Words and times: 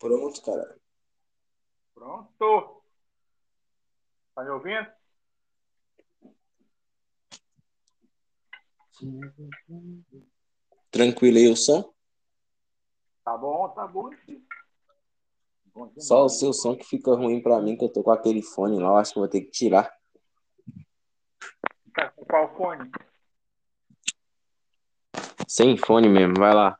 Pronto, 0.00 0.42
cara. 0.42 0.80
Pronto. 1.94 2.82
Tá 4.34 4.42
me 4.42 4.50
ouvindo? 4.50 4.86
Tranquilo 10.90 11.36
aí 11.36 11.48
o 11.48 11.56
som? 11.56 11.92
Tá 13.22 13.36
bom, 13.36 13.68
tá 13.68 13.86
bom. 13.86 14.10
bom 15.74 15.92
Só 15.98 16.24
o 16.24 16.28
seu 16.30 16.54
som 16.54 16.74
que 16.74 16.84
fica 16.84 17.14
ruim 17.14 17.42
pra 17.42 17.60
mim, 17.60 17.76
que 17.76 17.84
eu 17.84 17.92
tô 17.92 18.02
com 18.02 18.10
aquele 18.10 18.42
fone 18.42 18.78
lá, 18.78 18.88
eu 18.88 18.96
acho 18.96 19.12
que 19.12 19.18
vou 19.18 19.28
ter 19.28 19.42
que 19.42 19.50
tirar. 19.50 19.94
Tá 21.94 22.10
com 22.10 22.24
qual 22.24 22.56
fone? 22.56 22.90
Sem 25.46 25.76
fone 25.76 26.08
mesmo, 26.08 26.34
vai 26.38 26.54
lá. 26.54 26.78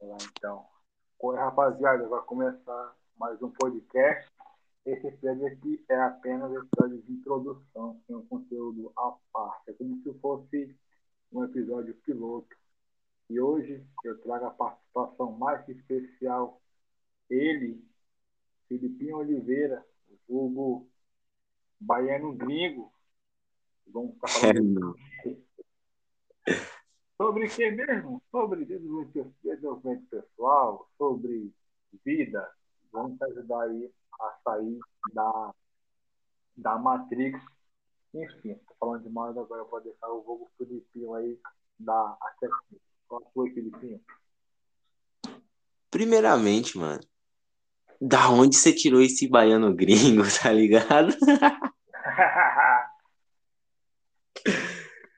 Lá, 0.00 0.16
então. 0.36 0.75
Oi, 1.18 1.34
rapaziada, 1.34 2.06
vai 2.08 2.20
começar 2.24 2.94
mais 3.18 3.40
um 3.40 3.50
podcast. 3.50 4.30
Esse 4.84 5.06
episódio 5.06 5.46
aqui 5.46 5.82
é 5.88 5.96
apenas 5.98 6.50
um 6.50 6.58
episódio 6.58 7.02
de 7.02 7.12
introdução, 7.12 7.98
sem 8.06 8.14
um 8.14 8.26
conteúdo 8.26 8.92
à 8.94 9.14
parte. 9.32 9.70
É 9.70 9.72
como 9.72 9.96
se 10.02 10.12
fosse 10.20 10.76
um 11.32 11.42
episódio 11.42 11.94
piloto. 12.04 12.54
E 13.30 13.40
hoje 13.40 13.82
eu 14.04 14.20
trago 14.20 14.44
a 14.44 14.50
participação 14.50 15.32
mais 15.32 15.66
especial. 15.66 16.60
Ele, 17.30 17.82
Filipinho 18.68 19.16
Oliveira, 19.16 19.82
vulgo 20.28 20.86
baiano 21.80 22.34
gringo. 22.34 22.92
Vamos 23.86 24.12
ficar 24.14 24.28
falando 24.28 24.94
sobre 27.16 27.46
o 27.46 27.50
que 27.50 27.70
mesmo? 27.70 28.22
Sobre 28.30 28.64
desenvolvimento 28.64 30.06
pessoal, 30.10 30.88
sobre 30.98 31.52
vida. 32.04 32.48
Vamos 32.92 33.18
te 33.18 33.24
ajudar 33.24 33.62
aí 33.62 33.90
a 34.20 34.38
sair 34.44 34.78
da, 35.12 35.54
da 36.56 36.78
Matrix. 36.78 37.40
Enfim, 38.14 38.52
estou 38.52 38.76
falando 38.78 39.02
demais 39.02 39.36
agora, 39.36 39.62
eu 39.62 39.68
vou 39.68 39.80
deixar 39.80 40.08
o 40.08 40.22
Vogo 40.22 40.50
Filipinho 40.56 41.14
aí 41.14 41.38
da 41.78 42.16
Acessível. 42.22 42.80
Qual 43.08 43.30
foi, 43.34 43.50
Filipinho? 43.50 44.00
Primeiramente, 45.90 46.78
mano, 46.78 47.00
da 48.00 48.30
onde 48.30 48.56
você 48.56 48.72
tirou 48.72 49.00
esse 49.00 49.28
baiano 49.28 49.74
gringo, 49.74 50.22
tá 50.42 50.52
ligado? 50.52 51.14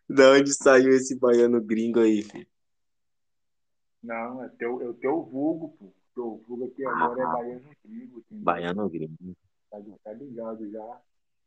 da 0.09 0.33
onde 0.33 0.53
saiu 0.55 0.91
esse 0.93 1.19
baiano 1.19 1.61
gringo 1.61 2.01
aí, 2.01 2.23
filho? 2.23 2.47
Não, 4.03 4.45
é 4.45 4.49
teu, 4.51 4.81
é 4.91 4.93
teu 5.01 5.23
vulgo, 5.23 5.77
pô. 5.79 5.93
Teu 6.15 6.43
vulgo 6.49 6.65
aqui 6.67 6.85
agora 6.85 7.21
é 7.21 7.25
Ah. 7.25 7.33
baiano 7.33 7.71
gringo. 7.85 8.19
entendeu? 8.19 8.45
Baiano 8.45 8.89
gringo. 8.89 9.37
Tá, 9.71 9.79
tá 10.05 10.13
ligado 10.15 10.71
já. 10.71 11.01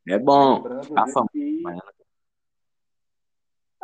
É 0.07 0.17
bom. 0.19 0.61
Tá 0.63 1.07
famoso, 1.07 1.27
que- 1.31 1.61
baiano. 1.63 1.81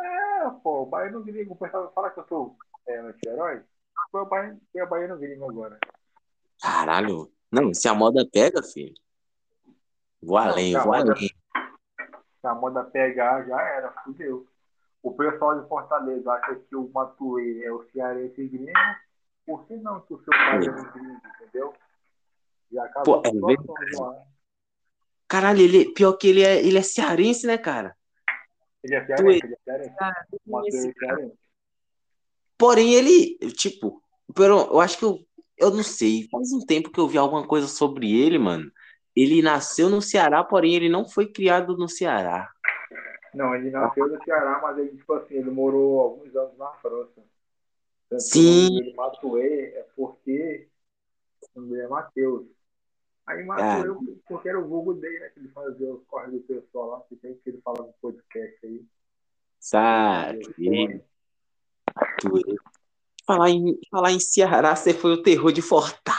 É, 0.00 0.50
pô, 0.62 0.82
o 0.82 0.86
baiano 0.86 1.22
gringo. 1.24 1.54
Fala 1.56 2.10
que 2.10 2.20
eu 2.20 2.26
sou 2.28 2.56
é, 2.86 2.98
anti-herói. 3.00 3.62
Foi 4.10 4.22
o 4.22 4.26
baiano, 4.26 4.60
foi 4.72 4.82
o 4.82 4.88
baiano 4.88 5.18
gringo 5.18 5.44
agora. 5.50 5.78
Caralho. 6.62 7.30
Não, 7.50 7.72
se 7.74 7.88
a 7.88 7.94
moda 7.94 8.26
pega, 8.30 8.62
filho. 8.62 8.94
Vou 10.22 10.36
além, 10.36 10.72
tá, 10.72 10.82
vou 10.84 10.92
moda- 10.92 11.12
além. 11.12 11.28
Se 12.40 12.46
a 12.46 12.54
moda 12.54 12.84
pegar, 12.84 13.44
já 13.46 13.60
era, 13.60 13.92
fudeu. 14.04 14.46
O 15.08 15.14
pessoal 15.14 15.58
de 15.58 15.66
Fortaleza 15.66 16.30
acha 16.30 16.54
que 16.56 16.76
o 16.76 16.90
Matuê 16.92 17.64
é 17.64 17.72
o 17.72 17.82
cearense 17.90 18.46
gringo. 18.46 18.72
Por 19.46 19.66
que 19.66 19.74
não 19.76 20.00
que 20.02 20.12
o 20.12 20.18
seu 20.18 20.30
baiano 20.30 20.92
gringo, 20.92 21.20
entendeu? 21.40 21.72
Já 22.70 22.84
acabou 22.84 23.22
Pô, 23.22 23.28
é 23.28 23.32
verdade. 23.32 24.22
Caralho, 25.26 25.60
ele, 25.62 25.94
pior 25.94 26.12
que 26.12 26.28
ele 26.28 26.42
é, 26.42 26.62
ele 26.62 26.76
é 26.76 26.82
cearense, 26.82 27.46
né, 27.46 27.56
cara? 27.56 27.96
Ele 28.84 28.96
é 28.96 29.06
cearense, 29.06 29.46
ele 29.46 29.54
é 29.54 29.58
cearense. 29.64 29.96
O 30.46 30.52
Matuê 30.52 30.68
Esse 30.68 30.88
é 30.88 30.92
cearense. 30.92 31.38
Porém, 32.58 32.92
ele, 32.92 33.38
tipo, 33.52 34.02
eu 34.36 34.80
acho 34.80 34.98
que 34.98 35.04
eu, 35.06 35.18
eu 35.56 35.70
não 35.70 35.82
sei, 35.82 36.28
faz 36.30 36.52
um 36.52 36.60
tempo 36.66 36.90
que 36.90 37.00
eu 37.00 37.08
vi 37.08 37.16
alguma 37.16 37.46
coisa 37.46 37.66
sobre 37.66 38.14
ele, 38.14 38.38
mano. 38.38 38.70
Ele 39.16 39.40
nasceu 39.40 39.88
no 39.88 40.02
Ceará, 40.02 40.44
porém 40.44 40.74
ele 40.74 40.90
não 40.90 41.08
foi 41.08 41.32
criado 41.32 41.78
no 41.78 41.88
Ceará. 41.88 42.52
Não, 43.38 43.54
ele 43.54 43.70
nasceu 43.70 44.08
no 44.08 44.24
Ceará, 44.24 44.58
mas 44.60 44.78
ele, 44.78 44.96
tipo 44.96 45.12
assim, 45.12 45.36
ele 45.36 45.50
morou 45.52 46.00
alguns 46.00 46.34
anos 46.34 46.58
na 46.58 46.72
França. 46.72 47.22
Tanto 48.10 48.20
Sim. 48.20 48.92
Matuê, 48.96 49.74
é 49.76 49.86
porque 49.94 50.68
o 51.54 51.60
nome 51.60 51.78
é 51.78 51.86
Matheus. 51.86 52.48
Aí 53.24 53.44
Matuê, 53.44 54.16
porque 54.26 54.48
era 54.48 54.58
o 54.58 54.66
vulgo 54.66 54.92
dele, 54.92 55.20
né? 55.20 55.28
Que 55.28 55.38
ele 55.38 55.48
fazia 55.50 55.88
os 55.88 56.04
corres 56.06 56.32
do 56.32 56.40
pessoal 56.40 56.90
lá, 56.90 57.00
que 57.02 57.14
tem 57.14 57.32
que 57.34 57.50
ele 57.50 57.60
fala 57.60 57.86
no 57.86 57.94
podcast 58.02 58.58
aí. 58.66 58.84
Sabe? 59.60 60.52
Ele 60.58 61.00
foi. 62.20 62.42
Falar 63.24 63.50
em, 63.50 63.78
falar 63.88 64.10
em 64.10 64.18
Ceará, 64.18 64.74
você 64.74 64.92
foi 64.92 65.12
o 65.12 65.22
terror 65.22 65.52
de 65.52 65.62
Fortal. 65.62 66.16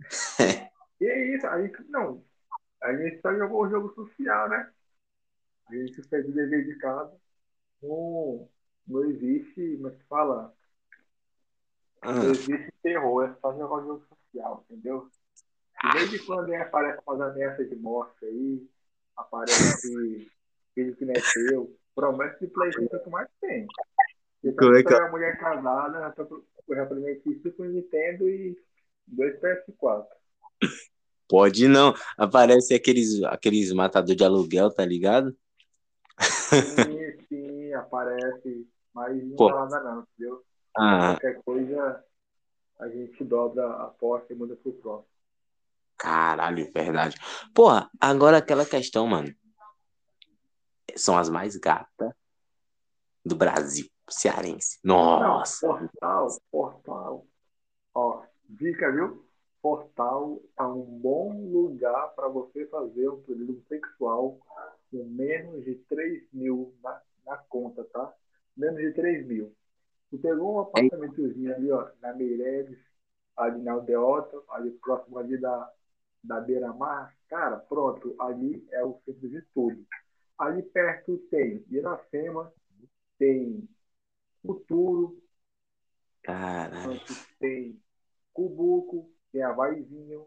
E 1.00 1.04
é 1.04 1.34
isso, 1.34 1.44
a 1.48 1.60
gente 1.60 1.82
não. 1.88 2.22
A 2.80 2.94
gente 2.94 3.20
só 3.20 3.34
jogou 3.34 3.64
o 3.64 3.68
jogo 3.68 3.92
social, 3.92 4.48
né? 4.48 4.70
A 5.72 5.86
gente 5.86 6.02
fez 6.02 6.28
o 6.28 6.32
dever 6.32 6.64
de 6.66 6.76
casa. 6.78 7.12
Não, 7.82 8.48
não 8.86 9.04
existe, 9.04 9.76
como 9.76 9.88
é 9.88 9.90
que 9.92 10.04
fala? 10.04 10.54
Ah, 12.02 12.12
Não 12.12 12.30
existe 12.30 12.72
terror, 12.82 13.24
é 13.24 13.34
só 13.40 13.52
jogar 13.52 13.76
o 13.76 13.86
jogo 13.86 14.06
social, 14.08 14.64
entendeu? 14.70 15.08
De 15.82 15.98
vez 15.98 16.14
em 16.14 16.26
quando 16.26 16.52
aí 16.52 16.56
aparece 16.60 17.00
umas 17.06 17.20
ameaças 17.20 17.68
de 17.68 17.76
morte 17.76 18.24
aí, 18.24 18.68
aparece 19.16 20.30
filho 20.74 20.96
que 20.96 21.04
nasceu, 21.04 21.76
promessa 21.94 22.38
de 22.40 22.46
Playstation 22.48 22.98
que 22.98 23.10
mais 23.10 23.28
tem. 23.40 23.66
Então, 24.44 24.74
é 24.74 24.82
que- 24.82 24.88
se 24.88 24.94
é 24.94 24.98
uma 24.98 25.10
mulher 25.10 25.38
casada, 25.38 26.14
eu 26.68 26.76
já 26.76 26.86
prometi 26.86 27.34
Super 27.42 27.68
Nintendo 27.68 28.28
e 28.28 28.56
dois 29.06 29.38
PS4. 29.40 30.16
pode 31.28 31.68
não. 31.68 31.94
Aparece 32.16 32.74
aqueles, 32.74 33.22
aqueles 33.24 33.72
matador 33.72 34.14
de 34.14 34.24
aluguel, 34.24 34.70
tá 34.70 34.84
ligado? 34.84 35.36
Sim, 36.52 37.26
sim, 37.28 37.72
aparece, 37.74 38.68
mas 38.92 39.22
não 39.24 39.36
Pô. 39.36 39.48
dá 39.50 39.66
nada 39.66 39.80
não, 39.80 40.02
entendeu? 40.02 40.44
Ah, 40.76 41.16
Qualquer 41.18 41.42
coisa 41.42 42.04
a 42.78 42.88
gente 42.88 43.24
dobra 43.24 43.66
a 43.66 43.84
aposta 43.84 44.32
e 44.32 44.36
muda 44.36 44.56
pro 44.56 44.72
próximo. 44.72 45.08
caralho, 45.96 46.70
verdade. 46.72 47.16
Porra, 47.54 47.88
agora 48.00 48.38
aquela 48.38 48.66
questão, 48.66 49.06
mano. 49.06 49.32
São 50.96 51.16
as 51.16 51.28
mais 51.28 51.56
gatas 51.56 52.12
do 53.24 53.36
Brasil, 53.36 53.88
cearense. 54.10 54.78
Nossa. 54.82 55.66
Não, 55.66 55.78
portal, 55.78 56.28
portal. 56.50 57.26
Ó, 57.94 58.22
dica, 58.48 58.90
viu? 58.90 59.24
Portal 59.60 60.40
é 60.58 60.62
um 60.64 60.82
bom 60.82 61.32
lugar 61.46 62.08
para 62.16 62.26
você 62.28 62.66
fazer 62.66 63.08
um 63.08 63.22
turismo 63.22 63.62
sexual 63.68 64.38
com 64.90 65.04
menos 65.04 65.64
de 65.64 65.76
3 65.88 66.24
mil 66.32 66.74
na, 66.82 67.00
na 67.24 67.36
conta, 67.36 67.84
tá? 67.84 68.12
Menos 68.56 68.80
de 68.80 68.92
3 68.92 69.24
mil. 69.24 69.54
Tu 70.10 70.18
pegou 70.18 70.56
um 70.56 70.60
apartamentozinho 70.60 71.54
ali, 71.54 71.70
ó, 71.70 71.88
na 72.02 72.12
Meireles, 72.12 72.78
Aldeota, 73.72 74.40
ali 74.50 74.70
próximo 74.72 75.18
ali 75.18 75.38
da, 75.38 75.70
da 76.22 76.40
Beira-Mar, 76.40 77.14
cara, 77.28 77.56
pronto, 77.58 78.14
ali 78.20 78.66
é 78.70 78.84
o 78.84 78.98
centro 79.04 79.28
de 79.28 79.42
tudo. 79.54 79.84
Ali 80.38 80.62
perto 80.62 81.18
tem 81.30 81.64
Iracema, 81.70 82.52
tem 83.18 83.68
Futuro, 84.44 85.22
Caralho. 86.22 87.00
tem 87.38 87.80
Cubuco, 88.32 89.10
tem 89.32 89.42
Havaizinho, 89.42 90.26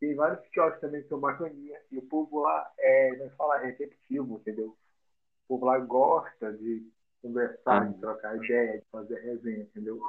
tem 0.00 0.14
vários 0.14 0.46
quiosques 0.48 0.80
também 0.80 1.02
que 1.02 1.08
são 1.08 1.20
bacaninha. 1.20 1.78
E 1.90 1.98
o 1.98 2.02
povo 2.02 2.40
lá 2.40 2.70
é, 2.78 3.16
não 3.16 3.30
fala 3.30 3.58
receptivo, 3.58 4.36
entendeu? 4.36 4.68
O 4.68 5.48
povo 5.48 5.66
lá 5.66 5.78
gosta 5.78 6.52
de 6.52 6.86
conversar, 7.22 7.92
de 7.92 8.00
trocar 8.00 8.36
ideia, 8.36 8.78
de 8.78 8.86
fazer 8.90 9.20
resenha, 9.20 9.62
entendeu? 9.62 10.00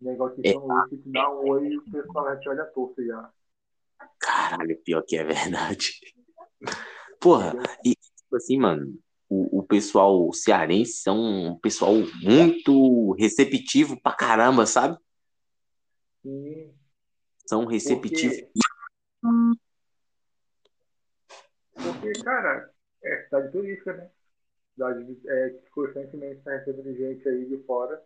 Negócio 0.00 0.40
É. 0.44 0.52
que 0.52 0.58
tu 0.58 1.02
dá 1.06 1.30
um 1.30 1.48
oi 1.50 1.68
e 1.68 1.78
o 1.78 1.84
pessoal 1.90 2.38
te 2.40 2.48
olha 2.48 2.64
torto 2.66 3.04
já. 3.04 3.30
Caralho, 4.18 4.78
pior 4.82 5.02
que 5.02 5.16
é 5.16 5.24
verdade. 5.24 6.00
Porra, 7.20 7.52
e 7.84 7.94
tipo 7.94 8.36
assim, 8.36 8.58
mano, 8.58 8.98
o, 9.28 9.58
o 9.60 9.62
pessoal 9.62 10.32
cearense 10.32 11.02
são 11.02 11.18
um 11.18 11.58
pessoal 11.58 11.92
muito 12.22 13.12
receptivo 13.12 14.00
pra 14.00 14.14
caramba, 14.14 14.64
sabe? 14.64 14.98
Sim, 16.22 16.74
São 17.46 17.66
receptivos. 17.66 18.36
porque, 21.74 22.12
cara, 22.24 22.72
é 23.02 23.24
cidade 23.24 23.52
turística, 23.52 23.92
né? 23.94 24.10
Cidade 24.74 25.20
é, 25.26 25.50
que 25.50 25.70
constantemente 25.70 26.38
está 26.38 26.52
recebendo 26.52 26.94
gente 26.96 27.28
aí 27.28 27.46
de 27.46 27.58
fora. 27.64 28.02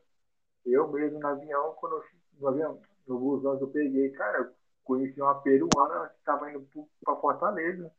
Eu 0.66 0.88
mesmo 0.92 1.18
no 1.20 1.26
avião, 1.26 1.74
quando 1.74 1.96
eu, 1.96 2.04
no 2.40 2.48
avião, 2.48 2.80
no 3.06 3.18
busão 3.18 3.56
que 3.58 3.64
eu 3.64 3.68
peguei, 3.68 4.10
cara, 4.10 4.38
eu 4.38 4.54
conheci 4.84 5.20
uma 5.20 5.40
peruana 5.42 6.08
que 6.10 6.24
tava 6.24 6.50
indo 6.50 6.66
pra 7.04 7.16
Fortaleza. 7.16 7.92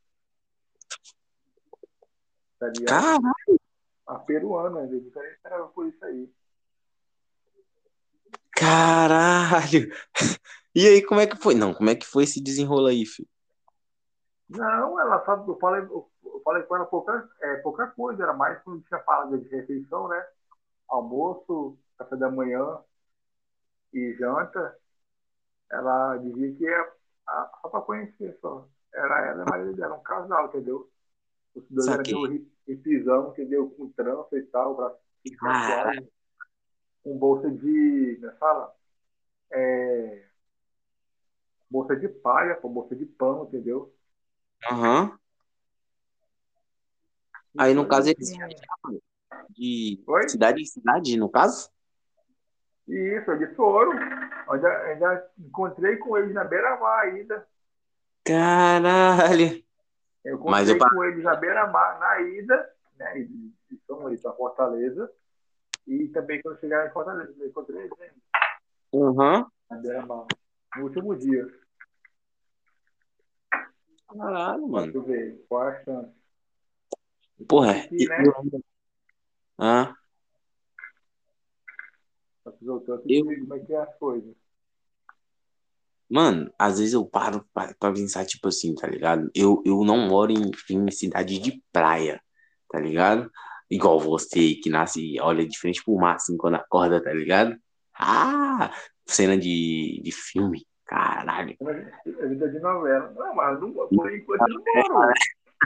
Tá? 2.59 2.71
Caralho, 2.85 3.59
A 4.07 4.19
peruana, 4.19 4.81
eu 4.81 5.01
não 5.01 5.23
esperava 5.23 5.67
por 5.69 5.87
isso 5.87 6.03
aí. 6.05 6.29
caralho. 8.51 9.89
E 10.77 10.85
aí, 10.87 11.01
como 11.01 11.21
é 11.21 11.27
que 11.27 11.37
foi? 11.37 11.55
Não, 11.55 11.73
como 11.73 11.89
é 11.89 11.95
que 11.95 12.05
foi 12.05 12.25
esse 12.25 12.43
desenrolo 12.43 12.87
aí, 12.87 13.05
filho? 13.05 13.29
Não, 14.49 14.99
ela 14.99 15.23
sabe, 15.25 15.49
eu 15.49 15.57
falei, 15.59 15.81
eu 15.81 16.09
falei 16.43 16.63
com 16.63 16.75
ela 16.75 16.85
pouca, 16.85 17.29
é, 17.41 17.55
pouca 17.57 17.87
coisa, 17.87 18.23
era 18.23 18.33
mais 18.33 18.61
quando 18.63 18.83
tinha 18.83 18.99
falado 19.01 19.37
de 19.39 19.47
refeição, 19.49 20.07
né? 20.07 20.23
Almoço, 20.87 21.77
café 21.97 22.15
da 22.15 22.29
manhã 22.29 22.79
e 23.93 24.13
janta. 24.13 24.77
Ela 25.71 26.17
dizia 26.17 26.55
que 26.55 26.67
é 26.67 26.91
só 27.61 27.69
pra 27.69 27.81
conhecer 27.81 28.37
só. 28.41 28.67
Era 28.93 29.25
ela 29.27 29.39
e 29.39 29.41
a 29.41 29.45
marido 29.49 29.73
dela, 29.73 29.95
um 29.97 30.03
casal, 30.03 30.47
entendeu? 30.47 30.89
Os 31.53 31.63
dois 31.69 31.87
eram 31.87 32.01
aquele 32.01 32.51
entendeu? 33.29 33.69
Com 33.71 33.89
trança 33.89 34.37
e 34.37 34.43
tal, 34.43 34.75
braço 34.75 34.97
Caralho. 35.39 36.07
com 37.03 37.17
bolsa 37.17 37.49
de. 37.51 38.17
Como 38.19 38.31
é 38.31 38.35
fala? 38.35 38.75
É, 39.51 40.25
bolsa 41.69 41.95
de 41.95 42.07
palha, 42.09 42.55
com 42.55 42.73
bolsa 42.73 42.95
de 42.95 43.05
pano, 43.05 43.45
entendeu? 43.45 43.93
Aham. 44.71 45.17
Aí, 47.57 47.73
no 47.73 47.83
Foi 47.83 47.89
caso, 47.89 48.09
assim, 48.09 48.15
eles 48.17 48.31
viajavam 48.31 49.01
de 49.49 50.03
Oi? 50.07 50.29
cidade 50.29 50.61
em 50.61 50.65
cidade, 50.65 51.17
no 51.17 51.29
caso? 51.29 51.69
Isso, 52.87 53.31
eles 53.31 53.55
foram. 53.55 53.91
Ainda, 54.49 54.69
ainda 54.83 55.31
encontrei 55.39 55.97
com 55.97 56.17
eles 56.17 56.33
na 56.33 56.43
beira-mar 56.43 57.05
ainda. 57.05 57.47
Caralho. 58.23 59.63
Eu 60.23 60.39
Mas 60.45 60.69
encontrei 60.69 60.87
eu 60.87 60.95
com 60.95 61.03
eles 61.03 61.23
na 61.23 61.35
beira-mar 61.35 61.99
na 61.99 62.21
ida, 62.21 62.73
né? 62.97 63.19
E 63.19 63.55
e 63.71 63.77
fomos 63.87 64.05
ali 64.05 64.17
para 64.17 64.33
Fortaleza. 64.33 65.11
E 65.87 66.07
também 66.09 66.41
quando 66.41 66.59
chegaram 66.59 66.87
em 66.87 66.93
Fortaleza, 66.93 67.33
eu 67.39 67.47
encontrei 67.47 67.81
eles 67.81 67.97
né, 67.99 68.11
Aham. 68.93 69.51
na 69.69 69.77
beira-mar. 69.77 70.25
No 70.75 70.83
último 70.83 71.15
dia. 71.15 71.47
Caralho, 74.07 74.67
mano. 74.67 74.91
tu 74.93 75.01
ver 75.01 75.45
qual 75.47 75.69
é 75.69 75.77
a 75.77 75.83
chance. 75.83 76.15
Porra, 77.47 77.73
eu... 77.91 78.07
né? 78.07 78.59
Ah, 79.57 79.95
Pra 82.45 82.53
tanto 82.53 83.01
Eu- 83.09 83.25
como 83.25 83.55
é 83.55 83.59
que 83.59 83.73
é 83.73 83.77
as 83.77 83.95
coisas. 83.97 84.35
mano, 86.07 86.53
às 86.59 86.77
vezes 86.77 86.93
eu 86.93 87.03
paro 87.03 87.43
pra, 87.51 87.73
pra 87.73 87.91
pensar, 87.91 88.23
tipo 88.23 88.47
assim, 88.47 88.75
tá 88.75 88.85
ligado? 88.87 89.31
Eu, 89.33 89.63
eu 89.65 89.83
não 89.83 90.07
moro 90.07 90.31
em, 90.31 90.51
em 90.69 90.91
cidade 90.91 91.39
de 91.39 91.63
praia, 91.73 92.21
tá 92.69 92.79
ligado? 92.79 93.31
Igual 93.69 93.99
você 93.99 94.53
que 94.53 94.69
nasce 94.69 95.01
e 95.01 95.19
olha 95.19 95.43
de 95.47 95.57
frente 95.57 95.83
pro 95.83 95.95
mar, 95.95 96.17
assim, 96.17 96.37
quando 96.37 96.53
acorda, 96.53 97.01
tá 97.01 97.11
ligado? 97.11 97.57
Ah, 97.97 98.71
cena 99.07 99.35
de, 99.35 99.99
de 100.03 100.11
filme, 100.11 100.67
caralho. 100.85 101.57
É 101.59 102.27
vida 102.27 102.47
de 102.47 102.59
novela. 102.59 103.11
Não, 103.11 103.33
mas 103.33 103.59
não, 103.59 103.73
por 103.73 104.13
enquanto 104.13 104.41
eu 104.41 104.53
não 104.53 104.63
moro 104.93 105.13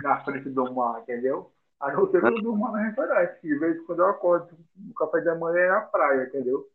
na 0.02 0.24
frente 0.24 0.50
do 0.50 0.74
mar, 0.74 1.02
entendeu? 1.02 1.52
A 1.80 1.92
não 1.94 2.12
ser 2.12 2.20
que 2.22 2.28
eu 2.28 2.42
durmo 2.42 2.72
na 2.72 2.86
restaurante. 2.88 3.42
De 3.42 3.58
vez 3.58 3.78
em 3.78 3.86
quando 3.86 4.00
eu 4.00 4.08
acordo 4.08 4.58
no 4.76 4.94
café 4.94 5.22
da 5.22 5.36
manhã 5.36 5.60
é 5.62 5.70
na 5.70 5.82
praia, 5.82 6.24
entendeu? 6.24 6.70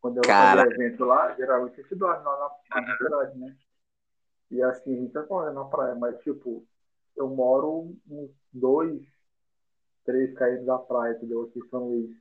Quando 0.00 0.18
eu 0.18 0.22
vou 0.22 0.32
Cara. 0.32 0.62
fazer 0.62 0.74
evento 0.74 1.04
lá, 1.04 1.32
geralmente 1.34 1.80
a 1.80 1.82
gente 1.82 1.94
dorme 1.96 2.24
lá 2.24 2.54
na, 2.70 2.80
na 2.80 2.86
restaurante, 2.92 3.38
né? 3.38 3.56
E 4.50 4.62
assim 4.62 4.94
a 4.94 5.00
gente 5.00 5.18
acorda 5.18 5.52
na 5.52 5.64
praia. 5.64 5.94
Mas, 5.94 6.20
tipo, 6.22 6.64
eu 7.16 7.28
moro 7.28 7.96
uns 8.08 8.30
dois, 8.52 9.02
três 10.04 10.32
km 10.34 10.64
da 10.64 10.78
praia, 10.78 11.14
entendeu? 11.14 11.42
Aqui 11.42 11.58
em 11.58 11.68
São 11.68 11.88
Luís. 11.88 12.16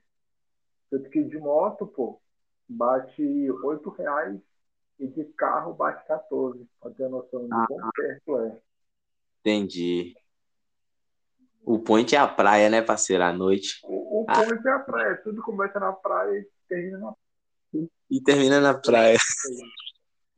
Tanto 0.89 1.09
que 1.09 1.23
de 1.23 1.37
moto, 1.37 1.87
pô, 1.87 2.19
bate 2.67 3.23
oito 3.63 3.89
reais 3.91 4.39
e 4.99 5.07
de 5.07 5.23
carro 5.33 5.73
bate 5.73 6.05
14, 6.05 6.67
pra 6.79 6.91
ter 6.91 7.09
noção 7.09 7.45
de 7.45 7.53
Ah. 7.53 7.65
quão 7.67 7.89
perto 7.95 8.39
é. 8.39 8.61
Entendi. 9.39 10.15
O 11.63 11.79
point 11.79 12.15
é 12.15 12.17
a 12.17 12.27
praia, 12.27 12.69
né, 12.69 12.81
parceiro, 12.81 13.23
à 13.23 13.31
noite. 13.31 13.79
O, 13.83 14.21
o 14.21 14.25
Ah. 14.27 14.43
ponto 14.43 14.67
é 14.67 14.71
a 14.71 14.79
praia, 14.79 15.17
tudo 15.23 15.41
começa 15.41 15.79
na 15.79 15.93
praia 15.93 16.39
e 16.39 16.49
termina 16.67 16.97
na 16.97 17.13
E 18.09 18.21
termina 18.21 18.59
na 18.59 18.73
praia. 18.73 19.17
praia. 19.17 19.71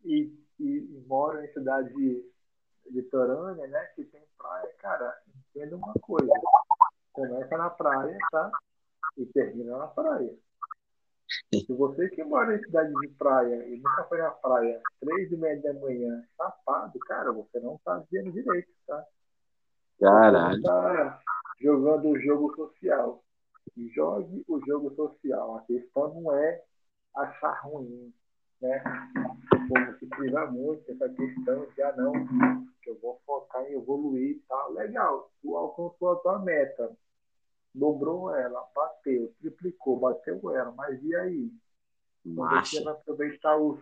E, 0.04 0.34
e, 0.60 0.66
e 0.66 1.04
moro 1.08 1.44
em 1.44 1.52
cidade 1.54 2.24
litorânea, 2.90 3.68
né, 3.68 3.80
que 3.96 4.04
tem 4.04 4.22
praia, 4.38 4.70
cara, 4.80 5.18
entenda 5.56 5.76
uma 5.76 5.94
coisa. 6.02 6.32
Começa 7.14 7.58
na 7.58 7.70
praia, 7.70 8.18
tá? 8.32 8.52
E 9.18 9.26
termina 9.28 9.78
na 9.78 9.88
praia. 9.88 10.34
Se 11.52 11.74
você 11.74 12.10
que 12.10 12.24
mora 12.24 12.56
em 12.56 12.64
cidade 12.64 12.92
de 12.94 13.08
praia 13.10 13.66
e 13.68 13.78
nunca 13.78 14.04
foi 14.06 14.18
na 14.18 14.32
praia 14.32 14.82
três 15.00 15.32
e 15.32 15.38
meia 15.38 15.62
da 15.62 15.74
manhã, 15.74 16.24
chapado, 16.36 17.00
cara, 17.00 17.32
você 17.32 17.60
não 17.60 17.80
tá 17.86 18.04
vendo 18.12 18.32
direito, 18.32 18.70
tá? 18.86 19.06
Caralho. 20.04 20.62
Tá 20.62 21.22
jogando 21.62 22.10
o 22.10 22.20
jogo 22.20 22.54
social. 22.58 23.24
Jogue 23.96 24.44
o 24.50 24.60
jogo 24.66 24.94
social. 24.96 25.58
A 25.58 25.62
questão 25.62 26.14
não 26.14 26.36
é 26.36 26.62
achar 27.16 27.62
ruim, 27.64 28.14
né? 28.62 28.84
Como 29.50 29.98
se 29.98 30.06
priva 30.08 30.46
muito 30.48 30.92
essa 30.92 31.08
questão 31.08 31.66
de, 31.74 31.82
ah, 31.82 31.96
não, 31.96 32.12
que 32.82 32.90
eu 32.90 33.00
vou 33.02 33.22
focar 33.26 33.64
em 33.64 33.76
evoluir 33.76 34.32
e 34.32 34.40
tal. 34.46 34.74
Legal, 34.74 35.32
tu 35.42 35.56
alcançou 35.56 36.12
a 36.12 36.16
tua 36.18 36.40
meta. 36.40 36.92
Dobrou 37.74 38.36
ela, 38.36 38.62
bateu, 38.76 39.34
triplicou, 39.40 40.02
bateu 40.02 40.54
ela. 40.54 40.74
Mas 40.74 41.02
e 41.02 41.16
aí? 41.16 41.52
Quando 42.36 42.66
você 42.66 42.84
vai 42.84 42.94
aproveitar 42.94 43.56
os, 43.56 43.80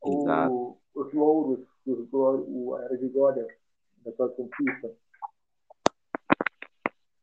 o, 0.00 0.78
os 0.94 1.12
louros, 1.12 1.66
os, 1.84 2.08
o, 2.12 2.76
a 2.76 2.84
era 2.84 2.96
de 2.96 3.08
glória 3.08 3.46
da 4.04 4.12
tua 4.12 4.28
conquista? 4.30 4.90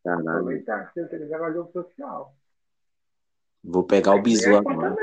Caralho. 0.04 0.30
Aproveitar, 0.30 0.92
você 0.94 1.08
que 1.08 1.28
jogar 1.28 1.54
jogo 1.54 1.72
social. 1.72 2.36
Vou 3.64 3.84
pegar 3.84 4.16
o 4.16 4.22
bizu 4.22 4.50
é 4.50 4.58
agora. 4.58 4.96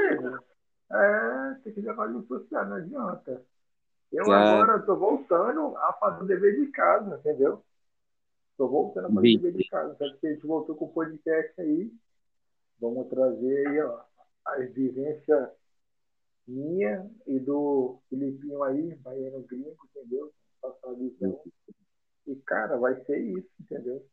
É, 0.90 1.54
tem 1.62 1.72
que 1.72 1.82
jogar 1.82 2.08
jogo 2.08 2.26
social, 2.26 2.66
não 2.66 2.76
adianta. 2.76 3.44
Eu 4.12 4.24
Cara. 4.24 4.62
agora 4.62 4.82
tô 4.82 4.96
voltando 4.96 5.76
a 5.76 5.92
fazer 5.94 6.22
o 6.22 6.26
dever 6.26 6.60
de 6.60 6.68
casa, 6.68 7.16
entendeu? 7.16 7.62
Tô 8.56 8.68
voltando 8.68 9.06
a 9.06 9.12
fazer 9.12 9.36
o 9.36 9.40
dever 9.42 9.52
de 9.52 9.68
casa. 9.68 9.94
Tanto 9.96 10.18
que 10.18 10.26
a 10.26 10.32
gente 10.32 10.46
voltou 10.46 10.74
com 10.74 10.86
o 10.86 10.92
podcast 10.92 11.60
aí. 11.60 11.92
Vamos 12.80 13.08
trazer 13.08 13.66
aí, 13.66 13.80
ó, 13.80 14.00
as 14.44 14.72
vivências 14.72 15.50
minha 16.46 17.10
e 17.26 17.38
do 17.38 17.98
Filipinho 18.08 18.62
aí, 18.62 18.94
baiano 18.96 19.42
gringo, 19.42 19.76
entendeu? 19.90 20.32
Visão. 20.98 21.40
E, 22.26 22.36
cara, 22.36 22.76
vai 22.78 22.94
ser 23.04 23.18
isso, 23.18 23.48
entendeu? 23.60 24.04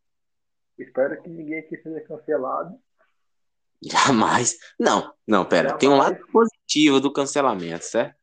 Espero 0.77 1.21
que 1.21 1.29
ninguém 1.29 1.59
aqui 1.59 1.77
seja 1.77 2.01
cancelado. 2.01 2.79
Jamais. 3.81 4.57
Não, 4.79 5.13
não, 5.27 5.45
pera. 5.45 5.77
Tem 5.77 5.89
um 5.89 5.97
lado 5.97 6.17
positivo 6.31 6.99
do 6.99 7.11
cancelamento, 7.11 7.85
certo? 7.85 8.15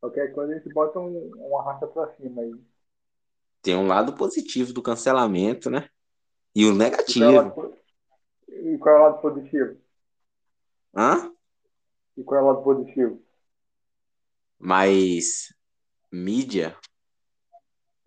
Qualquer 0.00 0.32
coisa 0.32 0.52
a 0.52 0.56
gente 0.56 0.72
bota 0.72 0.98
um, 0.98 1.30
uma 1.36 1.62
raça 1.64 1.86
pra 1.86 2.14
cima 2.16 2.42
aí. 2.42 2.54
Tem 3.62 3.76
um 3.76 3.86
lado 3.86 4.14
positivo 4.14 4.72
do 4.72 4.82
cancelamento, 4.82 5.70
né? 5.70 5.88
E 6.54 6.64
o 6.64 6.70
é 6.70 6.74
negativo. 6.74 7.74
e 8.48 8.78
qual 8.78 8.94
é 8.94 8.98
o 8.98 9.02
lado 9.02 9.20
positivo? 9.20 9.76
Hã? 10.94 11.32
E 12.16 12.24
qual 12.24 12.40
é 12.40 12.42
o 12.42 12.46
lado 12.46 12.62
positivo? 12.62 13.22
Mas 14.58 15.54
mídia. 16.12 16.76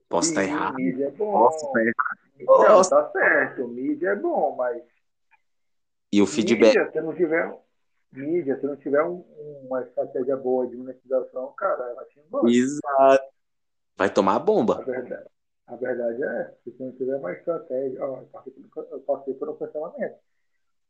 Posso 0.10 0.30
estar 0.30 0.44
Sim, 0.44 0.50
errado. 0.52 0.76
Mídia 0.76 1.08
é 1.08 1.12
bom. 1.12 1.32
Posso 1.32 1.66
estar 1.66 1.80
errado. 1.82 2.20
Não, 2.40 2.46
Posso. 2.46 2.90
tá 2.90 3.12
certo. 3.12 3.68
Mídia 3.68 4.10
é 4.10 4.16
bom, 4.16 4.56
mas 4.56 4.82
E 6.12 6.22
o 6.22 6.28
feedback. 6.28 6.76
mídia, 6.76 6.92
se 6.92 7.02
não 7.02 7.14
tiver 7.16 7.58
mídia, 8.12 8.60
se 8.60 8.66
não 8.66 8.76
tiver 8.76 9.04
um- 9.04 9.24
uma 9.68 9.82
estratégia 9.84 10.36
boa 10.36 10.68
de 10.68 10.76
monetização, 10.76 11.54
cara, 11.54 11.92
ela 11.92 12.04
te 12.06 12.20
embora. 12.20 12.50
Exato. 12.50 13.24
Vai 13.96 14.12
tomar 14.14 14.36
A 14.36 14.40
bomba. 14.40 14.84
verdade, 14.84 15.26
a 15.68 15.76
verdade 15.76 16.24
é, 16.24 16.56
se 16.64 16.76
não 16.84 16.92
tiver 16.94 17.16
uma 17.16 17.32
estratégia, 17.32 18.04
ó, 18.04 18.18
eu 18.20 18.26
passei 18.28 18.52
por, 18.52 18.88
eu 18.92 19.00
passei 19.02 19.34
por 19.36 19.50
um 19.50 19.56
cancelamento. 19.56 20.16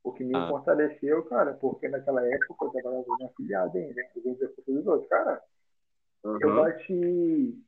O 0.03 0.11
que 0.11 0.23
me 0.23 0.33
Ah. 0.35 0.47
fortaleceu, 0.47 1.23
cara, 1.25 1.53
porque 1.53 1.87
naquela 1.87 2.25
época 2.25 2.65
eu 2.65 2.69
trabalhava 2.71 3.05
na 3.19 3.27
afiliada 3.27 3.77
ainda, 3.77 4.01
eu 4.15 4.23
vendia 4.23 4.49
para 4.49 4.73
os 4.73 4.87
outros. 4.87 5.09
Cara, 5.09 5.43
eu 6.23 6.29
Uhum. 6.49 6.55
bati 6.55 7.63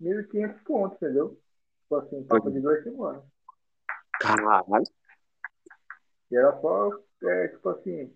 1.500 0.00 0.60
pontos, 0.62 0.96
entendeu? 0.96 1.40
Tipo 1.82 1.96
assim, 1.96 2.22
papo 2.24 2.50
de 2.50 2.60
duas 2.60 2.82
semanas. 2.82 3.22
Caralho. 4.20 4.84
E 6.30 6.36
era 6.36 6.60
só, 6.60 6.90
é, 7.24 7.48
tipo 7.48 7.68
assim, 7.70 8.14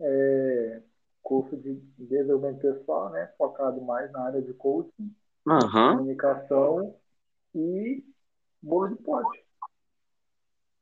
é, 0.00 0.82
curso 1.22 1.56
de 1.56 1.74
desenvolvimento 1.98 2.60
pessoal, 2.60 3.10
né? 3.10 3.32
Focado 3.38 3.80
mais 3.82 4.10
na 4.10 4.24
área 4.26 4.42
de 4.42 4.52
coaching, 4.54 5.14
Aham. 5.46 5.96
comunicação 5.98 6.96
e 7.54 8.04
bolo 8.60 8.88
de 8.88 9.02
pote. 9.02 9.44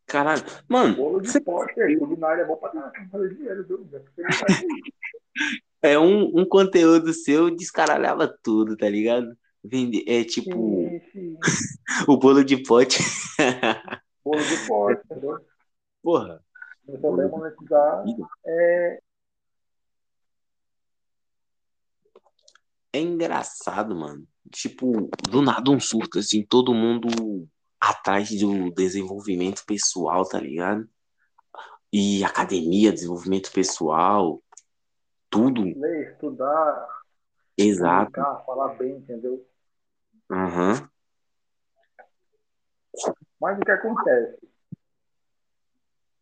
Caralho. 0.07 0.43
Mano, 0.69 0.95
Bolo 0.97 1.21
de 1.21 1.29
você- 1.31 1.41
pote, 1.41 1.79
é, 1.81 1.97
culinária 1.97 2.43
é 2.43 2.45
bom 2.47 2.57
pra 2.57 2.71
fazer 3.11 3.35
dinheiro, 3.35 3.65
viu? 3.67 3.87
É 5.83 5.99
um, 5.99 6.41
um 6.41 6.45
conteúdo 6.45 7.13
seu 7.13 7.55
descaralhava 7.55 8.27
tudo, 8.43 8.77
tá 8.77 8.89
ligado? 8.89 9.37
Vende, 9.63 10.05
é 10.09 10.25
tipo 10.25 10.51
Sim, 10.53 11.01
sim. 11.13 11.37
o 12.09 12.17
bolo 12.17 12.45
de 12.45 12.57
pote. 12.63 12.99
Bolo 14.25 14.43
de 14.43 14.67
pote, 14.67 15.03
entendeu? 15.05 15.39
Porra. 16.03 16.43
Se 16.85 17.01
souber 17.01 17.29
monetizar, 17.29 18.05
é, 18.45 18.99
É 22.97 23.01
engraçado, 23.01 23.95
mano. 23.95 24.27
Tipo, 24.51 25.11
do 25.29 25.43
nada 25.43 25.71
um 25.71 25.79
surto, 25.79 26.19
assim, 26.19 26.43
todo 26.43 26.73
mundo 26.73 27.47
atrás 27.79 28.31
do 28.31 28.71
desenvolvimento 28.71 29.63
pessoal, 29.67 30.27
tá 30.27 30.41
ligado? 30.41 30.89
E 31.93 32.25
academia, 32.25 32.91
desenvolvimento 32.91 33.53
pessoal, 33.53 34.43
tudo. 35.31 35.63
ler, 35.63 36.13
estudar, 36.13 36.89
Exato. 37.57 38.13
comunicar, 38.13 38.45
falar 38.45 38.75
bem, 38.75 38.97
entendeu? 38.97 39.47
Aham. 40.31 40.89
Mas 43.41 43.59
o 43.59 43.61
que 43.61 43.71
acontece? 43.71 44.39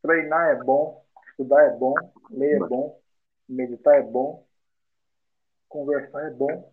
Treinar 0.03 0.51
é 0.51 0.63
bom, 0.63 1.05
estudar 1.31 1.63
é 1.65 1.71
bom, 1.77 1.95
ler 2.31 2.63
é 2.63 2.69
bom, 2.69 3.01
meditar 3.49 3.95
é 3.95 4.03
bom, 4.03 4.47
conversar 5.69 6.27
é 6.27 6.31
bom, 6.31 6.73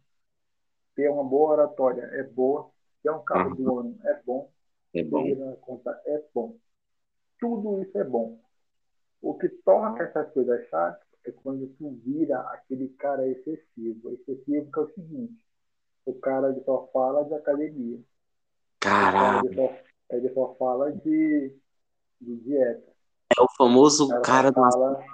ter 0.95 1.09
uma 1.09 1.23
boa 1.23 1.51
oratória 1.51 2.03
é 2.13 2.23
boa, 2.23 2.69
ter 3.01 3.11
um 3.11 3.23
carro 3.23 3.55
do 3.55 3.79
ano 3.79 3.99
é 4.03 4.21
bom, 4.25 4.51
É 4.93 5.03
bom. 5.03 5.55
conta 5.61 6.01
é 6.05 6.23
bom. 6.33 6.57
Tudo 7.39 7.81
isso 7.81 7.97
é 7.97 8.03
bom. 8.03 8.39
O 9.21 9.35
que 9.35 9.47
torna 9.49 10.03
essas 10.03 10.31
coisas 10.33 10.67
chatas 10.69 11.10
é 11.25 11.31
quando 11.31 11.67
tu 11.77 11.91
vira 12.03 12.39
aquele 12.51 12.89
cara 12.89 13.27
excessivo. 13.27 14.11
Excessivo 14.11 14.71
que 14.71 14.79
é 14.79 14.81
o 14.81 14.93
seguinte, 14.93 15.45
o 16.05 16.13
cara 16.15 16.53
que 16.53 16.63
só 16.63 16.89
fala 16.91 17.23
de 17.23 17.33
academia. 17.33 17.99
Cara 18.79 19.11
Caralho. 19.11 19.49
que 19.49 19.55
só, 19.55 19.77
ele 20.09 20.33
só 20.33 20.55
fala 20.55 20.91
de, 20.91 21.55
de 22.19 22.35
dieta. 22.37 22.91
É 23.37 23.41
o 23.41 23.47
famoso 23.55 24.13
O 24.13 24.21
cara 24.21 24.51
do 24.51 24.55
fala, 24.55 25.05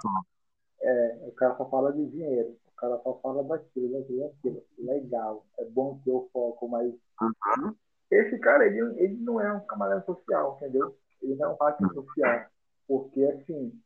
é, 0.80 1.18
o 1.26 1.32
cara 1.32 1.56
só 1.56 1.68
fala 1.68 1.92
de 1.92 2.06
dinheiro. 2.06 2.56
O 2.66 2.76
cara 2.76 3.00
só 3.02 3.18
fala 3.20 3.44
daquilo, 3.44 3.98
daquilo, 3.98 4.28
daquilo. 4.28 4.64
Legal, 4.78 5.46
é 5.58 5.64
bom 5.64 6.00
ter 6.04 6.10
o 6.10 6.28
foco, 6.32 6.68
mas 6.68 6.92
Aham. 7.20 7.74
esse 8.10 8.38
cara, 8.38 8.66
ele, 8.66 8.80
ele 9.02 9.16
não 9.16 9.40
é 9.40 9.52
um 9.52 9.60
camarada 9.66 10.04
social, 10.06 10.56
entendeu? 10.56 10.96
Ele 11.20 11.34
não 11.34 11.50
é 11.50 11.52
um 11.52 11.56
hacker 11.56 11.92
social. 11.92 12.46
Porque, 12.86 13.22
assim, 13.24 13.78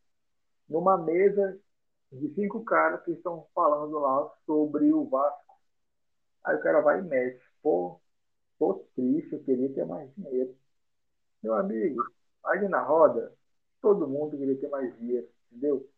numa 0.69 0.97
mesa 0.97 1.59
de 2.13 2.35
cinco 2.35 2.63
caras 2.65 3.03
que 3.05 3.13
estão 3.13 3.47
falando 3.55 3.99
lá 3.99 4.31
sobre 4.45 4.93
o 4.93 5.05
Vasco, 5.07 5.57
aí 6.45 6.57
o 6.57 6.61
cara 6.61 6.81
vai 6.81 7.01
e 7.01 7.03
mexe. 7.03 7.41
Pô, 7.63 7.99
tô 8.59 8.85
triste, 8.95 9.33
eu 9.33 9.43
queria 9.43 9.73
ter 9.73 9.87
mais 9.87 10.13
dinheiro. 10.15 10.55
Meu 11.43 11.55
amigo, 11.55 12.03
aí 12.45 12.69
na 12.69 12.83
roda, 12.83 13.33
todo 13.81 14.07
mundo 14.07 14.37
queria 14.37 14.59
ter 14.61 14.69
mais 14.69 14.95
dinheiro, 14.99 15.29
entendeu? 15.51 15.89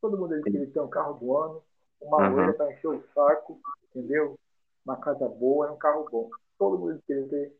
Todo 0.00 0.18
mundo 0.18 0.42
queria 0.42 0.70
ter 0.70 0.80
um 0.80 0.88
carro 0.88 1.14
do 1.14 1.36
ano, 1.36 1.62
uma 2.00 2.28
loira 2.28 2.52
pra 2.52 2.70
encher 2.70 2.88
o 2.88 3.02
saco, 3.14 3.58
entendeu? 3.88 4.38
Uma 4.84 4.96
casa 4.98 5.26
boa 5.28 5.68
e 5.68 5.70
um 5.70 5.78
carro 5.78 6.06
bom. 6.10 6.30
Todo 6.58 6.78
mundo 6.78 7.02
queria 7.06 7.26
ter 7.28 7.56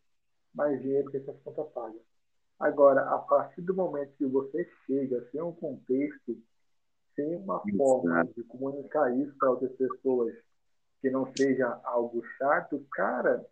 mais 0.54 0.80
dinheiro 0.80 1.11
que 1.11 1.16
essas 1.16 1.40
contas 1.42 1.66
pagas. 1.73 2.02
Agora, 2.61 3.00
a 3.14 3.18
partir 3.18 3.62
do 3.62 3.75
momento 3.75 4.14
que 4.16 4.26
você 4.26 4.68
chega 4.87 5.26
sem 5.30 5.40
um 5.40 5.52
contexto, 5.52 6.37
sem 7.14 7.37
uma 7.37 7.62
forma 7.76 8.25
de 8.25 8.42
comunicar 8.44 9.16
isso 9.16 9.35
para 9.38 9.50
outras 9.50 9.73
pessoas 9.73 10.35
que 11.00 11.11
não 11.11 11.30
seja 11.37 11.80
algo 11.85 12.25
chato, 12.38 12.85
cara, 12.92 13.44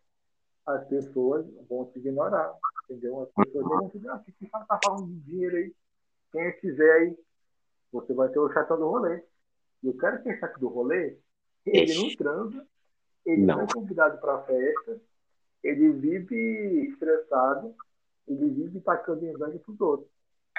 as 0.67 0.87
pessoas 0.89 1.47
vão 1.69 1.85
te 1.87 1.99
ignorar, 1.99 2.55
entendeu? 2.85 3.23
As 3.23 3.47
pessoas 3.47 3.65
vão 3.65 3.89
te 3.91 3.99
dizer, 3.99 4.11
ah, 4.11 4.23
que 4.25 4.47
cara 4.47 4.65
tá 4.65 4.81
falando 4.85 5.07
de 5.09 5.21
dinheiro 5.21 5.57
aí? 5.57 5.75
Quem 6.33 6.53
quiser 6.61 6.93
aí, 6.93 7.19
você 7.93 8.15
vai 8.15 8.29
ter 8.31 8.39
o 8.39 8.53
chatão 8.53 8.79
do 8.79 8.89
rolê. 8.89 9.23
E 9.83 9.89
o 9.89 9.95
cara 9.95 10.19
que 10.19 10.29
é 10.29 10.39
chato 10.39 10.59
do 10.59 10.69
rolê, 10.69 11.19
ele 11.67 11.95
não 11.95 12.17
transa, 12.17 12.67
ele 13.27 13.43
não, 13.43 13.57
Não. 13.57 13.65
é 13.65 13.67
convidado 13.73 14.19
para 14.19 14.43
festa, 14.45 15.01
ele 15.63 15.93
vive 15.93 16.89
estressado, 16.91 17.75
ele 18.27 18.49
vive 18.49 18.81
tacando 18.81 19.27
inveja 19.27 19.59
pros 19.59 19.81
outros. 19.81 20.11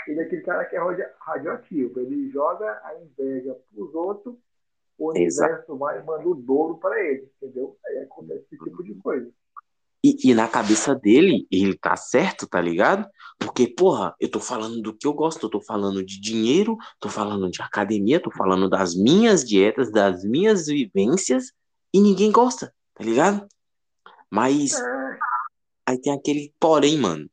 Ele 0.08 0.20
é 0.20 0.24
aquele 0.24 0.42
cara 0.42 0.66
que 0.66 0.76
é 0.76 1.14
radioativo, 1.20 2.00
ele 2.00 2.30
joga 2.30 2.82
a 2.84 2.96
inveja 3.02 3.58
pros 3.74 3.94
outros, 3.94 4.36
o 4.98 5.16
Exato. 5.16 5.52
universo 5.52 5.78
vai 5.78 6.00
e 6.00 6.04
manda 6.04 6.28
o 6.28 6.36
douro 6.36 6.78
para 6.78 7.02
ele, 7.02 7.30
entendeu? 7.38 7.78
Aí 7.86 8.00
acontece 8.00 8.46
esse 8.52 8.64
tipo 8.64 8.84
de 8.84 8.94
coisa. 8.96 9.32
E, 10.06 10.32
e 10.32 10.34
na 10.34 10.50
cabeça 10.50 10.94
dele, 10.94 11.48
ele 11.50 11.78
tá 11.78 11.96
certo, 11.96 12.46
tá 12.46 12.60
ligado? 12.60 13.10
Porque, 13.40 13.68
porra, 13.68 14.14
eu 14.20 14.30
tô 14.30 14.42
falando 14.42 14.82
do 14.82 14.94
que 14.94 15.08
eu 15.08 15.14
gosto, 15.14 15.46
eu 15.46 15.50
tô 15.50 15.62
falando 15.62 16.04
de 16.06 16.20
dinheiro, 16.20 16.78
tô 17.00 17.08
falando 17.08 17.50
de 17.50 17.62
academia, 17.62 18.22
tô 18.22 18.30
falando 18.30 18.70
das 18.70 18.94
minhas 18.96 19.46
dietas, 19.46 19.90
das 19.90 20.26
minhas 20.26 20.68
vivências, 20.68 21.54
e 21.94 22.02
ninguém 22.02 22.34
gosta, 22.34 22.74
tá 22.94 23.04
ligado? 23.04 23.48
Mas 24.30 24.74
É, 24.74 25.20
aí 25.88 26.02
tem 26.02 26.14
aquele 26.14 26.54
porém, 26.60 26.98
mano. 26.98 27.30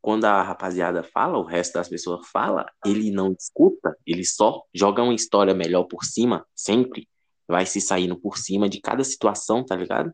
Quando 0.00 0.24
a 0.24 0.42
rapaziada 0.42 1.02
fala, 1.02 1.38
o 1.38 1.44
resto 1.44 1.74
das 1.74 1.88
pessoas 1.88 2.26
fala, 2.28 2.66
ele 2.84 3.10
não 3.10 3.32
escuta, 3.32 3.96
ele 4.06 4.24
só 4.24 4.62
joga 4.74 5.02
uma 5.02 5.14
história 5.14 5.54
melhor 5.54 5.84
por 5.84 6.04
cima, 6.04 6.46
sempre. 6.54 7.08
Vai 7.46 7.66
se 7.66 7.80
saindo 7.80 8.18
por 8.18 8.38
cima 8.38 8.68
de 8.68 8.80
cada 8.80 9.04
situação, 9.04 9.64
tá 9.64 9.76
ligado? 9.76 10.12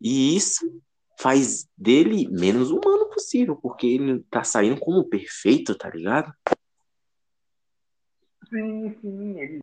E 0.00 0.36
isso 0.36 0.80
faz 1.18 1.66
dele 1.76 2.28
menos 2.28 2.70
humano 2.70 3.08
possível, 3.08 3.56
porque 3.56 3.86
ele 3.86 4.22
tá 4.30 4.44
saindo 4.44 4.78
como 4.78 5.08
perfeito, 5.08 5.74
tá 5.74 5.88
ligado? 5.88 6.32
sim, 8.48 8.96
sim, 9.00 9.40
ele 9.40 9.60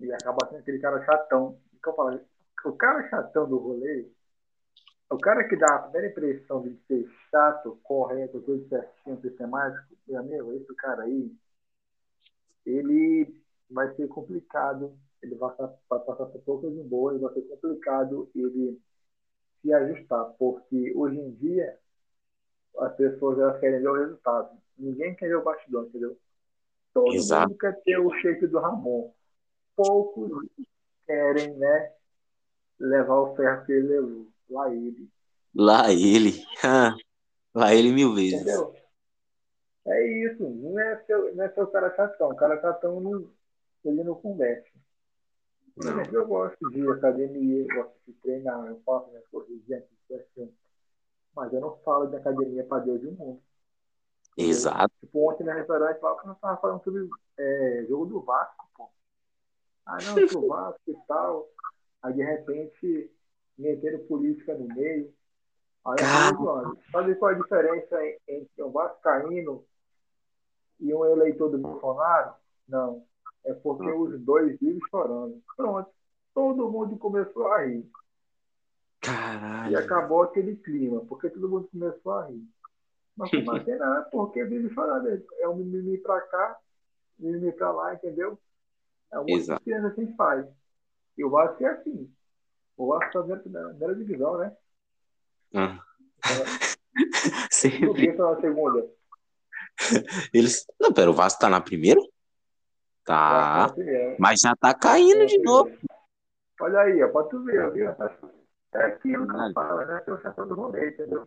e 0.00 0.12
acaba 0.12 0.46
sendo 0.48 0.58
aquele 0.58 0.78
cara 0.78 1.04
chatão. 1.04 1.58
O? 1.84 2.68
O 2.68 2.72
cara 2.76 3.08
chatão 3.08 3.48
do 3.48 3.58
rolê, 3.58 4.06
o 5.12 5.18
cara 5.18 5.46
que 5.46 5.56
dá 5.56 5.74
a 5.74 5.78
primeira 5.82 6.08
impressão 6.08 6.62
de 6.62 6.76
ser 6.86 7.08
chato, 7.30 7.78
correto, 7.82 8.40
tudo 8.40 8.66
certinho, 8.68 9.20
sistemático, 9.20 9.94
meu 10.06 10.20
amigo, 10.20 10.52
esse 10.54 10.74
cara 10.74 11.02
aí, 11.02 11.30
ele 12.64 13.34
vai 13.70 13.94
ser 13.94 14.08
complicado, 14.08 14.96
ele 15.22 15.34
vai 15.34 15.50
passar, 15.54 15.78
vai 15.88 16.00
passar 16.00 16.26
por 16.26 16.40
poucas 16.42 16.72
de 16.72 16.82
boas, 16.82 17.20
vai 17.20 17.32
ser 17.34 17.42
complicado 17.42 18.30
ele 18.34 18.80
se 19.60 19.72
ajustar, 19.72 20.24
porque 20.38 20.92
hoje 20.94 21.18
em 21.18 21.30
dia 21.32 21.78
as 22.78 22.94
pessoas 22.96 23.38
elas 23.38 23.60
querem 23.60 23.80
ver 23.80 23.88
o 23.88 23.98
resultado. 23.98 24.50
Ninguém 24.78 25.14
quer 25.14 25.28
ver 25.28 25.36
o 25.36 25.44
bastidor, 25.44 25.86
entendeu? 25.86 26.18
Todo 26.94 27.14
Exato. 27.14 27.48
mundo 27.48 27.58
quer 27.58 27.80
ter 27.82 27.98
o 27.98 28.10
shape 28.20 28.46
do 28.46 28.58
Ramon. 28.58 29.12
Poucos 29.76 30.48
querem, 31.06 31.54
né, 31.56 31.92
levar 32.78 33.16
o 33.16 33.36
ferro 33.36 33.64
que 33.64 33.72
ele 33.72 33.88
levou. 33.88 34.31
Lá 34.48 34.72
ele. 34.74 35.08
Lá 35.54 35.92
ele. 35.92 36.44
ah, 36.64 36.94
Lá 37.54 37.74
ele 37.74 37.92
mil 37.92 38.14
vezes. 38.14 38.40
Entendeu? 38.40 38.74
É 39.86 40.06
isso. 40.24 40.48
Não 40.48 40.78
é 40.78 41.04
seu, 41.04 41.34
não 41.34 41.44
é 41.44 41.48
seu 41.50 41.66
cara 41.66 41.94
chatão. 41.94 42.30
O 42.30 42.36
cara 42.36 42.60
chatão 42.60 43.00
não, 43.00 43.30
ele 43.84 44.04
não 44.04 44.14
conversa. 44.14 44.70
Não. 45.76 46.02
eu 46.12 46.26
gosto 46.26 46.70
de 46.70 46.86
academia, 46.90 47.62
eu 47.62 47.74
gosto 47.74 47.94
de 48.06 48.12
treinar, 48.14 48.66
eu 48.66 48.80
faço 48.84 49.08
minhas 49.08 49.26
coisas 49.28 49.64
diante 49.64 49.88
de 50.08 50.14
assim. 50.14 50.54
Mas 51.34 51.52
eu 51.52 51.60
não 51.60 51.76
falo 51.78 52.06
de 52.06 52.16
academia 52.16 52.64
para 52.64 52.84
Deus 52.84 53.02
e 53.02 53.06
o 53.06 53.12
mundo. 53.12 53.42
Exato. 54.36 54.92
Tipo, 55.00 55.30
ontem 55.30 55.44
no 55.44 55.52
restaurante, 55.52 56.00
lá, 56.00 56.10
eu 56.10 56.34
tava 56.34 56.60
falando 56.60 56.84
sobre 56.84 57.08
é, 57.38 57.86
jogo 57.88 58.06
do 58.06 58.20
Vasco, 58.20 58.68
pô. 58.76 58.90
Ah, 59.86 59.98
não, 60.02 60.14
pro 60.28 60.46
Vasco 60.46 60.90
e 60.90 60.96
tal. 61.06 61.48
Aí, 62.02 62.12
de 62.14 62.22
repente, 62.22 63.10
meteram 63.58 64.06
política 64.06 64.54
no 64.54 64.66
meio. 64.74 65.12
Aí, 65.84 65.96
eu 65.98 66.36
falei, 66.36 66.82
sabe 66.90 67.14
qual 67.16 67.30
é 67.30 67.34
a 67.34 67.38
diferença 67.38 68.04
entre 68.28 68.62
um 68.62 68.70
vascaíno 68.70 69.64
e 70.78 70.94
um 70.94 71.04
eleitor 71.04 71.50
do 71.50 71.58
Bolsonaro? 71.58 72.34
Não. 72.68 73.04
É 73.44 73.52
porque 73.52 73.90
os 73.90 74.20
dois 74.20 74.58
vivem 74.60 74.80
chorando. 74.90 75.42
Pronto. 75.56 75.90
Todo 76.34 76.70
mundo 76.70 76.96
começou 76.96 77.48
a 77.48 77.62
rir. 77.64 77.80
E 77.80 79.00
Caralho. 79.00 79.78
acabou 79.78 80.22
aquele 80.22 80.54
clima, 80.56 81.04
porque 81.06 81.28
todo 81.28 81.48
mundo 81.48 81.68
começou 81.72 82.12
a 82.12 82.26
rir. 82.26 82.46
Mas 83.16 83.30
não, 83.32 83.98
é 83.98 84.02
porque 84.10 84.44
vive 84.44 84.72
chorando. 84.72 85.08
É 85.40 85.48
um 85.48 85.56
mimimi 85.56 85.98
pra 85.98 86.20
cá, 86.20 86.58
mimimi 87.18 87.52
pra 87.52 87.72
lá, 87.72 87.94
entendeu? 87.94 88.38
É 89.10 89.18
uma 89.18 89.26
coisa 89.26 89.60
que 89.60 89.72
a 89.72 89.88
gente 89.90 90.16
faz. 90.16 90.46
E 91.18 91.24
o 91.24 91.30
Vasco 91.30 91.62
é 91.64 91.68
assim. 91.68 92.10
O 92.82 92.88
Vasco 92.88 93.12
tá 93.12 93.22
dentro 93.22 93.48
da 93.48 93.68
primeira 93.68 93.94
divisão, 93.94 94.38
né? 94.38 94.56
Ah. 95.54 95.78
Sempre. 97.48 98.08
pensa 98.08 98.28
na 98.28 98.40
segunda. 98.40 98.90
Eles. 100.34 100.66
Não, 100.80 100.92
pera, 100.92 101.08
o 101.08 101.14
Vasco 101.14 101.38
tá 101.38 101.48
na 101.48 101.60
primeira? 101.60 102.00
Tá. 103.04 103.52
É 103.54 103.66
na 103.68 103.72
primeira. 103.72 104.16
Mas 104.18 104.40
já 104.40 104.56
tá 104.56 104.74
caindo 104.74 105.24
de 105.26 105.38
novo. 105.38 105.70
Olha 106.60 106.80
aí, 106.80 107.00
ó, 107.04 107.08
pode 107.08 107.30
tu 107.30 107.44
ver, 107.44 107.70
viu? 107.72 107.88
É 108.74 108.84
aquilo 108.84 109.28
que 109.28 109.36
eu 109.36 109.52
falo, 109.52 109.86
né? 109.86 110.02
Eu 110.04 110.20
já 110.20 110.32
todo 110.32 110.54
rolê, 110.54 110.88
entendeu? 110.88 111.24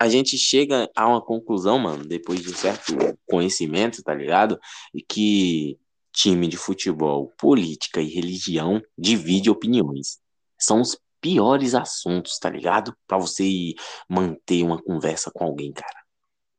A 0.00 0.08
gente 0.08 0.38
chega 0.38 0.90
a 0.96 1.06
uma 1.06 1.20
conclusão, 1.20 1.78
mano, 1.78 2.06
depois 2.06 2.40
de 2.40 2.48
um 2.48 2.54
certo 2.54 2.94
conhecimento, 3.28 4.02
tá 4.02 4.14
ligado? 4.14 4.58
E 4.94 5.02
que 5.02 5.78
time 6.10 6.48
de 6.48 6.56
futebol, 6.56 7.34
política 7.36 8.00
e 8.00 8.08
religião 8.08 8.80
divide 8.96 9.50
opiniões. 9.50 10.24
São 10.58 10.80
os 10.80 10.98
piores 11.20 11.74
assuntos, 11.74 12.38
tá 12.38 12.48
ligado? 12.48 12.96
Pra 13.06 13.18
você 13.18 13.74
manter 14.08 14.62
uma 14.62 14.80
conversa 14.82 15.30
com 15.30 15.44
alguém, 15.44 15.72
cara. 15.72 16.04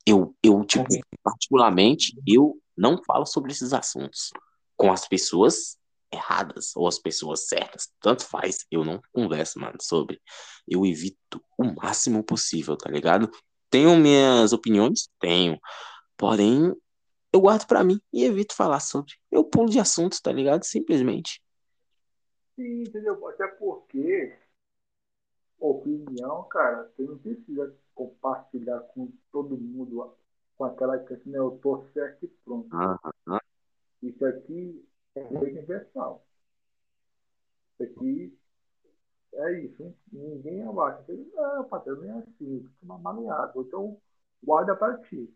Eu, 0.05 0.35
eu, 0.41 0.63
tipo, 0.65 0.85
particularmente, 1.23 2.17
eu 2.25 2.57
não 2.77 3.01
falo 3.03 3.25
sobre 3.25 3.51
esses 3.51 3.73
assuntos 3.73 4.29
com 4.75 4.91
as 4.91 5.07
pessoas 5.07 5.77
erradas 6.11 6.75
ou 6.75 6.87
as 6.87 6.99
pessoas 6.99 7.47
certas. 7.47 7.89
Tanto 7.99 8.23
faz. 8.25 8.65
Eu 8.71 8.83
não 8.83 9.01
converso, 9.11 9.59
mano, 9.59 9.77
sobre. 9.81 10.21
Eu 10.67 10.85
evito 10.85 11.41
o 11.57 11.63
máximo 11.63 12.23
possível, 12.23 12.77
tá 12.77 12.89
ligado? 12.89 13.29
Tenho 13.69 13.97
minhas 13.97 14.53
opiniões? 14.53 15.09
Tenho. 15.19 15.59
Porém, 16.15 16.73
eu 17.33 17.41
guardo 17.41 17.65
pra 17.65 17.83
mim 17.83 17.99
e 18.13 18.23
evito 18.23 18.55
falar 18.55 18.79
sobre. 18.79 19.13
Eu 19.31 19.43
pulo 19.43 19.69
de 19.69 19.79
assuntos, 19.79 20.19
tá 20.21 20.31
ligado? 20.31 20.63
Simplesmente. 20.63 21.41
Sim, 22.57 22.81
entendeu? 22.81 23.25
Até 23.27 23.47
porque 23.47 24.35
opinião, 25.59 26.43
cara, 26.45 26.91
você 26.95 27.03
não 27.03 27.17
precisa 27.19 27.71
compartilhar 27.93 28.79
com 28.79 29.11
todo 29.31 29.55
mundo 29.55 30.17
com 30.57 30.65
aquela 30.65 30.97
que 30.97 31.13
assim, 31.13 31.29
né, 31.29 31.37
eu 31.37 31.51
tô 31.61 31.83
certo 31.93 32.25
e 32.25 32.27
pronto. 32.27 32.69
Isso 34.01 34.25
aqui 34.25 34.83
é 35.15 35.21
universal. 35.21 36.25
Isso 37.79 37.83
aqui 37.83 38.39
é 39.33 39.59
isso. 39.59 39.95
Ninguém 40.11 40.63
abaixa. 40.63 41.03
Diz, 41.07 41.31
não, 41.35 41.63
patrão, 41.65 41.95
não 41.97 42.05
é 42.05 42.23
assim. 42.23 42.63
Fica 42.63 42.85
uma 42.85 42.97
maleada. 42.97 43.53
Então, 43.55 44.01
guarda 44.43 44.75
para 44.75 44.97
ti. 45.03 45.31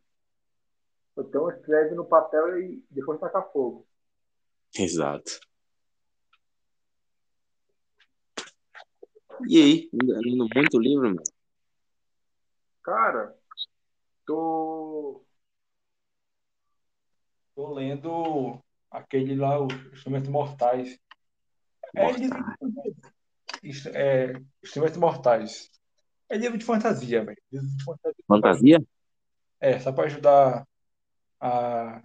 Então, 1.16 1.52
escreve 1.52 1.94
no 1.94 2.06
papel 2.06 2.60
e 2.60 2.84
depois 2.90 3.20
taca 3.20 3.44
fogo. 3.44 3.86
Exato. 4.76 5.40
E 9.48 9.62
aí, 9.62 9.90
lendo 9.94 10.48
muito 10.56 10.80
livro, 10.80 11.08
mano? 11.10 11.24
Cara, 12.84 13.36
tô. 14.26 15.24
Tô 17.54 17.74
lendo 17.74 18.60
aquele 18.90 19.36
lá, 19.36 19.60
os 19.60 19.74
Instrumentos 19.94 20.30
Mortais. 20.30 21.00
É 21.96 22.12
livro 22.12 22.38
é, 23.94 24.34
Instrumentos 24.64 24.98
Mortais. 24.98 25.70
É 26.30 26.38
livro 26.38 26.58
de 26.58 26.66
fantasia, 26.66 27.24
velho. 27.24 27.38
Fantasia. 27.86 28.24
Fantasia? 28.28 28.84
É, 29.60 29.80
só 29.80 29.92
para 29.92 30.06
ajudar 30.06 30.66
a, 31.40 32.02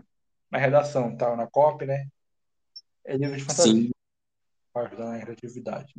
na 0.51 0.59
redação, 0.59 1.17
tá? 1.17 1.35
Na 1.37 1.47
copy, 1.47 1.87
né? 1.87 2.09
É 3.05 3.17
livro 3.17 3.37
de 3.37 3.45
fantasia. 3.45 3.73
Sim. 3.73 3.91
Para 4.73 4.89
ajudar 4.89 5.07
na 5.07 5.21
criatividade. 5.21 5.95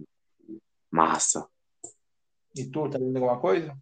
Massa. 0.98 1.48
E 2.56 2.66
tu, 2.66 2.90
tá 2.90 2.98
lendo 2.98 3.18
alguma 3.18 3.40
coisa? 3.40 3.78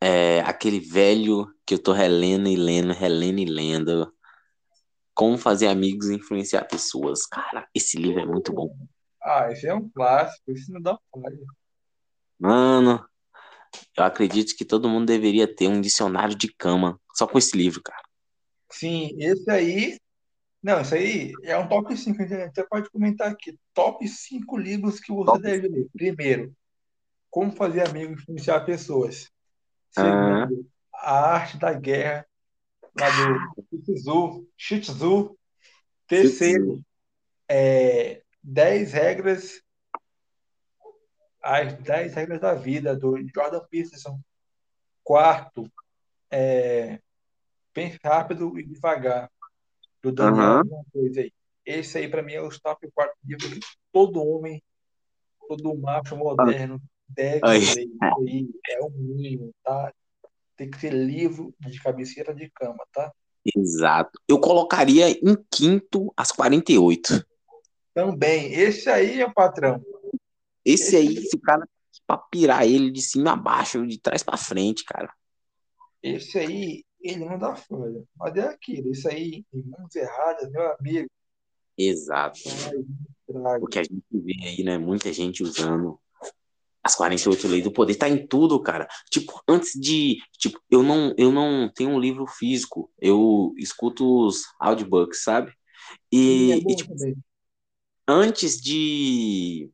É 0.00 0.40
aquele 0.40 0.80
velho 0.80 1.46
que 1.64 1.74
eu 1.74 1.78
tô 1.80 1.92
relendo 1.92 2.48
e 2.48 2.56
lendo, 2.56 2.92
relendo 2.92 3.38
e 3.38 3.44
lendo. 3.44 4.12
Como 5.14 5.38
fazer 5.38 5.68
amigos 5.68 6.08
e 6.08 6.16
influenciar 6.16 6.64
pessoas. 6.64 7.26
Cara, 7.26 7.68
esse 7.72 7.96
livro 7.96 8.20
é 8.20 8.26
muito 8.26 8.52
bom. 8.52 8.76
Ah, 9.22 9.52
esse 9.52 9.68
é 9.68 9.74
um 9.74 9.88
clássico, 9.88 10.50
esse 10.50 10.72
não 10.72 10.82
dá 10.82 10.98
falha. 11.12 11.46
Mano, 12.40 13.08
eu 13.96 14.02
acredito 14.02 14.56
que 14.56 14.64
todo 14.64 14.88
mundo 14.88 15.06
deveria 15.06 15.46
ter 15.46 15.68
um 15.68 15.80
dicionário 15.80 16.36
de 16.36 16.52
cama 16.52 17.00
só 17.14 17.24
com 17.24 17.38
esse 17.38 17.56
livro, 17.56 17.80
cara. 17.84 18.02
Sim, 18.72 19.10
esse 19.16 19.48
aí. 19.48 19.96
Não, 20.62 20.80
esse 20.80 20.94
aí 20.94 21.32
é 21.44 21.56
um 21.56 21.68
top 21.68 21.96
5. 21.96 22.20
A 22.22 22.26
gente 22.26 22.42
até 22.42 22.64
pode 22.64 22.90
comentar 22.90 23.30
aqui. 23.30 23.58
Top 23.72 24.06
5 24.06 24.56
livros 24.56 25.00
que 25.00 25.12
você 25.12 25.32
Top 25.32 25.42
deve 25.42 25.68
ler. 25.68 25.88
Primeiro, 25.92 26.54
Como 27.30 27.52
Fazer 27.52 27.88
Amigos 27.88 28.18
e 28.18 28.22
Influenciar 28.22 28.60
Pessoas. 28.60 29.30
Ah. 29.96 30.46
Segundo, 30.46 30.70
A 30.92 31.34
Arte 31.34 31.58
da 31.58 31.72
Guerra, 31.72 32.26
lá 32.98 33.08
do 33.10 33.78
Shih 33.84 33.94
Tzu. 33.94 34.48
Shih 34.56 34.80
Tzu. 34.80 35.38
Terceiro, 36.06 36.82
é, 37.46 38.22
10 38.42 38.92
regras. 38.92 39.62
As 41.40 41.72
10 41.74 42.14
regras 42.14 42.40
da 42.40 42.54
vida, 42.54 42.96
do 42.96 43.16
Jordan 43.32 43.64
Peterson. 43.70 44.20
Quarto, 45.04 45.70
é, 46.30 47.00
Pense 47.72 47.98
Rápido 48.02 48.58
e 48.58 48.64
Devagar, 48.64 49.30
do 50.12 50.16
Daniel 50.16 50.58
alguma 50.58 50.84
coisa 50.92 51.20
aí. 51.20 51.32
Esse 51.64 51.98
aí, 51.98 52.08
para 52.08 52.22
mim, 52.22 52.32
é 52.32 52.42
os 52.42 52.58
top 52.58 52.90
4 52.92 53.14
livros 53.24 53.52
que 53.52 53.60
todo 53.92 54.24
homem, 54.24 54.62
todo 55.46 55.76
macho 55.78 56.16
moderno 56.16 56.80
deve 57.08 57.40
ler. 57.46 57.88
É 58.66 58.80
o 58.80 58.90
mínimo, 58.90 59.52
tá? 59.62 59.92
Tem 60.56 60.70
que 60.70 60.80
ser 60.80 60.92
livro 60.92 61.54
de 61.60 61.80
cabeceira 61.80 62.34
de 62.34 62.50
cama, 62.50 62.84
tá? 62.92 63.12
Exato. 63.56 64.20
Eu 64.28 64.40
colocaria 64.40 65.10
em 65.10 65.36
quinto 65.50 66.12
as 66.16 66.32
48. 66.32 67.24
Também, 67.94 68.52
esse 68.52 68.88
aí 68.88 69.20
é 69.20 69.30
patrão. 69.32 69.82
Esse 70.64 70.96
aí, 70.96 71.14
esse 71.16 71.38
cara, 71.38 71.66
pra 72.06 72.18
pirar 72.18 72.66
ele 72.66 72.90
de 72.90 73.00
cima 73.00 73.32
a 73.32 73.36
baixo, 73.36 73.86
de 73.86 73.98
trás 73.98 74.22
pra 74.22 74.36
frente, 74.36 74.84
cara. 74.84 75.12
Esse 76.02 76.38
aí, 76.38 76.84
ele 77.00 77.24
não 77.24 77.38
dá 77.38 77.54
folha. 77.56 78.02
Mas 78.16 78.36
é 78.36 78.48
aquilo, 78.48 78.90
isso 78.90 79.08
aí, 79.08 79.44
em 79.52 79.62
mãos 79.62 79.94
erradas, 79.94 80.50
meu 80.50 80.72
amigo, 80.72 81.08
Exato. 81.78 82.38
estrago. 82.38 83.64
O 83.64 83.68
que 83.68 83.78
a 83.78 83.84
gente 83.84 84.02
vê 84.12 84.34
aí, 84.42 84.64
né? 84.64 84.76
Muita 84.76 85.12
gente 85.12 85.44
usando 85.44 85.98
as 86.82 86.96
48 86.96 87.46
leis 87.46 87.62
do 87.62 87.70
poder. 87.70 87.94
Tá 87.94 88.08
em 88.08 88.26
tudo, 88.26 88.60
cara. 88.60 88.88
Tipo, 89.10 89.40
antes 89.46 89.78
de. 89.78 90.18
Tipo, 90.36 90.60
eu 90.68 90.82
não, 90.82 91.14
eu 91.16 91.30
não 91.30 91.70
tenho 91.72 91.90
um 91.90 92.00
livro 92.00 92.26
físico. 92.26 92.90
Eu 92.98 93.54
escuto 93.56 94.26
os 94.26 94.42
audiobooks, 94.58 95.22
sabe? 95.22 95.52
E, 96.10 96.52
é 96.52 96.56
e, 96.56 96.76
tipo, 96.76 96.94
antes 98.06 98.60
de, 98.60 99.70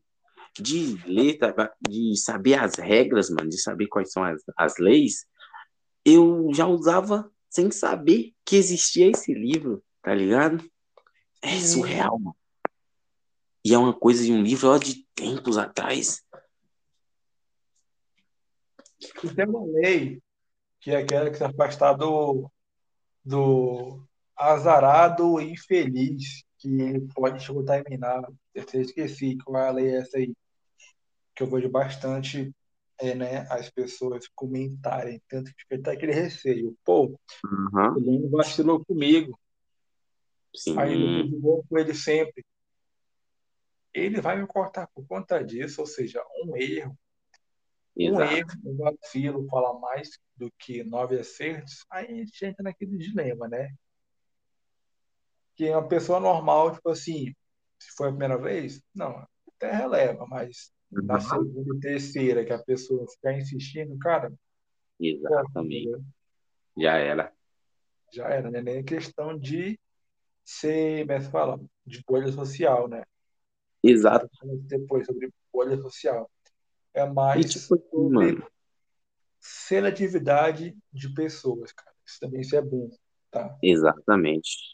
de 0.60 0.96
ler, 1.06 1.38
tá, 1.38 1.72
de 1.88 2.16
saber 2.16 2.54
as 2.54 2.74
regras, 2.74 3.30
mano, 3.30 3.48
de 3.48 3.60
saber 3.60 3.86
quais 3.86 4.12
são 4.12 4.22
as, 4.22 4.42
as 4.56 4.76
leis, 4.78 5.24
eu 6.04 6.50
já 6.52 6.66
usava 6.66 7.30
sem 7.48 7.70
saber 7.70 8.34
que 8.44 8.56
existia 8.56 9.10
esse 9.10 9.32
livro, 9.32 9.82
tá 10.02 10.14
ligado? 10.14 10.64
É 11.40 11.52
Sim. 11.52 11.78
surreal, 11.78 12.18
mano. 12.18 12.36
E 13.64 13.72
é 13.72 13.78
uma 13.78 13.94
coisa 13.94 14.22
de 14.22 14.32
um 14.32 14.42
livro 14.42 14.68
ó, 14.68 14.76
de 14.76 15.06
tempos 15.14 15.56
atrás. 15.56 16.22
E 19.22 19.34
tem 19.34 19.46
uma 19.46 19.64
lei 19.64 20.22
que 20.80 20.90
é 20.90 20.96
aquela 20.96 21.30
que 21.30 21.38
se 21.38 21.44
afastar 21.44 21.94
do, 21.94 22.50
do 23.24 24.06
azarado 24.36 25.40
e 25.40 25.52
infeliz, 25.52 26.44
que 26.58 27.00
pode 27.14 27.46
contaminar. 27.46 28.22
Eu 28.54 28.62
até 28.62 28.82
esqueci 28.82 29.38
qual 29.38 29.62
é 29.62 29.68
a 29.68 29.72
lei 29.72 29.88
é 29.94 30.00
essa 30.00 30.18
aí, 30.18 30.34
que 31.34 31.42
eu 31.42 31.46
vejo 31.46 31.70
bastante 31.70 32.54
é, 32.98 33.14
né, 33.14 33.46
as 33.50 33.70
pessoas 33.70 34.28
comentarem, 34.34 35.20
tanto 35.28 35.52
que 35.54 35.62
fica 35.62 35.76
até 35.76 35.92
aquele 35.92 36.12
receio. 36.12 36.76
Pô, 36.84 37.18
Uhum. 37.44 37.96
ele 37.98 38.28
vacilou 38.28 38.84
comigo, 38.84 39.38
Sim. 40.54 40.78
aí 40.78 40.92
eu 40.92 41.28
de 41.28 41.36
bom 41.36 41.62
com 41.68 41.78
ele 41.78 41.94
sempre. 41.94 42.44
Ele 43.92 44.20
vai 44.20 44.40
me 44.40 44.46
cortar 44.46 44.88
por 44.88 45.06
conta 45.06 45.42
disso, 45.44 45.80
ou 45.80 45.86
seja, 45.86 46.22
um 46.44 46.56
erro 46.56 46.96
um 47.96 48.20
Exato. 48.20 48.32
erro, 48.32 48.48
um 48.64 48.76
vacilo 48.76 49.46
fala 49.48 49.78
mais 49.78 50.18
do 50.36 50.50
que 50.58 50.82
nove 50.82 51.18
acertos, 51.18 51.84
aí 51.88 52.06
a 52.06 52.14
gente 52.14 52.44
entra 52.44 52.62
naquele 52.64 52.96
dilema, 52.96 53.46
né? 53.46 53.72
Que 55.54 55.70
uma 55.70 55.86
pessoa 55.86 56.18
normal, 56.18 56.74
tipo 56.74 56.90
assim, 56.90 57.32
se 57.78 57.92
foi 57.96 58.08
a 58.08 58.10
primeira 58.10 58.36
vez, 58.36 58.82
não, 58.92 59.24
até 59.54 59.70
releva, 59.70 60.26
mas 60.26 60.72
na 60.92 61.14
Uhum. 61.14 61.20
segunda 61.20 61.76
e 61.76 61.80
terceira, 61.80 62.44
que 62.44 62.52
a 62.52 62.58
pessoa 62.58 63.06
ficar 63.10 63.32
insistindo, 63.34 63.98
cara, 63.98 64.32
Exatamente. 64.98 65.88
entendeu? 65.88 66.04
Já 66.78 66.98
era. 66.98 67.32
Já 68.12 68.28
era, 68.28 68.50
né? 68.50 68.62
Nem 68.62 68.84
questão 68.84 69.38
de 69.38 69.78
ser, 70.44 71.02
como 71.06 71.12
é 71.12 71.20
fala, 71.20 71.60
de 71.86 72.02
bolha 72.06 72.32
social, 72.32 72.88
né? 72.88 73.04
Exato. 73.82 74.28
Depois 74.66 75.06
sobre 75.06 75.30
bolha 75.52 75.76
social. 75.80 76.30
É 76.94 77.06
mais 77.06 77.46
tipo 77.46 77.74
assim, 77.74 78.08
sobre 78.10 78.10
mano, 78.10 78.46
seletividade 79.40 80.76
de 80.92 81.08
pessoas, 81.14 81.72
cara. 81.72 81.94
Isso 82.06 82.18
também 82.20 82.40
isso 82.40 82.56
é 82.56 82.62
bom, 82.62 82.90
tá? 83.30 83.56
exatamente. 83.62 84.73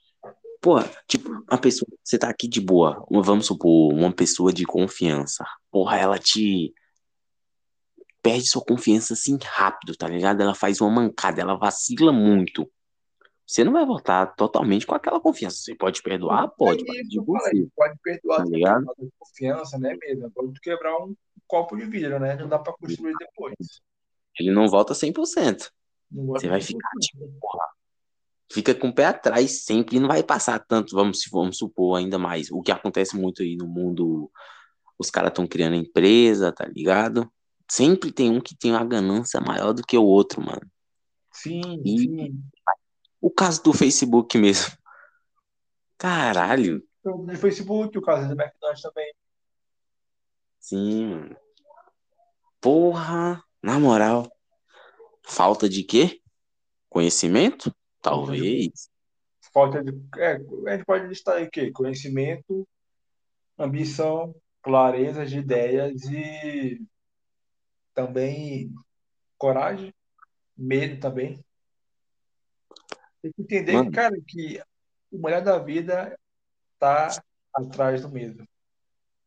Porra, 0.60 0.90
tipo, 1.08 1.30
uma 1.30 1.58
pessoa, 1.58 1.88
você 2.04 2.18
tá 2.18 2.28
aqui 2.28 2.46
de 2.46 2.60
boa, 2.60 3.04
vamos 3.10 3.46
supor, 3.46 3.94
uma 3.94 4.12
pessoa 4.12 4.52
de 4.52 4.66
confiança. 4.66 5.44
Porra, 5.70 5.96
ela 5.96 6.18
te 6.18 6.74
perde 8.22 8.46
sua 8.46 8.62
confiança 8.62 9.14
assim 9.14 9.38
rápido, 9.42 9.96
tá 9.96 10.06
ligado? 10.06 10.42
Ela 10.42 10.54
faz 10.54 10.80
uma 10.80 10.90
mancada, 10.90 11.40
ela 11.40 11.56
vacila 11.56 12.12
muito. 12.12 12.70
Você 13.46 13.64
não 13.64 13.72
vai 13.72 13.84
voltar 13.84 14.26
totalmente 14.36 14.86
com 14.86 14.94
aquela 14.94 15.18
confiança. 15.18 15.56
Você 15.56 15.74
pode 15.74 16.02
perdoar? 16.02 16.48
Pode, 16.50 16.84
É 16.88 17.00
isso 17.00 17.10
de 17.10 17.16
que 17.16 17.18
eu 17.18 17.24
falei, 17.24 17.62
você, 17.62 17.68
pode 17.74 17.98
perdoar 18.00 18.36
tá 18.36 18.44
ligado? 18.44 18.84
de 18.98 19.10
confiança, 19.18 19.78
né 19.78 19.96
mesmo? 20.00 20.26
É 20.26 20.30
Pode 20.30 20.60
quebrar 20.60 20.96
um 20.98 21.16
copo 21.48 21.76
de 21.76 21.84
vidro, 21.84 22.20
né? 22.20 22.36
Não 22.36 22.48
dá 22.48 22.58
pra 22.58 22.72
construir 22.74 23.14
depois. 23.18 23.56
Ele 24.38 24.52
não 24.52 24.68
volta 24.68 24.94
100%. 24.94 25.68
Não 26.12 26.26
Você 26.26 26.48
vai 26.48 26.60
ficar, 26.60 26.90
tipo, 27.00 27.26
porra, 27.40 27.64
fica 28.50 28.74
com 28.74 28.88
o 28.88 28.94
pé 28.94 29.06
atrás 29.06 29.64
sempre 29.64 29.96
e 29.96 30.00
não 30.00 30.08
vai 30.08 30.22
passar 30.22 30.58
tanto, 30.58 30.94
vamos, 30.94 31.20
vamos 31.30 31.58
supor, 31.58 31.98
ainda 31.98 32.18
mais. 32.18 32.50
O 32.50 32.60
que 32.60 32.72
acontece 32.72 33.16
muito 33.16 33.42
aí 33.42 33.56
no 33.56 33.66
mundo, 33.66 34.30
os 34.98 35.08
caras 35.10 35.30
estão 35.30 35.46
criando 35.46 35.76
empresa, 35.76 36.52
tá 36.52 36.66
ligado? 36.66 37.30
Sempre 37.70 38.10
tem 38.10 38.30
um 38.30 38.40
que 38.40 38.56
tem 38.56 38.72
uma 38.72 38.84
ganância 38.84 39.40
maior 39.40 39.72
do 39.72 39.82
que 39.82 39.96
o 39.96 40.04
outro, 40.04 40.42
mano. 40.42 40.68
Sim, 41.32 41.80
E 41.84 41.98
sim. 42.00 42.42
o 43.20 43.30
caso 43.30 43.62
do 43.62 43.72
Facebook 43.72 44.36
mesmo. 44.36 44.76
Caralho. 45.96 46.82
No 47.04 47.36
Facebook, 47.36 47.96
o 47.96 48.02
caso 48.02 48.26
do 48.28 48.40
McDonald's 48.40 48.82
também. 48.82 49.14
Sim, 50.58 51.06
mano. 51.06 51.36
Porra, 52.60 53.42
na 53.62 53.78
moral. 53.78 54.30
Falta 55.24 55.68
de 55.68 55.84
quê? 55.84 56.20
Conhecimento? 56.88 57.72
Talvez. 58.00 58.90
falta 59.52 59.82
de. 59.82 59.92
É, 60.18 60.34
a 60.66 60.76
gente 60.76 60.84
pode 60.84 61.06
listar 61.06 61.36
aí 61.36 61.44
o 61.44 61.50
quê? 61.50 61.70
Conhecimento, 61.70 62.66
ambição, 63.58 64.34
clareza 64.62 65.24
de 65.26 65.38
ideias 65.38 66.04
e 66.04 66.80
também 67.94 68.72
coragem, 69.36 69.92
medo 70.56 71.00
também. 71.00 71.44
Tem 73.22 73.32
que 73.32 73.42
entender, 73.42 73.72
Mano, 73.72 73.92
cara, 73.92 74.16
que 74.26 74.60
o 75.10 75.18
melhor 75.18 75.42
da 75.42 75.58
vida 75.58 76.18
tá 76.78 77.08
atrás 77.54 78.02
do 78.02 78.08
medo. 78.08 78.44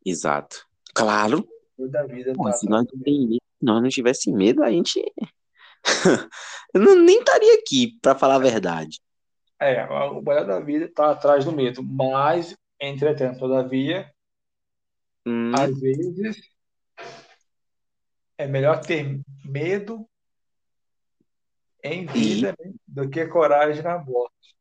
exato. 0.06 0.66
Claro. 0.96 1.48
O 1.78 1.84
melhor 1.84 1.92
da 1.92 2.08
vida 2.08 2.34
Porra, 2.34 2.52
tá 2.52 2.58
se 2.58 2.68
nós 2.68 2.86
nós 3.62 3.82
não 3.82 3.90
tivesse 3.90 4.32
medo, 4.32 4.64
a 4.64 4.70
gente. 4.70 5.02
Eu 6.74 6.82
não, 6.82 6.96
nem 6.96 7.20
estaria 7.20 7.54
aqui, 7.56 7.98
pra 8.02 8.16
falar 8.16 8.36
a 8.36 8.40
verdade. 8.40 9.00
É, 9.60 9.84
o 9.86 10.22
melhor 10.22 10.46
da 10.46 10.60
vida 10.60 10.92
tá 10.94 11.12
atrás 11.12 11.46
do 11.46 11.52
medo. 11.52 11.82
Mas, 11.84 12.56
entretanto, 12.80 13.40
todavia, 13.40 14.12
Hum, 15.26 15.54
às 15.54 15.80
vezes 15.80 16.38
é 18.38 18.48
melhor 18.48 18.82
ter 18.82 19.22
medo 19.46 20.08
em 21.84 22.06
vida, 22.06 22.54
né, 22.60 22.74
do 22.88 23.10
que 23.10 23.26
coragem 23.28 23.84
na 23.84 23.98
morte. 24.00 24.56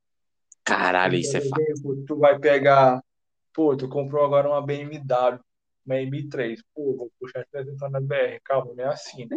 caralho, 0.64 1.16
isso 1.16 1.37
é 1.37 1.40
exemplo, 1.40 2.04
tu 2.06 2.16
vai 2.16 2.38
pegar, 2.38 3.02
pô, 3.52 3.76
tu 3.76 3.88
comprou 3.88 4.24
agora 4.24 4.48
uma 4.48 4.64
BMW, 4.64 5.40
uma 5.87 5.96
M3, 5.96 6.62
pô, 6.74 6.96
vou 6.96 7.12
puxar 7.18 7.44
300 7.50 7.90
na 7.90 8.00
BR, 8.00 8.40
calma, 8.44 8.72
não 8.74 8.85
é 8.85 8.88
assim, 8.88 9.28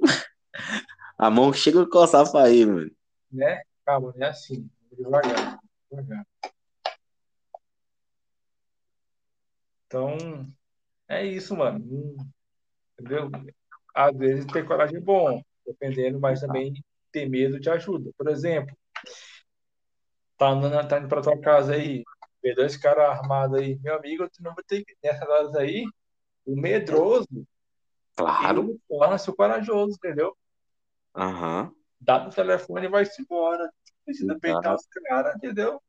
A 1.24 1.30
mão 1.30 1.54
chega 1.54 1.80
a 1.82 1.88
coçar 1.88 2.30
pra 2.30 2.50
ir, 2.50 2.66
mano. 2.66 2.90
né? 3.32 3.62
Calma, 3.86 4.12
não 4.14 4.26
é 4.26 4.28
assim, 4.28 4.68
devagar, 4.92 5.58
devagar. 5.90 6.26
Então, 9.86 10.46
é 11.08 11.24
isso, 11.24 11.56
mano. 11.56 11.78
Entendeu? 12.92 13.30
Às 13.94 14.14
vezes 14.18 14.44
ter 14.44 14.66
coragem 14.66 14.98
é 14.98 15.00
bom, 15.00 15.40
dependendo, 15.66 16.20
mas 16.20 16.40
também 16.40 16.74
ter 17.10 17.26
medo 17.26 17.58
te 17.58 17.70
ajuda. 17.70 18.10
Por 18.18 18.28
exemplo, 18.28 18.76
tá 20.36 20.48
andando, 20.48 20.86
tá 20.86 20.98
indo 20.98 21.08
pra 21.08 21.22
tua 21.22 21.40
casa 21.40 21.72
aí, 21.72 22.04
vê 22.42 22.54
dois 22.54 22.76
caras 22.76 23.08
armados 23.18 23.58
aí, 23.58 23.78
meu 23.82 23.96
amigo, 23.96 24.28
tu 24.28 24.42
não 24.42 24.54
vai 24.54 24.64
ter 24.64 24.84
que, 24.84 24.94
nessas 25.02 25.26
horas 25.26 25.54
aí, 25.54 25.86
o 26.44 26.54
medroso, 26.54 27.46
Claro. 28.14 28.78
torna-se 28.86 29.34
corajoso, 29.34 29.94
entendeu? 29.96 30.36
Aham. 31.14 31.72
Dá 32.00 32.24
no 32.24 32.30
telefone 32.30 32.86
e 32.86 32.90
vai-se 32.90 33.22
embora. 33.22 33.64
Não 33.64 34.04
precisa 34.04 34.38
peitar 34.38 34.74
os 34.74 34.86
caras, 34.86 35.36
entendeu? 35.36 35.80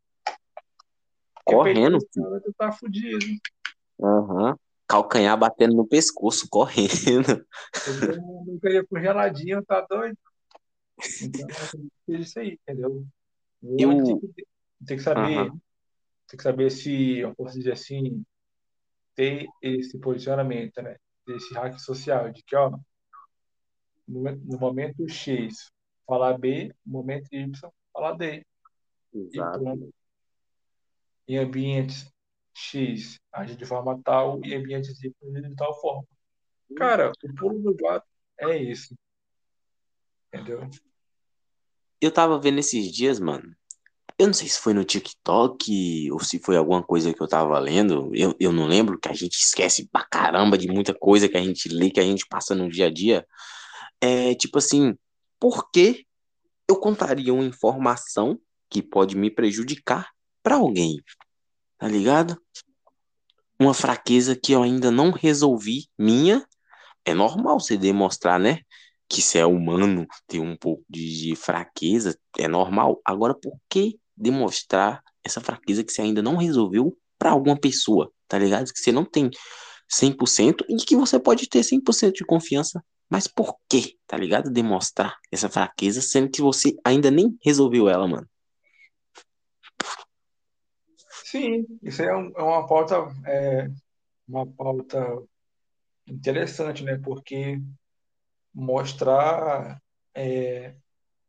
Correndo, 1.44 2.00
caras, 2.14 2.44
tu 2.44 2.54
tá 2.54 2.72
fudido. 2.72 3.26
Aham. 4.02 4.58
Calcanhar 4.88 5.38
batendo 5.38 5.76
no 5.76 5.88
pescoço, 5.88 6.48
correndo. 6.50 7.46
Eu 7.88 8.22
nunca 8.46 8.70
ia 8.70 8.86
pro 8.86 9.02
geladinho, 9.02 9.64
tá 9.66 9.82
doido? 9.82 10.18
Então, 11.22 11.48
é 12.10 12.14
isso 12.14 12.40
aí, 12.40 12.60
entendeu? 12.62 13.06
Ou 13.62 13.80
Eu. 13.80 14.04
tem 14.04 14.20
que, 14.20 14.48
tem 14.86 14.98
que 14.98 15.04
saber, 15.04 15.38
Aham. 15.38 15.60
tem 16.28 16.38
que 16.38 16.44
saber 16.44 16.70
se, 16.70 17.20
eu 17.20 17.36
posso 17.36 17.58
dizer 17.58 17.74
assim, 17.74 18.24
ter 19.16 19.48
esse 19.62 19.98
posicionamento, 20.00 20.82
né? 20.82 20.98
Desse 21.26 21.54
hack 21.56 21.80
social, 21.80 22.32
de 22.32 22.44
que, 22.44 22.56
ó, 22.56 22.78
no, 24.08 24.60
momento 24.60 25.08
X, 25.08 25.72
falar 26.06 26.38
B, 26.38 26.74
no 26.86 26.94
momento 26.94 27.28
Y, 27.32 27.52
falar 27.92 28.14
D. 28.14 28.46
Exato. 29.14 29.60
pronto. 29.60 29.94
Em 31.28 31.38
ambientes 31.38 32.12
X, 32.54 33.20
agir 33.32 33.56
de 33.56 33.66
forma 33.66 34.00
tal, 34.04 34.40
e 34.46 34.54
em 34.54 34.58
ambientes 34.58 35.02
Y, 35.04 35.14
de 35.22 35.56
tal 35.56 35.80
forma. 35.82 36.06
Cara, 36.76 37.12
o 37.24 37.36
pulo 37.36 37.60
do 37.60 37.76
gato 37.76 38.06
é 38.40 38.58
isso, 38.58 38.96
entendeu? 40.28 40.70
Eu 42.02 42.12
tava 42.12 42.40
vendo 42.40 42.60
esses 42.60 42.92
dias, 42.92 43.20
mano. 43.20 43.56
Eu 44.18 44.28
não 44.28 44.34
sei 44.34 44.48
se 44.48 44.60
foi 44.60 44.74
no 44.74 44.86
TikTok 44.86 46.10
ou 46.12 46.20
se 46.22 46.40
foi 46.40 46.56
alguma 46.56 46.82
coisa 46.82 47.14
que 47.14 47.22
eu 47.22 47.28
tava 47.28 47.60
lendo. 47.60 48.10
Eu, 48.14 48.34
eu 48.40 48.52
não 48.52 48.66
lembro, 48.66 48.98
que 48.98 49.10
a 49.10 49.14
gente 49.14 49.34
esquece 49.34 49.90
pra 49.92 50.06
caramba 50.06 50.58
de 50.58 50.68
muita 50.68 50.94
coisa 50.94 51.28
que 51.28 51.36
a 51.36 51.44
gente 51.44 51.68
lê, 51.68 51.90
que 51.90 52.00
a 52.00 52.04
gente 52.04 52.26
passa 52.28 52.56
no 52.56 52.70
dia 52.70 52.88
a 52.88 52.92
dia. 52.92 53.26
É 54.06 54.36
tipo 54.36 54.60
assim, 54.60 54.96
por 55.40 55.72
que 55.72 56.06
eu 56.70 56.76
contaria 56.76 57.34
uma 57.34 57.44
informação 57.44 58.40
que 58.70 58.84
pode 58.84 59.18
me 59.18 59.32
prejudicar 59.32 60.12
pra 60.44 60.58
alguém? 60.58 61.02
Tá 61.80 61.88
ligado? 61.88 62.40
Uma 63.60 63.74
fraqueza 63.74 64.36
que 64.36 64.52
eu 64.52 64.62
ainda 64.62 64.92
não 64.92 65.10
resolvi 65.10 65.88
minha. 65.98 66.46
É 67.04 67.16
normal 67.16 67.60
você 67.60 67.76
demonstrar, 67.76 68.40
né? 68.40 68.60
Que 69.10 69.24
você 69.24 69.40
é 69.40 69.46
humano, 69.46 70.06
ter 70.28 70.40
um 70.40 70.56
pouco 70.56 70.84
de, 70.88 71.30
de 71.30 71.36
fraqueza, 71.36 72.16
é 72.38 72.48
normal. 72.48 73.02
Agora, 73.04 73.34
por 73.34 73.58
que 73.68 74.00
demonstrar 74.16 75.02
essa 75.24 75.42
fraqueza 75.42 75.84
que 75.84 75.92
você 75.92 76.04
ainda 76.04 76.22
não 76.22 76.36
resolveu 76.36 76.96
pra 77.18 77.32
alguma 77.32 77.58
pessoa? 77.60 78.12
Tá 78.28 78.38
ligado? 78.38 78.72
Que 78.72 78.80
você 78.80 78.92
não 78.92 79.04
tem 79.04 79.32
100% 79.92 80.64
e 80.70 80.76
que 80.76 80.96
você 80.96 81.20
pode 81.20 81.50
ter 81.50 81.64
100% 81.64 82.12
de 82.12 82.24
confiança. 82.24 82.84
Mas 83.10 83.28
por 83.28 83.56
que, 83.70 83.98
tá 84.08 84.18
ligado? 84.18 84.50
Demonstrar 84.52 85.18
essa 85.32 85.50
fraqueza, 85.50 86.02
sendo 86.02 86.30
que 86.30 86.42
você 86.42 86.76
ainda 86.84 87.12
nem 87.12 87.38
resolveu 87.44 87.88
ela, 87.88 88.08
mano. 88.08 88.28
Sim, 91.24 91.66
isso 91.82 92.02
é, 92.02 92.16
um- 92.16 92.32
é 92.36 92.42
uma 92.42 92.68
pauta, 92.68 92.96
é, 93.26 93.68
uma 94.28 94.46
pauta 94.46 95.24
interessante, 96.08 96.84
né? 96.84 96.98
Porque 96.98 97.60
mostrar, 98.54 99.82
é, 100.14 100.76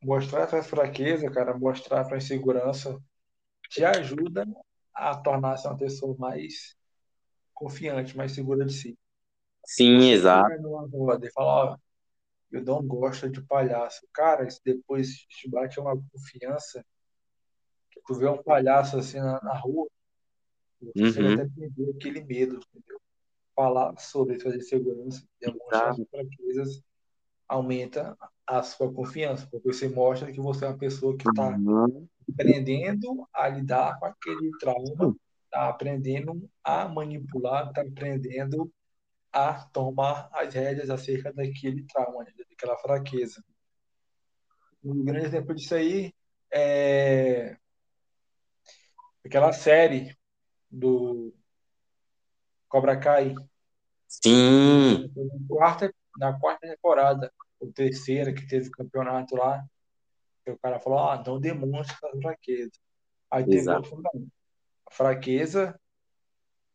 mostrar 0.03 0.43
essa 0.43 0.63
fraqueza, 0.63 1.31
cara, 1.31 1.57
mostrar 1.59 2.01
essa 2.01 2.17
insegurança, 2.17 2.99
te 3.69 3.85
ajuda 3.85 4.47
a 4.95 5.17
tornar-se 5.17 5.67
uma 5.67 5.77
pessoa 5.77 6.15
mais 6.19 6.77
confiante, 7.53 8.17
mais 8.17 8.33
segura 8.33 8.65
de 8.65 8.73
si. 8.73 8.99
Sim, 9.67 10.11
exato. 10.11 10.51
numa 10.63 10.87
roda 10.89 11.27
e 11.27 11.33
falar, 11.33 11.73
ó, 11.73 11.79
eu 12.53 12.63
não 12.65 12.87
gosto 12.87 13.29
de 13.29 13.43
palhaço, 13.43 14.07
cara, 14.13 14.47
isso 14.47 14.61
depois 14.65 15.17
te 15.29 15.49
bate 15.51 15.81
uma 15.81 15.97
confiança, 15.97 16.85
que 17.91 18.01
tu 18.07 18.15
vê 18.15 18.27
um 18.29 18.43
palhaço 18.43 18.99
assim 18.99 19.19
na, 19.19 19.41
na 19.43 19.59
rua, 19.59 19.89
você 20.81 21.21
Uhum. 21.21 21.33
até 21.33 21.43
a 21.43 21.49
perder 21.49 21.91
aquele 21.97 22.25
medo, 22.25 22.57
entendeu? 22.57 23.01
Falar 23.55 23.97
sobre 23.99 24.39
suas 24.39 24.55
inseguranças, 24.55 25.27
demonstrar 25.41 25.95
suas 25.95 26.09
fraquezas, 26.09 26.83
aumenta 27.49 28.17
a 28.47 28.63
sua 28.63 28.93
confiança, 28.93 29.47
porque 29.51 29.73
você 29.73 29.89
mostra 29.89 30.31
que 30.31 30.41
você 30.41 30.65
é 30.65 30.69
uma 30.69 30.79
pessoa 30.79 31.17
que 31.17 31.29
está 31.29 31.57
Uhum. 31.57 32.09
aprendendo 32.33 33.29
a 33.33 33.49
lidar 33.49 33.99
com 33.99 34.07
aquele 34.07 34.53
trauma, 34.59 35.17
está 35.45 35.69
aprendendo 35.69 36.49
a 36.63 36.89
manipular, 36.89 37.69
está 37.69 37.83
aprendendo 37.83 38.71
a 39.37 39.67
tomar 39.67 40.31
as 40.33 40.55
rédeas 40.55 40.89
acerca 40.89 41.31
daquele 41.31 41.83
trauma, 41.83 42.25
né, 42.25 42.33
daquela 42.49 42.75
fraqueza. 42.79 43.45
Um 44.83 45.05
grande 45.05 45.27
exemplo 45.27 45.55
disso 45.55 45.75
aí 45.75 46.15
é 46.51 47.59
aquela 49.23 49.53
série 49.53 50.17
do 50.71 51.35
Cobra 52.67 52.99
Kai, 52.99 53.35
Sim, 54.09 55.13
na 55.15 55.47
quarta, 55.47 55.95
na 56.19 56.41
quarta 56.41 56.67
temporada, 56.67 57.31
ou 57.61 57.71
terceira, 57.71 58.33
que 58.33 58.47
teve 58.47 58.69
o 58.69 58.73
campeonato 58.73 59.37
lá, 59.37 59.63
o 60.47 60.57
cara 60.57 60.81
falou, 60.81 61.01
ah, 61.01 61.23
não 61.27 61.39
demonstra 61.39 62.09
a 62.09 62.21
fraqueza. 62.23 62.73
Aí 63.31 63.45
teve 63.45 63.69
outro. 63.69 64.01
A 64.87 64.91
fraqueza 64.91 65.79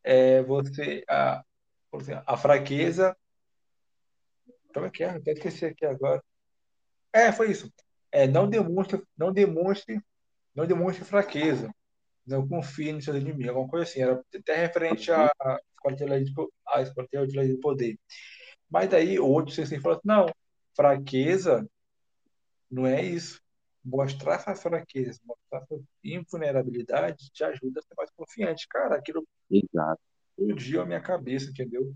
é 0.04 0.44
você, 0.44 1.04
a, 1.10 1.44
por 1.92 2.02
exemplo, 2.02 2.24
a 2.26 2.38
fraqueza, 2.38 3.16
como 4.74 4.86
é 4.86 4.90
que 4.90 5.04
é? 5.04 5.10
Até 5.10 5.34
esqueci 5.34 5.66
aqui 5.66 5.86
agora. 5.86 6.24
É, 7.14 7.32
foi 7.32 7.52
isso. 7.52 7.72
É, 8.12 8.28
não 8.28 8.50
demonstre, 8.50 9.04
não 9.18 9.32
demonstre, 9.32 10.00
não 10.56 10.66
demonstre 10.66 11.04
fraqueza. 11.04 11.70
Não 12.26 12.48
confie 12.48 12.94
nos 12.94 13.04
seus 13.04 13.18
inimigos, 13.18 13.50
alguma 13.50 13.68
coisa 13.68 13.84
assim. 13.84 14.02
Era 14.02 14.24
até 14.34 14.56
referente 14.56 15.12
à 15.12 15.30
escola 16.82 17.08
de 17.28 17.48
de 17.48 17.58
poder. 17.60 18.00
Mas 18.70 18.90
daí 18.90 19.20
o 19.20 19.28
outro 19.28 19.54
sensei 19.54 19.80
falou 19.80 19.98
assim, 19.98 20.08
não, 20.08 20.26
fraqueza 20.76 21.68
não 22.70 22.88
é 22.88 23.04
isso. 23.04 23.42
Mostrar 23.84 24.36
essa 24.36 24.56
fraqueza, 24.56 25.20
mostrar 25.26 25.64
essa 25.64 25.84
invulnerabilidade 26.04 27.32
te 27.32 27.44
ajuda 27.44 27.80
a 27.80 27.84
ser 27.84 27.96
mais 27.98 28.12
confiante. 28.12 28.68
Cara, 28.70 28.96
aquilo 28.96 29.28
exato. 29.50 30.02
Explodiu 30.38 30.82
a 30.82 30.86
minha 30.86 31.02
cabeça, 31.02 31.50
entendeu? 31.50 31.94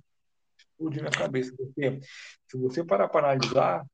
Explodiu 0.58 1.02
a 1.02 1.04
minha 1.04 1.18
cabeça. 1.18 1.54
Porque 1.56 2.00
se 2.48 2.58
você 2.58 2.84
parar 2.84 3.08
para 3.08 3.32
analisar 3.32 3.86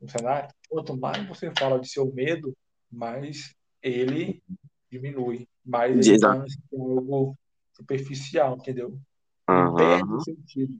o 0.00 0.08
cenário, 0.08 0.50
quanto 0.68 0.96
mais 0.96 1.26
você 1.26 1.52
fala 1.56 1.80
de 1.80 1.88
seu 1.88 2.12
medo, 2.12 2.56
mais 2.90 3.54
ele 3.82 4.42
diminui, 4.90 5.48
mais 5.64 6.06
ele 6.06 6.14
Exato. 6.14 6.44
algo 6.72 7.36
superficial, 7.74 8.56
entendeu? 8.56 8.98
Aham. 9.48 9.74
perde 9.76 10.24
sentido. 10.24 10.78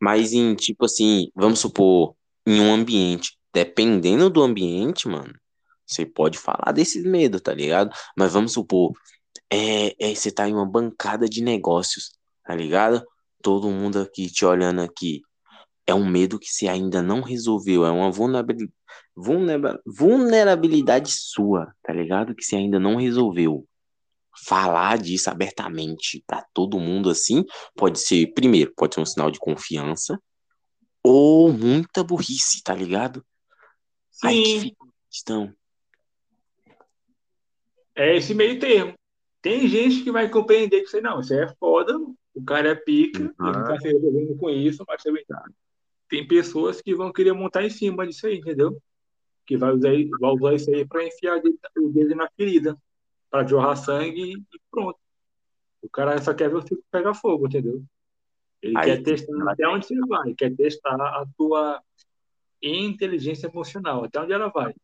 Mas 0.00 0.32
em, 0.32 0.54
tipo 0.54 0.84
assim, 0.84 1.30
vamos 1.34 1.58
supor, 1.58 2.14
em 2.46 2.60
um 2.60 2.72
ambiente, 2.72 3.38
dependendo 3.52 4.28
do 4.28 4.42
ambiente, 4.42 5.08
mano, 5.08 5.32
você 5.86 6.04
pode 6.04 6.38
falar 6.38 6.72
desses 6.72 7.04
medos, 7.04 7.40
tá 7.40 7.54
ligado? 7.54 7.90
Mas 8.16 8.34
vamos 8.34 8.52
supor, 8.52 8.92
é, 9.50 10.10
é, 10.10 10.14
você 10.14 10.30
tá 10.30 10.48
em 10.48 10.54
uma 10.54 10.68
bancada 10.68 11.28
de 11.28 11.42
negócios, 11.42 12.12
tá 12.44 12.54
ligado? 12.54 13.04
Todo 13.42 13.70
mundo 13.70 14.00
aqui 14.00 14.30
te 14.30 14.44
olhando 14.44 14.80
aqui. 14.80 15.22
É 15.86 15.94
um 15.94 16.04
medo 16.04 16.38
que 16.38 16.48
você 16.48 16.66
ainda 16.66 17.00
não 17.00 17.20
resolveu, 17.20 17.86
é 17.86 17.90
uma 17.90 18.10
vulnerabil- 18.10 18.72
vulnera- 19.14 19.80
vulnerabilidade 19.86 21.12
sua, 21.12 21.72
tá 21.82 21.92
ligado? 21.92 22.34
Que 22.34 22.42
você 22.44 22.56
ainda 22.56 22.80
não 22.80 22.96
resolveu. 22.96 23.66
Falar 24.44 24.98
disso 24.98 25.30
abertamente 25.30 26.22
pra 26.26 26.44
todo 26.52 26.78
mundo 26.80 27.08
assim, 27.08 27.44
pode 27.74 28.00
ser, 28.00 28.32
primeiro, 28.34 28.72
pode 28.76 28.94
ser 28.94 29.00
um 29.00 29.06
sinal 29.06 29.30
de 29.30 29.38
confiança 29.38 30.20
ou 31.02 31.52
muita 31.52 32.02
burrice, 32.02 32.62
tá 32.62 32.74
ligado? 32.74 33.24
Aí 34.24 34.42
que 34.42 34.48
Sim, 34.48 34.60
fica 34.60 34.84
a 34.84 35.10
questão. 35.10 35.54
é 37.94 38.16
esse 38.16 38.34
meio 38.34 38.58
termo. 38.58 38.92
Tem 39.46 39.68
gente 39.68 40.02
que 40.02 40.10
vai 40.10 40.28
compreender 40.28 40.80
que 40.80 40.88
isso 40.88 40.96
aí, 40.96 41.02
não, 41.02 41.20
isso 41.20 41.32
é 41.32 41.46
foda, 41.60 41.96
o 42.34 42.44
cara 42.44 42.70
é 42.70 42.74
pica, 42.74 43.20
ele 43.20 43.32
Uhum. 43.38 43.64
tá 43.64 43.78
se 43.78 43.86
resolvendo 43.86 44.36
com 44.36 44.50
isso, 44.50 44.84
mas 44.88 45.00
também 45.00 45.24
tem 46.08 46.26
pessoas 46.26 46.82
que 46.82 46.92
vão 46.96 47.12
querer 47.12 47.32
montar 47.32 47.62
em 47.62 47.70
cima 47.70 48.04
disso 48.04 48.26
aí, 48.26 48.38
entendeu? 48.38 48.76
Que 49.46 49.56
vai 49.56 49.70
usar, 49.70 49.90
vai 50.18 50.30
usar 50.32 50.54
isso 50.54 50.70
aí 50.74 50.84
pra 50.84 51.06
enfiar 51.06 51.40
o 51.78 51.88
dedo 51.90 52.16
na 52.16 52.28
ferida, 52.36 52.76
pra 53.30 53.46
jorrar 53.46 53.76
sangue 53.76 54.32
e 54.32 54.60
pronto. 54.68 54.98
O 55.80 55.88
cara 55.88 56.20
só 56.20 56.34
quer 56.34 56.48
ver 56.48 56.56
o 56.56 56.62
circo 56.66 56.82
pegar 56.90 57.14
fogo, 57.14 57.46
entendeu? 57.46 57.84
Ele 58.60 58.76
Aí 58.76 58.84
quer 58.84 59.02
testar 59.04 59.48
até 59.48 59.68
onde 59.68 59.86
você 59.86 59.94
vai, 60.08 60.34
quer 60.34 60.56
testar 60.56 60.96
a 60.96 61.24
tua 61.38 61.80
inteligência 62.60 63.46
emocional, 63.46 64.02
até 64.02 64.20
onde 64.20 64.32
ela 64.32 64.48
vai. 64.48 64.74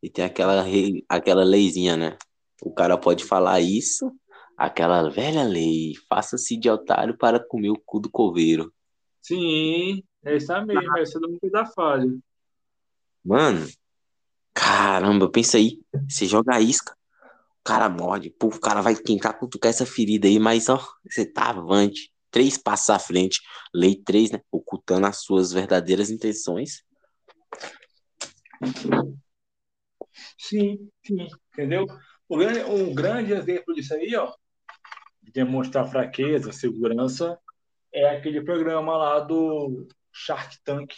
E 0.00 0.08
tem 0.08 0.24
aquela, 0.24 0.64
aquela 1.08 1.42
leizinha, 1.42 1.96
né? 1.96 2.16
O 2.62 2.72
cara 2.72 2.96
pode 2.96 3.24
falar 3.24 3.60
isso, 3.60 4.12
aquela 4.56 5.08
velha 5.08 5.42
lei, 5.42 5.94
faça-se 6.08 6.56
de 6.56 6.70
otário 6.70 7.16
para 7.16 7.40
comer 7.40 7.70
o 7.70 7.82
cu 7.84 8.00
do 8.00 8.10
coveiro. 8.10 8.72
Sim, 9.20 10.02
é 10.24 10.36
essa 10.36 10.60
mesmo, 10.64 10.98
essa 10.98 11.18
do 11.18 11.28
mundo 11.28 11.50
da 11.50 11.66
falha. 11.66 12.14
Mano, 13.24 13.66
caramba, 14.52 15.30
pensa 15.30 15.56
aí, 15.56 15.80
você 16.08 16.26
joga 16.26 16.54
a 16.54 16.60
isca, 16.60 16.96
o 17.60 17.64
cara 17.64 17.88
morde, 17.88 18.30
pô, 18.30 18.48
o 18.48 18.60
cara 18.60 18.82
vai 18.82 18.94
tentar 18.94 19.32
cutucar 19.32 19.70
essa 19.70 19.86
ferida 19.86 20.28
aí, 20.28 20.38
mas 20.38 20.68
ó, 20.68 20.78
você 21.08 21.24
tá 21.24 21.48
avante, 21.48 22.12
três 22.30 22.58
passos 22.58 22.90
à 22.90 22.98
frente, 22.98 23.40
lei 23.72 23.96
três, 23.96 24.30
né? 24.30 24.40
Ocultando 24.50 25.06
as 25.06 25.22
suas 25.22 25.52
verdadeiras 25.52 26.10
intenções. 26.10 26.84
Sim, 30.38 30.90
sim, 31.04 31.28
entendeu? 31.52 31.86
O 32.28 32.36
grande, 32.36 32.60
um 32.64 32.94
grande 32.94 33.32
exemplo 33.32 33.74
disso 33.74 33.94
aí, 33.94 34.14
ó, 34.16 34.32
de 35.22 35.32
demonstrar 35.32 35.90
fraqueza, 35.90 36.52
segurança, 36.52 37.38
é 37.92 38.08
aquele 38.16 38.42
programa 38.42 38.96
lá 38.96 39.20
do 39.20 39.86
Shark 40.12 40.58
Tank. 40.64 40.92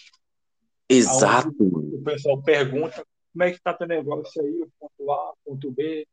Exato. 0.89 1.53
O 1.61 2.03
pessoal 2.05 2.43
pergunta 2.43 3.05
como 3.33 3.45
é 3.45 3.53
que 3.53 3.61
tá 3.61 3.75
teu 3.75 3.87
negócio 3.87 4.41
aí, 4.43 4.63
o 4.63 4.71
ponto 4.79 5.13
A, 5.13 5.35
ponto 5.45 5.71
B, 5.71 6.07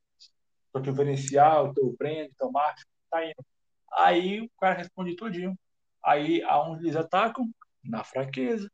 teu 0.73 0.81
diferencial, 0.81 1.73
teu 1.73 1.95
brand, 1.97 2.29
teu 2.37 2.51
marketing, 2.51 2.89
tá 3.09 3.25
indo. 3.25 3.45
Aí 3.93 4.41
o 4.41 4.49
cara 4.59 4.75
responde 4.75 5.15
tudinho. 5.15 5.57
Aí 6.03 6.43
aonde 6.43 6.83
eles 6.83 6.95
atacam? 6.95 7.49
Na 7.83 8.03
fraqueza. 8.03 8.69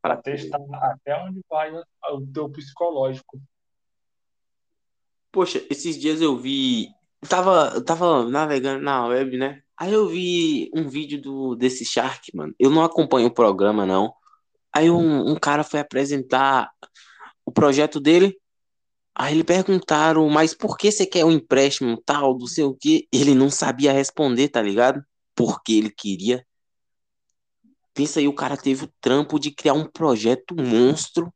Para 0.00 0.16
testar 0.16 0.58
até 0.72 1.16
onde 1.22 1.40
vai 1.48 1.70
o 1.72 2.26
teu 2.32 2.50
psicológico. 2.50 3.40
Poxa, 5.32 5.64
esses 5.70 5.98
dias 5.98 6.20
eu 6.20 6.36
vi. 6.36 6.88
Eu 7.22 7.28
tava, 7.28 7.72
eu 7.74 7.84
tava 7.84 8.28
navegando 8.28 8.82
na 8.82 9.06
web, 9.06 9.38
né? 9.38 9.62
Aí 9.76 9.92
eu 9.92 10.06
vi 10.06 10.70
um 10.74 10.88
vídeo 10.88 11.20
do, 11.20 11.56
desse 11.56 11.84
Shark, 11.84 12.30
mano. 12.36 12.54
Eu 12.58 12.70
não 12.70 12.84
acompanho 12.84 13.28
o 13.28 13.34
programa, 13.34 13.86
não. 13.86 14.12
Aí 14.72 14.90
um, 14.90 15.30
um 15.30 15.36
cara 15.36 15.64
foi 15.64 15.80
apresentar 15.80 16.70
o 17.44 17.50
projeto 17.50 17.98
dele. 17.98 18.36
Aí 19.14 19.34
ele 19.34 19.44
perguntaram, 19.44 20.28
mas 20.28 20.54
por 20.54 20.76
que 20.76 20.90
você 20.90 21.04
quer 21.06 21.24
um 21.24 21.30
empréstimo 21.30 22.00
tal, 22.04 22.38
não 22.38 22.46
sei 22.46 22.64
o 22.64 22.74
quê? 22.74 23.06
Ele 23.12 23.34
não 23.34 23.50
sabia 23.50 23.92
responder, 23.92 24.48
tá 24.48 24.62
ligado? 24.62 25.02
Porque 25.34 25.72
ele 25.72 25.90
queria. 25.90 26.46
Pensa 27.94 28.20
aí, 28.20 28.28
o 28.28 28.34
cara 28.34 28.56
teve 28.56 28.84
o 28.84 28.92
trampo 29.00 29.38
de 29.38 29.50
criar 29.50 29.74
um 29.74 29.86
projeto 29.86 30.54
monstro. 30.56 31.32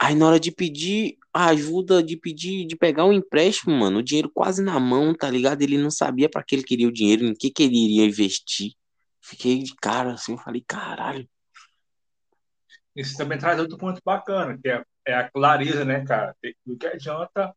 Aí 0.00 0.14
na 0.14 0.26
hora 0.26 0.40
de 0.40 0.52
pedir 0.52 1.18
a 1.34 1.46
ajuda, 1.46 2.02
de 2.02 2.16
pedir, 2.16 2.66
de 2.66 2.76
pegar 2.76 3.04
um 3.04 3.12
empréstimo, 3.12 3.74
mano, 3.74 3.98
o 3.98 4.02
dinheiro 4.02 4.30
quase 4.32 4.62
na 4.62 4.78
mão, 4.78 5.12
tá 5.12 5.28
ligado? 5.28 5.60
Ele 5.62 5.76
não 5.76 5.90
sabia 5.90 6.28
pra 6.28 6.42
que 6.42 6.54
ele 6.54 6.62
queria 6.62 6.86
o 6.86 6.92
dinheiro, 6.92 7.24
em 7.24 7.34
que 7.34 7.50
que 7.50 7.64
ele 7.64 7.76
iria 7.76 8.04
investir. 8.06 8.74
Fiquei 9.20 9.58
de 9.62 9.74
cara 9.74 10.12
assim, 10.12 10.32
eu 10.32 10.38
falei, 10.38 10.64
caralho. 10.66 11.28
Isso 12.94 13.16
também 13.16 13.38
traz 13.38 13.58
outro 13.58 13.76
ponto 13.76 14.00
bacana, 14.04 14.56
que 14.56 14.68
é, 14.68 14.84
é 15.06 15.14
a 15.14 15.28
clareza, 15.28 15.84
né, 15.84 16.04
cara? 16.04 16.34
Do 16.64 16.76
que 16.76 16.86
adianta. 16.86 17.54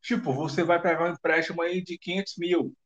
Tipo, 0.00 0.32
você 0.32 0.62
vai 0.62 0.80
pegar 0.80 1.04
um 1.04 1.12
empréstimo 1.12 1.60
aí 1.60 1.82
de 1.82 1.98
500 1.98 2.36
mil. 2.38 2.76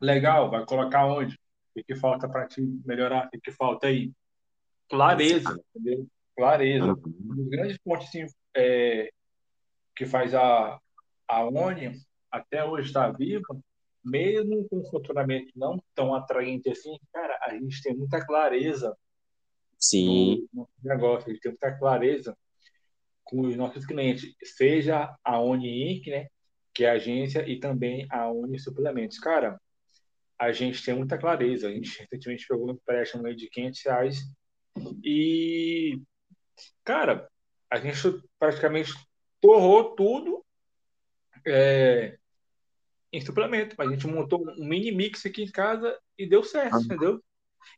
Legal, 0.00 0.50
vai 0.50 0.64
colocar 0.64 1.06
onde? 1.06 1.38
O 1.76 1.84
que, 1.84 1.94
falta 1.94 2.28
para 2.28 2.46
te 2.46 2.60
melhorar? 2.84 3.28
O 3.34 3.40
que 3.40 3.52
falta 3.52 3.88
aí? 3.88 4.12
Clareza, 4.88 5.60
entendeu? 5.74 6.08
Clareza. 6.40 6.86
Uhum. 6.86 7.02
Um 7.22 7.34
dos 7.34 7.48
grandes 7.48 7.78
pontos 7.78 8.08
assim, 8.08 8.24
é, 8.56 9.10
que 9.94 10.06
faz 10.06 10.34
a, 10.34 10.80
a 11.28 11.44
ONI 11.44 12.00
até 12.30 12.64
hoje 12.64 12.88
estar 12.88 13.10
viva, 13.10 13.60
mesmo 14.02 14.66
com 14.68 14.78
um 14.78 14.84
funcionamento 14.84 15.52
não 15.54 15.82
tão 15.94 16.14
atraente 16.14 16.70
assim, 16.70 16.96
cara, 17.12 17.38
a 17.42 17.54
gente 17.54 17.82
tem 17.82 17.94
muita 17.94 18.24
clareza 18.24 18.96
Sim, 19.78 20.48
no 20.54 20.62
nosso 20.62 20.72
negócio, 20.82 21.28
a 21.28 21.32
gente 21.32 21.42
tem 21.42 21.52
muita 21.52 21.78
clareza 21.78 22.34
com 23.22 23.42
os 23.42 23.54
nossos 23.56 23.84
clientes, 23.84 24.34
seja 24.42 25.14
a 25.22 25.38
Oni 25.38 25.92
Inc., 25.92 26.08
né, 26.08 26.28
que 26.72 26.84
é 26.84 26.90
a 26.90 26.94
agência, 26.94 27.46
e 27.46 27.60
também 27.60 28.06
a 28.10 28.30
Oni 28.30 28.58
Suplementos. 28.58 29.18
Cara, 29.18 29.60
a 30.38 30.52
gente 30.52 30.82
tem 30.82 30.94
muita 30.94 31.18
clareza. 31.18 31.68
A 31.68 31.70
gente 31.70 32.00
recentemente 32.00 32.46
pegou 32.48 32.68
um 32.68 32.72
empréstimo 32.72 33.22
de 33.34 33.48
500 33.50 33.82
reais 33.84 34.18
E, 35.04 36.00
cara, 36.84 37.28
a 37.70 37.78
gente 37.78 38.22
praticamente 38.38 38.92
torrou 39.40 39.94
tudo 39.94 40.44
é, 41.46 42.18
em 43.12 43.20
suplemento. 43.20 43.80
A 43.80 43.86
gente 43.86 44.06
montou 44.06 44.42
um 44.58 44.64
mini 44.64 44.92
mix 44.92 45.24
aqui 45.24 45.42
em 45.42 45.50
casa 45.50 45.98
e 46.18 46.28
deu 46.28 46.42
certo, 46.42 46.76
Ah, 46.76 46.80
entendeu? 46.80 47.22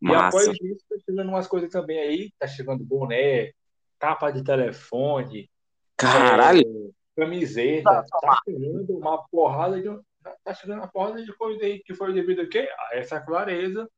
E 0.01 0.07
Massa. 0.07 0.27
após 0.27 0.61
isso, 0.61 0.85
tá 0.89 0.97
chegando 1.05 1.29
umas 1.29 1.47
coisas 1.47 1.71
também 1.71 1.99
aí, 1.99 2.33
tá 2.39 2.47
chegando 2.47 2.85
boné, 2.85 3.53
capa 3.99 4.31
de 4.31 4.43
telefone, 4.43 5.51
Caralho, 5.97 6.63
é, 7.17 7.21
camiseta, 7.21 8.05
tá 8.21 8.41
chegando 8.45 8.97
uma 8.97 9.27
porrada 9.29 9.81
de 9.81 9.89
tá 10.45 10.55
chegando 10.55 10.79
uma 10.79 10.89
porrada 10.89 11.23
de 11.23 11.33
coisa 11.35 11.65
aí 11.65 11.81
que 11.81 11.95
foi 11.95 12.13
devido 12.13 12.43
a 12.43 12.47
quê? 12.49 12.69
A 12.79 12.97
essa 12.97 13.21
clareza 13.21 13.89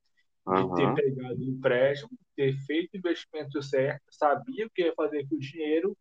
de 0.46 0.74
ter 0.76 0.94
pegado 0.94 1.40
o 1.40 1.44
empréstimo, 1.44 2.10
ter 2.36 2.56
feito 2.66 2.94
o 2.94 2.98
investimento 2.98 3.62
certo, 3.62 4.02
sabia 4.10 4.66
o 4.66 4.70
que 4.70 4.82
ia 4.82 4.94
fazer 4.94 5.26
com 5.28 5.36
o 5.36 5.40
dinheiro 5.40 5.96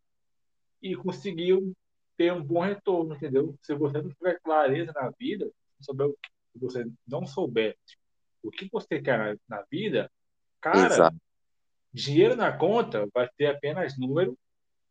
e 0.82 0.94
conseguiu 0.94 1.72
ter 2.16 2.32
um 2.32 2.42
bom 2.42 2.60
retorno, 2.60 3.14
entendeu? 3.14 3.56
Se 3.62 3.74
você 3.74 4.00
não 4.00 4.10
tiver 4.10 4.38
clareza 4.40 4.92
na 4.94 5.10
vida, 5.18 5.50
souber 5.80 6.08
o 6.08 6.12
que 6.12 6.30
se 6.52 6.58
você 6.60 6.86
não 7.06 7.26
souber 7.26 7.76
o 8.42 8.50
que 8.50 8.68
você 8.70 9.00
quer 9.00 9.18
na, 9.18 9.36
na 9.48 9.64
vida, 9.70 10.10
cara, 10.60 10.94
Exato. 10.94 11.16
dinheiro 11.92 12.36
na 12.36 12.52
conta 12.52 13.08
vai 13.12 13.28
ter 13.36 13.46
apenas 13.46 13.98
número 13.98 14.38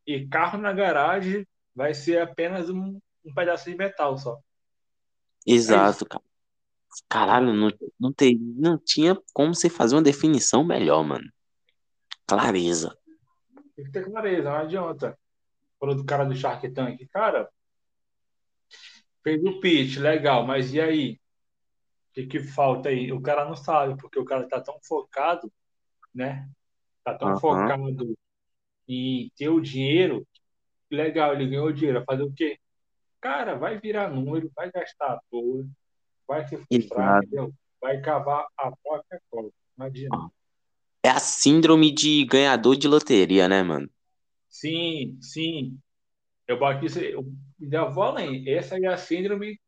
e 0.06 0.28
carro 0.28 0.58
na 0.58 0.74
garagem 0.74 1.48
vai 1.76 1.94
ser 1.94 2.20
apenas 2.20 2.70
um, 2.70 3.00
um 3.24 3.34
pedaço 3.34 3.70
de 3.70 3.76
metal 3.76 4.18
só. 4.18 4.36
É. 5.48 5.54
Exato, 5.54 6.06
cara. 6.06 6.24
Caralho, 7.10 7.54
não, 7.54 7.72
não, 8.00 8.14
tem, 8.14 8.38
não 8.38 8.78
tinha 8.78 9.18
como 9.34 9.54
você 9.54 9.70
fazer 9.70 9.96
uma 9.96 10.02
definição 10.02 10.64
melhor, 10.64 11.04
mano. 11.04 11.30
Clareza. 12.28 12.98
Tem 13.76 13.86
que 13.86 13.92
ter 13.92 14.06
clareza, 14.06 14.50
não 14.50 14.58
adianta. 14.58 15.18
Falou 15.80 15.96
do 15.96 16.06
cara 16.06 16.26
do 16.26 16.36
Shark 16.36 16.70
Tank. 16.70 17.06
Cara, 17.08 17.50
fez 19.24 19.44
o 19.44 19.60
pitch, 19.60 19.98
legal, 19.98 20.46
mas 20.46 20.74
e 20.74 20.80
aí? 20.80 21.20
O 22.10 22.14
que, 22.14 22.28
que 22.28 22.40
falta 22.40 22.90
aí? 22.90 23.12
O 23.12 23.22
cara 23.22 23.46
não 23.46 23.56
sabe, 23.56 24.00
porque 24.00 24.20
o 24.20 24.26
cara 24.26 24.48
tá 24.48 24.62
tão 24.62 24.78
focado, 24.84 25.52
né? 26.14 26.48
Tá 27.04 27.16
tão 27.16 27.30
Aham. 27.30 27.40
focado 27.40 28.16
em 28.88 29.32
ter 29.36 29.50
o 29.50 29.60
dinheiro. 29.60 30.28
Legal, 30.92 31.34
ele 31.34 31.48
ganhou 31.48 31.72
dinheiro. 31.72 32.04
Vai 32.06 32.18
fazer 32.18 32.30
o 32.30 32.34
quê? 32.34 32.60
Cara, 33.20 33.56
vai 33.56 33.80
virar 33.80 34.10
número, 34.10 34.52
vai 34.56 34.72
gastar 34.72 35.14
à 35.14 35.22
toa, 35.32 35.66
vai 36.28 36.48
se 36.48 36.58
frustrar, 36.58 36.82
Exato. 36.82 37.26
entendeu? 37.26 37.54
Vai 37.82 38.02
cavar 38.02 38.48
a 38.58 38.72
própria 38.72 39.22
cova. 39.30 39.50
Não 39.78 39.86
adianta. 39.86 40.32
É 41.04 41.10
a 41.10 41.20
síndrome 41.20 41.92
de 41.92 42.24
ganhador 42.26 42.76
de 42.76 42.88
loteria, 42.88 43.48
né, 43.50 43.62
mano? 43.62 43.90
Sim, 44.50 45.18
sim. 45.22 45.78
Eu 46.48 46.60
boto 46.60 46.86
isso, 46.86 47.00
eu 47.00 47.26
ainda 47.62 47.86
vou 47.86 48.04
além. 48.04 48.48
Essa 48.50 48.78
é 48.78 48.86
a 48.86 48.98
síndrome 48.98 49.60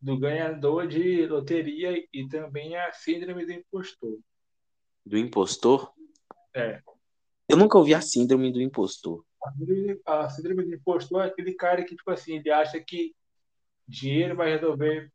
do 0.00 0.18
ganhador 0.18 0.86
de 0.86 1.26
loteria 1.26 2.02
e 2.12 2.28
também 2.28 2.76
a 2.76 2.92
síndrome 2.92 3.44
do 3.44 3.52
impostor. 3.52 4.18
Do 5.04 5.18
impostor. 5.18 5.92
É. 6.54 6.80
Eu 7.48 7.56
nunca 7.56 7.78
ouvi 7.78 7.94
a 7.94 8.00
síndrome 8.00 8.52
do 8.52 8.60
impostor. 8.60 9.24
A 9.44 9.52
síndrome, 9.52 10.00
a 10.06 10.28
síndrome 10.30 10.64
do 10.64 10.74
impostor 10.74 11.24
é 11.24 11.26
aquele 11.26 11.54
cara 11.54 11.84
que, 11.84 11.96
tipo 11.96 12.10
assim, 12.10 12.38
ele 12.38 12.50
acha 12.50 12.80
que 12.80 13.14
dinheiro 13.86 14.36
vai 14.36 14.50
resolver 14.50 15.10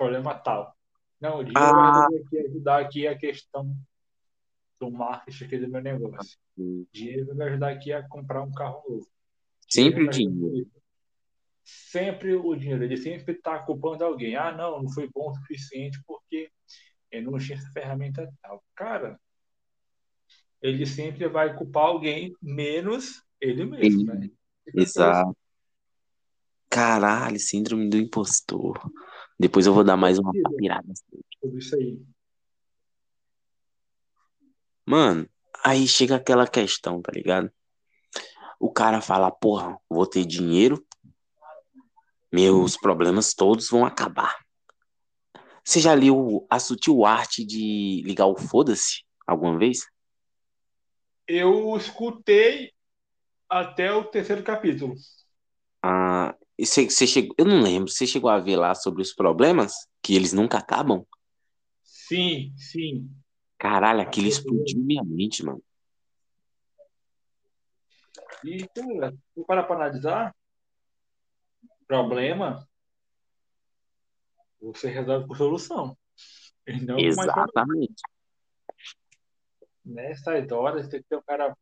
problema 0.00 0.34
tal. 0.34 0.74
Não, 1.20 1.40
o 1.40 1.44
dinheiro 1.44 1.74
vai 1.74 1.84
Ah, 1.84 2.06
resolver 2.08 2.24
aqui, 2.26 2.38
ajudar 2.38 2.80
aqui 2.80 3.06
a 3.06 3.18
questão 3.18 3.76
do 4.80 4.90
marketing 4.90 5.44
aqui 5.44 5.58
do 5.58 5.68
meu 5.68 5.82
negócio. 5.82 6.38
sim. 6.56 6.86
Dinheiro 6.90 7.26
vai 7.26 7.36
me 7.36 7.44
ajudar 7.44 7.70
aqui 7.70 7.92
a 7.92 8.08
comprar 8.08 8.42
um 8.42 8.52
carro 8.52 8.82
novo. 8.88 9.06
Sempre 9.68 10.04
o 10.04 10.10
dinheiro. 10.10 10.70
Sempre 11.62 12.34
o 12.34 12.56
dinheiro, 12.56 12.82
ele 12.82 12.96
sempre 12.96 13.34
está 13.34 13.58
culpando 13.58 14.02
alguém. 14.04 14.34
Ah, 14.36 14.50
não, 14.50 14.82
não 14.82 14.90
foi 14.90 15.08
bom 15.14 15.30
o 15.30 15.34
suficiente 15.34 16.00
porque 16.06 16.50
eu 17.12 17.22
não 17.22 17.38
tinha 17.38 17.58
essa 17.58 17.70
ferramenta 17.72 18.26
tal. 18.40 18.64
Cara, 18.74 19.20
ele 20.62 20.86
sempre 20.86 21.28
vai 21.28 21.54
culpar 21.54 21.84
alguém, 21.84 22.34
menos 22.40 23.22
ele 23.38 23.66
mesmo, 23.66 24.06
né? 24.06 24.30
Ele- 24.66 24.82
assim. 24.82 24.98
Exato. 24.98 25.36
Caralho, 26.70 27.38
síndrome 27.38 27.90
do 27.90 27.96
impostor. 27.98 28.78
Depois 29.40 29.66
eu 29.66 29.72
vou 29.72 29.82
dar 29.82 29.96
mais 29.96 30.18
uma 30.18 30.32
sobre 31.40 31.58
isso 31.58 31.74
aí. 31.74 31.98
Mano, 34.84 35.26
aí 35.64 35.88
chega 35.88 36.16
aquela 36.16 36.46
questão, 36.46 37.00
tá 37.00 37.10
ligado? 37.10 37.50
O 38.58 38.70
cara 38.70 39.00
fala, 39.00 39.30
porra, 39.30 39.78
vou 39.88 40.06
ter 40.06 40.26
dinheiro, 40.26 40.86
meus 42.30 42.76
problemas 42.76 43.32
todos 43.32 43.70
vão 43.70 43.86
acabar. 43.86 44.44
Você 45.64 45.80
já 45.80 45.94
leu 45.94 46.46
a 46.50 46.60
sutil 46.60 47.06
arte 47.06 47.42
de 47.42 48.02
ligar 48.04 48.26
o 48.26 48.36
foda-se 48.36 49.04
alguma 49.26 49.58
vez? 49.58 49.86
Eu 51.26 51.74
escutei 51.78 52.74
até 53.48 53.90
o 53.90 54.04
terceiro 54.04 54.42
capítulo. 54.42 54.96
Ah, 55.82 56.36
você, 56.64 56.88
você 56.88 57.06
chegou, 57.06 57.34
eu 57.38 57.44
não 57.44 57.60
lembro, 57.60 57.90
você 57.90 58.06
chegou 58.06 58.30
a 58.30 58.38
ver 58.38 58.56
lá 58.56 58.74
sobre 58.74 59.02
os 59.02 59.12
problemas, 59.12 59.88
que 60.02 60.14
eles 60.14 60.32
nunca 60.32 60.58
acabam? 60.58 61.04
Sim, 61.82 62.52
sim. 62.56 63.10
Caralho, 63.58 64.00
aquilo 64.00 64.26
explodiu 64.26 64.80
minha 64.80 65.04
mente, 65.04 65.44
mano. 65.44 65.62
E, 68.44 68.66
cara, 68.68 69.12
se 69.34 69.44
parar 69.46 69.64
para 69.64 69.76
analisar, 69.76 70.34
problema 71.86 72.66
você 74.60 74.88
resolve 74.88 75.26
com 75.26 75.34
solução. 75.34 75.96
Exatamente. 76.66 78.02
Nessas 79.84 80.50
horas, 80.52 80.88
tem 80.88 81.02
que 81.02 81.08
ter 81.08 81.16
um 81.16 81.22
cara 81.22 81.56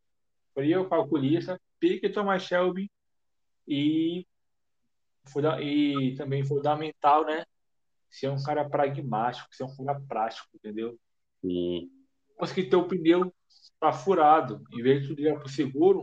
frio, 0.52 0.88
calculista, 0.88 1.60
pique 1.78 2.08
Thomas 2.10 2.42
Shelby 2.42 2.90
e, 3.66 4.26
e 5.60 6.14
também 6.16 6.44
fundamental, 6.44 7.24
né? 7.24 7.44
Ser 8.10 8.28
um 8.28 8.42
cara 8.42 8.68
pragmático, 8.68 9.54
ser 9.54 9.64
um 9.64 9.76
cara 9.76 10.00
prático, 10.08 10.48
entendeu? 10.54 10.98
E, 11.44 11.88
Mas 12.40 12.52
que 12.52 12.64
teu 12.64 12.86
pneu 12.88 13.32
tá 13.80 13.92
furado, 13.92 14.62
em 14.72 14.82
vez 14.82 15.02
de 15.02 15.08
tu 15.08 15.14
ligar 15.14 15.38
pro 15.38 15.48
seguro, 15.48 16.02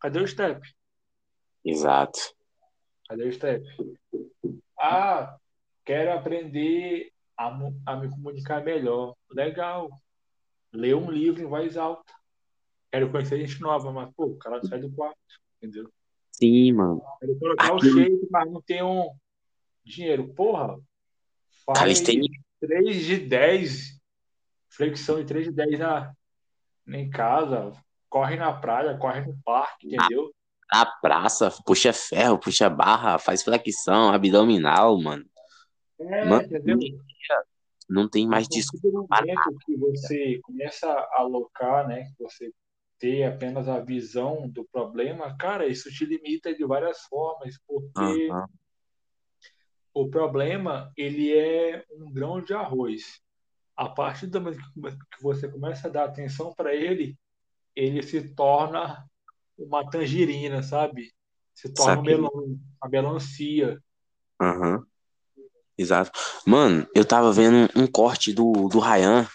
cadê 0.00 0.20
o 0.20 0.26
step? 0.26 0.60
exato. 1.64 2.18
Cadê 3.08 3.24
o 3.26 3.32
step? 3.32 3.64
Ah, 4.78 5.36
quero 5.84 6.12
aprender 6.12 7.12
a, 7.36 7.48
a 7.86 7.96
me 7.96 8.08
comunicar 8.08 8.62
melhor. 8.62 9.14
Legal. 9.30 9.90
Lê 10.72 10.94
um 10.94 11.10
livro 11.10 11.42
em 11.42 11.46
voz 11.46 11.76
alta. 11.76 12.12
Quero 12.90 13.10
conhecer 13.10 13.38
gente 13.38 13.60
nova, 13.60 13.92
mas, 13.92 14.12
pô, 14.14 14.26
o 14.26 14.38
cara 14.38 14.62
sai 14.64 14.80
do 14.80 14.92
quarto, 14.92 15.18
entendeu? 15.56 15.90
Sim, 16.40 16.72
mano. 16.72 17.02
Quero 17.20 17.38
colocar 17.38 17.72
o 17.72 17.76
Aquilo, 17.76 18.00
shape, 18.00 18.28
mas 18.30 18.50
não 18.50 18.62
tenho 18.62 19.10
dinheiro. 19.84 20.32
Porra, 20.34 20.78
faz 21.66 21.78
calistenia, 21.78 22.30
3 22.60 23.04
de 23.04 23.16
10, 23.18 24.00
flexão 24.68 25.18
de 25.18 25.26
3 25.26 25.46
de 25.46 25.52
10 25.52 25.78
na, 25.78 26.14
em 26.88 27.10
casa, 27.10 27.72
corre 28.08 28.36
na 28.36 28.52
praia, 28.52 28.96
corre 28.96 29.20
no 29.20 29.36
parque, 29.44 29.88
na, 29.88 30.04
entendeu? 30.04 30.32
na 30.72 30.86
praça, 30.86 31.50
puxa 31.66 31.92
ferro, 31.92 32.38
puxa 32.38 32.70
barra, 32.70 33.18
faz 33.18 33.42
flexão, 33.42 34.12
abdominal, 34.12 35.00
mano. 35.00 35.24
É, 35.98 36.24
Mano, 36.24 36.44
entendeu? 36.44 36.78
não 37.88 38.08
tem 38.08 38.26
mais 38.26 38.48
desculpa 38.48 38.88
que 39.66 39.76
você 39.76 40.40
começa 40.42 40.88
a 40.88 41.20
alocar, 41.20 41.86
né, 41.86 42.04
que 42.04 42.22
você 42.22 42.50
ter 43.00 43.24
apenas 43.24 43.66
a 43.66 43.80
visão 43.80 44.46
do 44.48 44.64
problema, 44.66 45.34
cara, 45.36 45.66
isso 45.66 45.90
te 45.90 46.04
limita 46.04 46.54
de 46.54 46.64
várias 46.64 47.00
formas, 47.04 47.58
porque 47.66 48.28
o 49.92 50.08
problema, 50.08 50.92
ele 50.96 51.36
é 51.36 51.82
um 51.90 52.12
grão 52.12 52.40
de 52.42 52.52
arroz. 52.52 53.20
A 53.74 53.88
partir 53.88 54.26
do 54.26 54.40
momento 54.40 54.60
que 55.10 55.22
você 55.22 55.48
começa 55.48 55.88
a 55.88 55.90
dar 55.90 56.04
atenção 56.04 56.52
para 56.54 56.74
ele, 56.74 57.18
ele 57.74 58.02
se 58.02 58.34
torna 58.34 59.08
uma 59.58 59.88
tangerina, 59.88 60.62
sabe? 60.62 61.10
Se 61.54 61.72
torna 61.72 62.02
melão, 62.02 62.30
uma 62.30 62.90
melancia. 62.90 63.82
Exato. 65.76 66.10
Mano, 66.46 66.86
eu 66.94 67.04
tava 67.06 67.32
vendo 67.32 67.70
um, 67.74 67.84
um 67.84 67.86
corte 67.86 68.34
do, 68.34 68.68
do 68.68 68.78
Ryan 68.78 69.26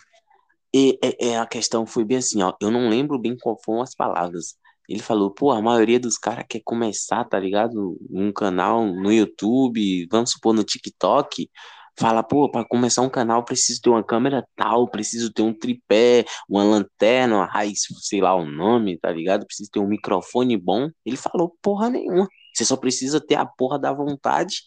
e 0.75 0.99
é, 1.01 1.29
é, 1.29 1.39
a 1.39 1.45
questão 1.47 1.85
foi 1.85 2.03
bem 2.03 2.17
assim, 2.17 2.41
ó. 2.43 2.53
Eu 2.61 2.69
não 2.71 2.89
lembro 2.89 3.17
bem 3.17 3.37
qual 3.37 3.57
foram 3.63 3.81
as 3.81 3.95
palavras. 3.95 4.55
Ele 4.89 5.01
falou, 5.01 5.31
pô, 5.31 5.51
a 5.51 5.61
maioria 5.61 5.99
dos 5.99 6.17
caras 6.17 6.45
quer 6.47 6.61
começar, 6.63 7.23
tá 7.25 7.39
ligado? 7.39 7.97
Um 8.11 8.31
canal 8.31 8.85
no 8.85 9.11
YouTube, 9.11 10.07
vamos 10.11 10.31
supor 10.31 10.53
no 10.53 10.63
TikTok, 10.63 11.49
Fala, 11.97 12.21
pô, 12.21 12.51
para 12.51 12.65
começar 12.67 13.01
um 13.01 13.09
canal 13.09 13.45
preciso 13.45 13.79
ter 13.81 13.89
uma 13.89 14.03
câmera 14.03 14.45
tal, 14.55 14.85
preciso 14.89 15.31
ter 15.31 15.41
um 15.43 15.53
tripé, 15.57 16.25
uma 16.49 16.61
lanterna, 16.61 17.37
uma 17.37 17.45
raiz, 17.45 17.83
sei 18.01 18.19
lá 18.19 18.35
o 18.35 18.45
nome, 18.45 18.99
tá 18.99 19.11
ligado? 19.11 19.45
Preciso 19.45 19.69
ter 19.71 19.79
um 19.79 19.87
microfone 19.87 20.57
bom. 20.57 20.89
Ele 21.05 21.15
falou, 21.15 21.55
porra 21.61 21.89
nenhuma. 21.89 22.27
Você 22.53 22.65
só 22.65 22.75
precisa 22.75 23.21
ter 23.25 23.35
a 23.35 23.45
porra 23.45 23.79
da 23.79 23.93
vontade 23.93 24.63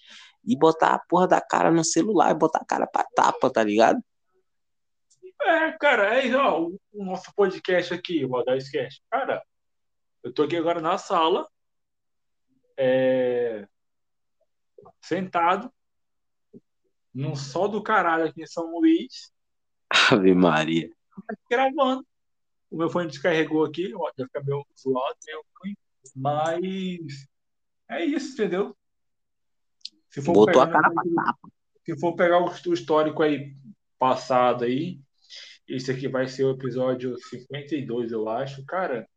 e 0.46 0.56
botar 0.56 0.94
a 0.94 0.98
porra 0.98 1.28
da 1.28 1.40
cara 1.40 1.70
no 1.70 1.84
celular 1.84 2.30
e 2.30 2.34
botar 2.34 2.60
a 2.60 2.64
cara 2.64 2.86
pra 2.86 3.04
tapa, 3.14 3.50
tá 3.50 3.62
ligado? 3.62 4.00
É, 5.40 5.72
cara, 5.72 6.20
é 6.20 6.34
ó, 6.36 6.62
o, 6.62 6.80
o 6.92 7.04
nosso 7.04 7.32
podcast 7.34 7.94
aqui, 7.94 8.24
o 8.24 8.36
Audacast. 8.36 9.02
Cara, 9.10 9.42
eu 10.22 10.32
tô 10.32 10.42
aqui 10.42 10.56
agora 10.56 10.80
na 10.80 10.98
sala, 10.98 11.48
é, 12.76 13.66
sentado, 15.00 15.72
num 17.14 17.34
sol 17.34 17.68
do 17.68 17.82
caralho 17.82 18.24
aqui 18.24 18.42
em 18.42 18.46
São 18.46 18.70
Luís. 18.70 19.32
Ave 20.10 20.34
Maria. 20.34 20.90
Gravando. 21.50 22.06
O 22.70 22.76
meu 22.76 22.90
fone 22.90 23.08
descarregou 23.08 23.64
aqui, 23.64 23.92
ó, 23.94 24.10
já 24.18 24.26
fica 24.26 24.42
meio 24.44 24.66
zoado, 24.78 25.16
meio 25.26 25.44
ruim. 25.60 25.76
Mas 26.14 27.26
é 27.88 28.04
isso, 28.04 28.34
entendeu? 28.34 28.76
Se 30.10 30.20
for 30.20 30.32
Botou 30.32 30.60
a 30.60 30.70
cara 30.70 30.90
pra 30.90 31.02
tapa. 31.02 31.48
Se 31.84 31.98
for 31.98 32.14
pegar 32.14 32.38
o 32.38 32.74
histórico 32.74 33.22
aí 33.22 33.56
passado 33.98 34.64
aí, 34.64 35.00
esse 35.68 35.90
aqui 35.90 36.08
vai 36.08 36.26
ser 36.26 36.44
o 36.44 36.52
episódio 36.52 37.16
52, 37.28 38.10
eu 38.10 38.28
acho. 38.28 38.64
Cara, 38.64 39.08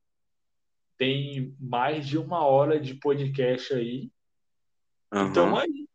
tem 0.97 1.55
mais 1.59 2.05
de 2.05 2.17
uma 2.17 2.45
hora 2.45 2.79
de 2.79 2.93
podcast 2.95 3.73
aí. 3.73 4.11
Uhum. 5.13 5.27
Então 5.27 5.57
aí, 5.57 5.87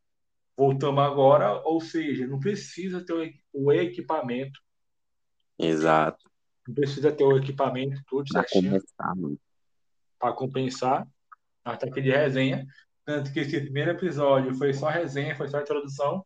voltamos 0.56 1.04
agora, 1.04 1.60
ou 1.62 1.80
seja, 1.80 2.26
não 2.26 2.40
precisa 2.40 3.04
ter 3.04 3.34
o 3.52 3.72
equipamento. 3.72 4.58
Exato. 5.58 6.28
Não 6.66 6.74
precisa 6.74 7.12
ter 7.12 7.24
o 7.24 7.36
equipamento 7.36 8.02
tudo 8.06 8.24
pra 8.32 8.42
certinho. 8.42 8.82
Para 10.18 10.32
compensar. 10.32 11.06
Nós 11.64 11.78
tá 11.78 11.86
aqui 11.86 12.00
de 12.00 12.10
resenha. 12.10 12.66
Tanto 13.04 13.32
que 13.32 13.40
esse 13.40 13.60
primeiro 13.60 13.92
episódio 13.92 14.54
foi 14.54 14.72
só 14.72 14.88
resenha, 14.88 15.36
foi 15.36 15.48
só 15.48 15.60
introdução. 15.60 16.24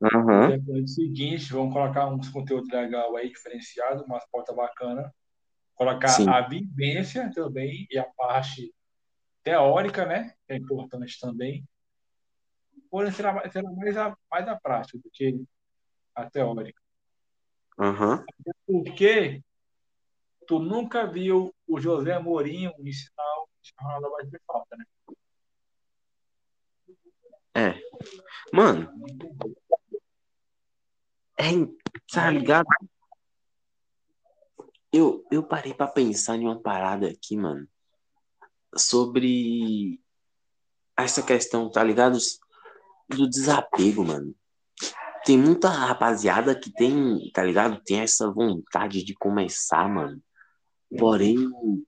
Uhum. 0.00 0.48
No 0.48 0.54
episódio 0.54 0.88
seguinte, 0.88 1.52
vamos 1.52 1.72
colocar 1.72 2.06
uns 2.08 2.28
conteúdos 2.28 2.68
legais 2.70 3.14
aí, 3.14 3.28
diferenciados, 3.28 4.04
umas 4.04 4.24
portas 4.30 4.54
bacanas. 4.54 5.10
Colocar 5.74 6.08
Sim. 6.08 6.28
a 6.28 6.40
vivência 6.40 7.30
também 7.34 7.86
e 7.90 7.98
a 7.98 8.04
parte 8.16 8.72
teórica, 9.42 10.06
né? 10.06 10.34
Que 10.46 10.54
é 10.54 10.56
importante 10.56 11.18
também 11.18 11.64
porém 12.94 13.10
será, 13.10 13.50
será 13.50 13.68
mais, 13.72 13.96
a, 13.96 14.16
mais 14.30 14.46
a 14.46 14.54
prática 14.54 14.96
do 14.98 15.10
que 15.10 15.44
a 16.14 16.30
teórica. 16.30 16.80
Uhum. 17.76 18.24
Porque 18.64 19.42
tu 20.46 20.60
nunca 20.60 21.04
viu 21.04 21.52
o 21.66 21.80
José 21.80 22.16
Mourinho 22.20 22.72
ensinar 22.78 23.24
o 23.40 23.48
Ronaldo 23.80 24.06
a 24.06 24.10
bater 24.10 24.40
falta, 24.46 24.76
né? 24.76 24.84
É. 27.56 27.74
Mano. 28.52 28.88
É, 31.38 31.50
tá 32.12 32.30
ligado? 32.30 32.66
Eu, 34.92 35.26
eu 35.30 35.42
parei 35.42 35.74
pra 35.74 35.88
pensar 35.88 36.36
em 36.36 36.44
uma 36.44 36.60
parada 36.60 37.08
aqui, 37.08 37.36
mano. 37.36 37.66
Sobre 38.76 40.00
essa 40.96 41.22
questão, 41.22 41.70
tá 41.70 41.82
ligado? 41.82 42.18
do 43.08 43.28
desapego, 43.28 44.04
mano. 44.04 44.34
Tem 45.24 45.38
muita 45.38 45.68
rapaziada 45.68 46.58
que 46.58 46.70
tem, 46.70 47.30
tá 47.32 47.42
ligado? 47.42 47.80
Tem 47.84 48.00
essa 48.00 48.30
vontade 48.30 49.02
de 49.04 49.14
começar, 49.14 49.88
mano. 49.88 50.22
Porém, 50.98 51.36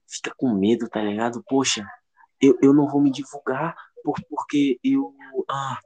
fica 0.07 0.33
com 0.35 0.53
medo, 0.53 0.89
tá 0.89 1.01
ligado? 1.01 1.43
Poxa, 1.47 1.85
eu, 2.41 2.57
eu 2.61 2.73
não 2.73 2.87
vou 2.87 3.01
me 3.01 3.11
divulgar 3.11 3.75
por, 4.03 4.15
porque 4.29 4.79
eu. 4.83 5.13
Ah, 5.49 5.79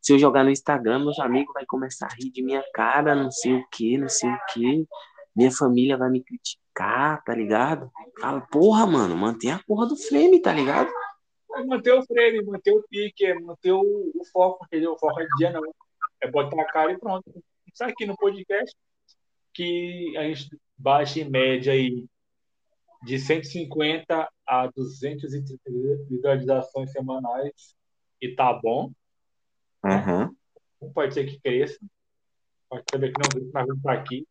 se 0.00 0.12
eu 0.12 0.18
jogar 0.18 0.44
no 0.44 0.50
Instagram, 0.50 1.00
meus 1.00 1.18
amigos 1.18 1.52
vão 1.52 1.64
começar 1.66 2.06
a 2.06 2.14
rir 2.14 2.30
de 2.30 2.42
minha 2.42 2.64
cara, 2.72 3.14
não 3.14 3.30
sei 3.30 3.54
o 3.54 3.68
que, 3.70 3.98
não 3.98 4.08
sei 4.08 4.30
o 4.30 4.38
que. 4.52 4.86
Minha 5.36 5.50
família 5.50 5.96
vai 5.96 6.10
me 6.10 6.22
criticar, 6.22 7.22
tá 7.24 7.34
ligado? 7.34 7.90
Fala, 8.20 8.40
porra, 8.40 8.86
mano, 8.86 9.16
mantém 9.16 9.52
a 9.52 9.58
porra 9.58 9.86
do 9.86 9.96
frame, 9.96 10.40
tá 10.40 10.52
ligado? 10.52 10.90
Manter 11.66 11.92
o 11.92 12.02
frame, 12.04 12.42
manter 12.44 12.72
o 12.72 12.82
pique, 12.88 13.34
manter 13.40 13.72
o, 13.72 13.80
o 13.80 14.24
foco, 14.32 14.64
entendeu? 14.64 14.92
O 14.92 14.98
foco 14.98 15.20
é 15.20 15.26
dia 15.36 15.50
não. 15.50 15.62
É 16.22 16.30
botar 16.30 16.60
a 16.60 16.64
cara 16.64 16.92
e 16.92 16.98
pronto. 16.98 17.24
Isso 17.72 17.84
aqui 17.84 18.06
no 18.06 18.16
podcast, 18.16 18.74
que 19.52 20.16
a 20.16 20.24
gente 20.24 20.48
baixa 20.76 21.20
em 21.20 21.28
média 21.28 21.72
aí 21.72 22.06
de 23.02 23.18
150 23.18 24.28
a 24.46 24.66
230 24.68 25.60
visualizações 26.08 26.90
semanais 26.92 27.74
e 28.20 28.34
tá 28.34 28.52
bom. 28.52 28.90
Uhum. 29.84 30.92
Pode 30.92 31.14
ser 31.14 31.26
que 31.26 31.40
cresça. 31.40 31.78
Pode 32.68 32.88
ser 32.88 33.12
que 33.12 33.18
não, 33.18 33.32
mas 33.32 33.68
estar 33.68 33.92
aqui, 33.92 34.26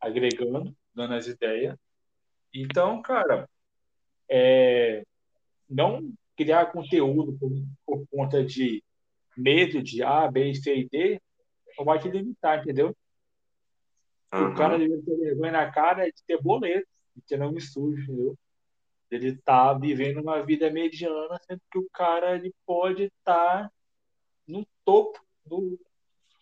agregando, 0.00 0.76
dando 0.94 1.14
as 1.14 1.26
ideias. 1.26 1.76
Então, 2.52 3.00
cara, 3.02 3.48
é, 4.28 5.04
não 5.68 6.12
criar 6.36 6.66
conteúdo 6.66 7.36
por, 7.38 7.50
por 7.86 8.06
conta 8.08 8.44
de 8.44 8.82
medo 9.36 9.82
de 9.82 10.02
A, 10.02 10.30
B, 10.30 10.54
C 10.54 10.76
e 10.76 10.88
D, 10.88 11.20
não 11.78 11.84
vai 11.84 11.98
te 11.98 12.08
limitar, 12.08 12.60
entendeu? 12.60 12.94
Uhum. 14.32 14.52
O 14.52 14.54
cara 14.54 14.78
deve 14.78 15.02
ter 15.02 15.16
vergonha 15.16 15.52
na 15.52 15.70
cara 15.70 16.06
de 16.06 16.22
ter 16.26 16.40
boleto, 16.40 16.86
de 17.16 17.22
ter 17.22 17.36
nome 17.38 17.60
sujo, 17.60 18.02
entendeu? 18.02 18.38
Ele 19.10 19.36
tá 19.38 19.74
vivendo 19.74 20.20
uma 20.20 20.44
vida 20.44 20.70
mediana, 20.70 21.38
sendo 21.46 21.60
que 21.70 21.78
o 21.78 21.88
cara 21.92 22.36
ele 22.36 22.54
pode 22.64 23.04
estar 23.04 23.64
tá 23.64 23.72
no 24.50 24.66
topo 24.84 25.18
do, 25.44 25.78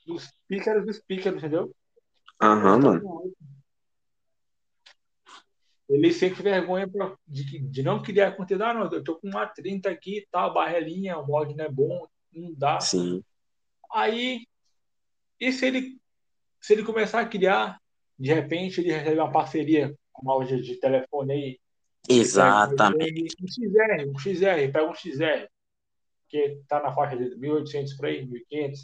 dos 0.07 0.33
pícaros 0.49 0.85
dos 0.85 0.99
pícaros, 1.01 1.39
entendeu? 1.39 1.75
Aham, 2.41 2.77
uhum, 2.77 2.83
mano 2.83 3.35
ele 5.89 6.13
sente 6.13 6.43
vergonha 6.43 6.87
de, 7.27 7.59
de 7.61 7.83
não 7.83 8.03
criar 8.03 8.33
conteúdo. 8.33 8.63
Ah, 8.63 8.75
não, 8.75 8.93
eu 8.93 9.03
tô 9.03 9.17
com 9.17 9.27
uma 9.27 9.47
30 9.47 9.89
aqui, 9.89 10.27
tá, 10.31 10.49
barrelinha, 10.49 11.19
o 11.19 11.27
mod 11.27 11.55
não 11.57 11.65
é 11.65 11.71
bom, 11.71 12.07
não 12.33 12.53
dá. 12.55 12.79
Sim. 12.81 13.23
Aí, 13.91 14.47
e 15.41 15.51
se 15.51 15.67
ele, 15.67 15.99
se 16.61 16.75
ele 16.75 16.85
começar 16.85 17.21
a 17.21 17.27
criar, 17.27 17.81
de 18.19 18.33
repente 18.33 18.81
ele 18.81 18.93
recebe 18.93 19.19
uma 19.19 19.33
parceria 19.33 19.95
com 20.13 20.23
uma 20.23 20.35
loja 20.35 20.61
de 20.61 20.77
telefone 20.77 21.33
aí. 21.33 21.61
Exatamente. 22.07 23.35
Um 23.43 23.49
XR, 23.49 24.11
um 24.11 24.19
XR, 24.19 24.73
pega 24.73 24.91
um 24.91 24.95
XR, 24.95 25.49
que 26.29 26.61
tá 26.69 26.81
na 26.83 26.93
faixa 26.95 27.17
de 27.17 27.37
1.800 27.37 27.97
para 27.97 28.09
aí, 28.09 28.27
1.500, 28.27 28.77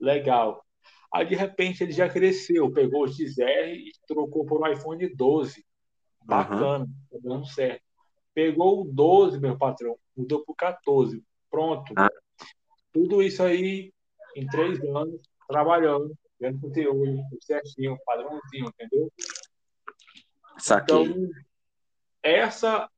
legal. 0.00 0.64
Aí, 1.12 1.26
de 1.26 1.34
repente, 1.34 1.82
ele 1.82 1.92
já 1.92 2.08
cresceu, 2.08 2.70
pegou 2.72 3.04
o 3.04 3.08
XR 3.08 3.40
e 3.40 3.92
trocou 4.06 4.44
por 4.44 4.60
um 4.60 4.70
iPhone 4.70 5.14
12 5.14 5.64
Bacana, 6.26 6.84
uhum. 6.84 6.92
tá 7.10 7.18
dando 7.22 7.46
certo. 7.46 7.82
Pegou 8.34 8.82
o 8.82 8.84
12, 8.84 9.38
meu 9.40 9.56
patrão, 9.56 9.96
mudou 10.16 10.44
pro 10.44 10.54
14. 10.54 11.22
Pronto. 11.48 11.92
Ah. 11.96 12.10
Tudo 12.92 13.22
isso 13.22 13.42
aí 13.42 13.92
em 14.34 14.46
três 14.48 14.82
anos, 14.82 15.20
trabalhando, 15.48 16.12
vendo 16.38 16.60
conteúdo, 16.60 17.22
certinho, 17.40 17.96
padrãozinho, 18.04 18.66
entendeu? 18.68 19.10
Saquei. 20.58 21.04
Então, 21.04 21.30
essa, 22.22 22.90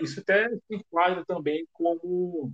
isso 0.00 0.20
até 0.20 0.48
se 0.50 0.60
enquadra 0.70 1.24
também 1.24 1.66
como 1.72 2.52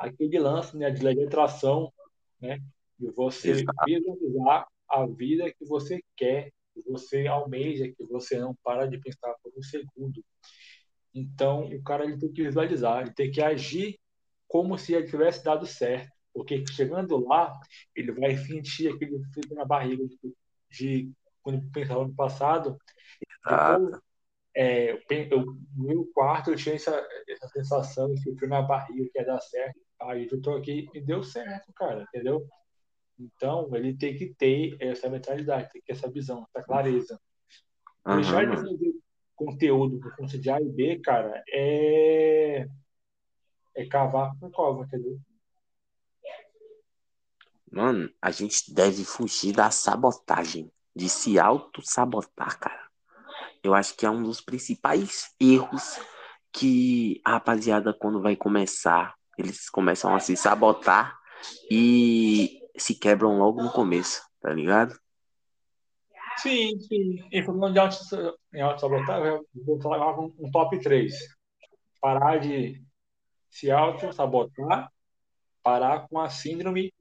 aquele 0.00 0.38
lance 0.38 0.76
né, 0.76 0.90
de 0.90 1.02
legislação, 1.02 1.92
né? 2.40 2.58
De 2.98 3.10
você 3.10 3.50
Exato. 3.50 3.84
visualizar 3.86 4.66
a 4.88 5.06
vida 5.06 5.52
que 5.52 5.64
você 5.64 6.02
quer 6.16 6.50
que 6.72 6.82
você 6.90 7.26
almeja, 7.26 7.88
que 7.88 8.04
você 8.04 8.38
não 8.38 8.54
para 8.62 8.86
de 8.86 8.98
pensar 8.98 9.34
por 9.42 9.52
um 9.56 9.62
segundo. 9.62 10.24
Então, 11.14 11.66
o 11.66 11.82
cara 11.82 12.04
ele 12.04 12.18
tem 12.18 12.32
que 12.32 12.42
visualizar, 12.42 13.02
ele 13.02 13.12
tem 13.12 13.30
que 13.30 13.42
agir 13.42 13.98
como 14.46 14.78
se 14.78 14.94
ele 14.94 15.08
tivesse 15.08 15.44
dado 15.44 15.66
certo. 15.66 16.10
Porque 16.32 16.64
chegando 16.68 17.16
lá, 17.26 17.58
ele 17.94 18.12
vai 18.12 18.36
sentir 18.36 18.88
aquele 18.88 19.20
frio 19.32 19.54
na 19.54 19.64
barriga 19.64 20.04
de, 20.06 20.34
de 20.70 21.12
quando 21.42 21.68
pensava 21.72 22.06
no 22.06 22.14
passado. 22.14 22.78
Depois, 23.44 24.00
é, 24.54 24.92
eu, 25.32 25.44
no 25.76 25.86
meu 25.86 26.06
quarto 26.14 26.50
eu 26.50 26.56
tinha 26.56 26.76
essa, 26.76 27.04
essa 27.28 27.48
sensação, 27.48 28.12
esse 28.12 28.34
frio 28.36 28.48
na 28.48 28.62
barriga 28.62 29.08
que 29.12 29.18
ia 29.18 29.26
dar 29.26 29.40
certo. 29.40 29.80
Aí 30.02 30.28
eu 30.30 30.40
tô 30.40 30.56
aqui 30.56 30.88
e 30.94 31.00
deu 31.00 31.22
certo, 31.22 31.72
cara, 31.74 32.02
entendeu? 32.02 32.46
Então, 33.18 33.68
ele 33.74 33.94
tem 33.96 34.16
que 34.16 34.34
ter 34.34 34.76
essa 34.80 35.08
mentalidade, 35.10 35.70
tem 35.70 35.80
que 35.82 35.86
ter 35.88 35.92
essa 35.92 36.10
visão, 36.10 36.46
essa 36.48 36.64
clareza. 36.64 37.20
Uhum. 38.06 38.16
Deixar 38.16 38.46
de 38.46 38.56
fazer 38.56 38.94
conteúdo 39.36 40.00
por 40.00 40.16
conta 40.16 40.38
de 40.38 40.50
A 40.50 40.60
e 40.60 40.68
B, 40.68 41.00
cara, 41.00 41.42
é, 41.48 42.66
é 43.74 43.86
cavar 43.86 44.38
com 44.38 44.50
cova, 44.50 44.84
entendeu? 44.84 45.20
Mano, 47.70 48.10
a 48.20 48.30
gente 48.30 48.74
deve 48.74 49.04
fugir 49.04 49.52
da 49.52 49.70
sabotagem, 49.70 50.72
de 50.96 51.08
se 51.08 51.38
auto-sabotar, 51.38 52.58
cara. 52.58 52.90
Eu 53.62 53.74
acho 53.74 53.94
que 53.96 54.04
é 54.04 54.10
um 54.10 54.22
dos 54.22 54.40
principais 54.40 55.34
erros 55.38 56.00
que 56.52 57.20
a 57.24 57.32
rapaziada, 57.32 57.94
quando 57.94 58.20
vai 58.20 58.34
começar, 58.34 59.14
eles 59.40 59.68
começam 59.68 60.14
a 60.14 60.20
se 60.20 60.36
sabotar 60.36 61.18
e 61.70 62.60
se 62.76 62.94
quebram 62.94 63.38
logo 63.38 63.62
no 63.62 63.70
começo, 63.70 64.22
tá 64.40 64.52
ligado? 64.52 64.98
Sim, 66.38 66.78
sim. 66.80 67.28
E 67.30 67.42
falando 67.42 67.72
de 67.72 67.78
auto- 67.78 68.38
em 68.54 68.60
auto-sabotagem, 68.60 69.44
vou 69.54 69.80
falar 69.80 70.18
um, 70.18 70.34
um 70.38 70.50
top 70.50 70.78
3. 70.80 71.14
Parar 72.00 72.38
de 72.38 72.82
se 73.50 73.70
auto-sabotar, 73.70 74.90
parar 75.62 76.08
com 76.08 76.18
a 76.18 76.30
síndrome 76.30 76.94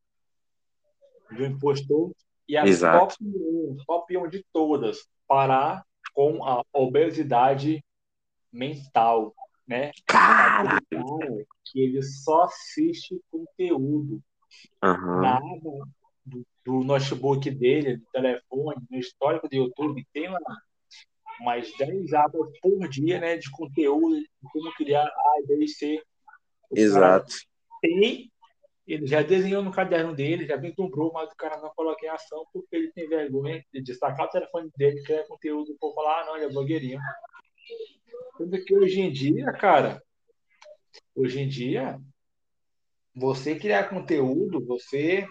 do 1.31 1.45
impostor 1.45 2.11
e 2.47 2.57
a 2.57 2.65
Exato. 2.65 3.15
top 3.15 3.15
1, 3.21 3.77
top 3.85 4.17
1 4.17 4.29
de 4.29 4.45
todas, 4.51 5.07
parar 5.27 5.85
com 6.13 6.43
a 6.43 6.63
obesidade 6.73 7.83
mental, 8.51 9.33
né? 9.69 9.91
Cara 10.07 10.81
que 11.65 11.79
ele 11.79 12.01
só 12.01 12.43
assiste 12.43 13.21
conteúdo 13.29 14.19
na 14.81 15.37
aba 15.37 15.87
do, 16.25 16.45
do 16.65 16.83
notebook 16.83 17.49
dele, 17.51 17.97
do 17.97 18.05
telefone, 18.11 18.81
no 18.89 18.97
histórico 18.97 19.47
do 19.47 19.55
YouTube, 19.55 20.05
tem 20.11 20.27
lá 20.27 20.39
mais 21.41 21.71
10 21.77 22.11
abas 22.13 22.49
por 22.61 22.89
dia, 22.89 23.19
né, 23.19 23.37
de 23.37 23.49
conteúdo, 23.51 24.19
de 24.19 24.29
como 24.51 24.73
criar 24.73 25.05
A, 25.05 25.47
B 25.47 25.63
e 25.63 25.67
C. 25.67 26.03
Exato. 26.75 27.33
tem, 27.81 28.31
ele 28.85 29.07
já 29.07 29.21
desenhou 29.21 29.63
no 29.63 29.71
caderno 29.71 30.13
dele, 30.13 30.45
já 30.45 30.57
vislumbrou, 30.57 31.13
mas 31.13 31.31
o 31.31 31.35
cara 31.35 31.61
não 31.61 31.69
coloca 31.75 32.05
em 32.05 32.09
ação 32.09 32.45
porque 32.51 32.75
ele 32.75 32.91
tem 32.91 33.07
vergonha 33.07 33.63
de 33.71 33.81
destacar 33.81 34.25
o 34.25 34.29
telefone 34.29 34.69
dele, 34.75 35.03
criar 35.03 35.27
conteúdo, 35.27 35.71
o 35.71 35.77
povo 35.77 35.95
falar, 35.95 36.21
ah, 36.21 36.25
não, 36.25 36.35
ele 36.35 36.45
é 36.45 36.49
blogueirinho. 36.49 36.99
Sendo 38.39 38.63
que 38.63 38.73
hoje 38.73 39.01
em 39.01 39.11
dia, 39.11 39.51
cara, 39.51 40.01
hoje 41.13 41.41
em 41.41 41.47
dia, 41.49 41.99
você 43.13 43.59
criar 43.59 43.89
conteúdo, 43.89 44.65
você 44.65 45.27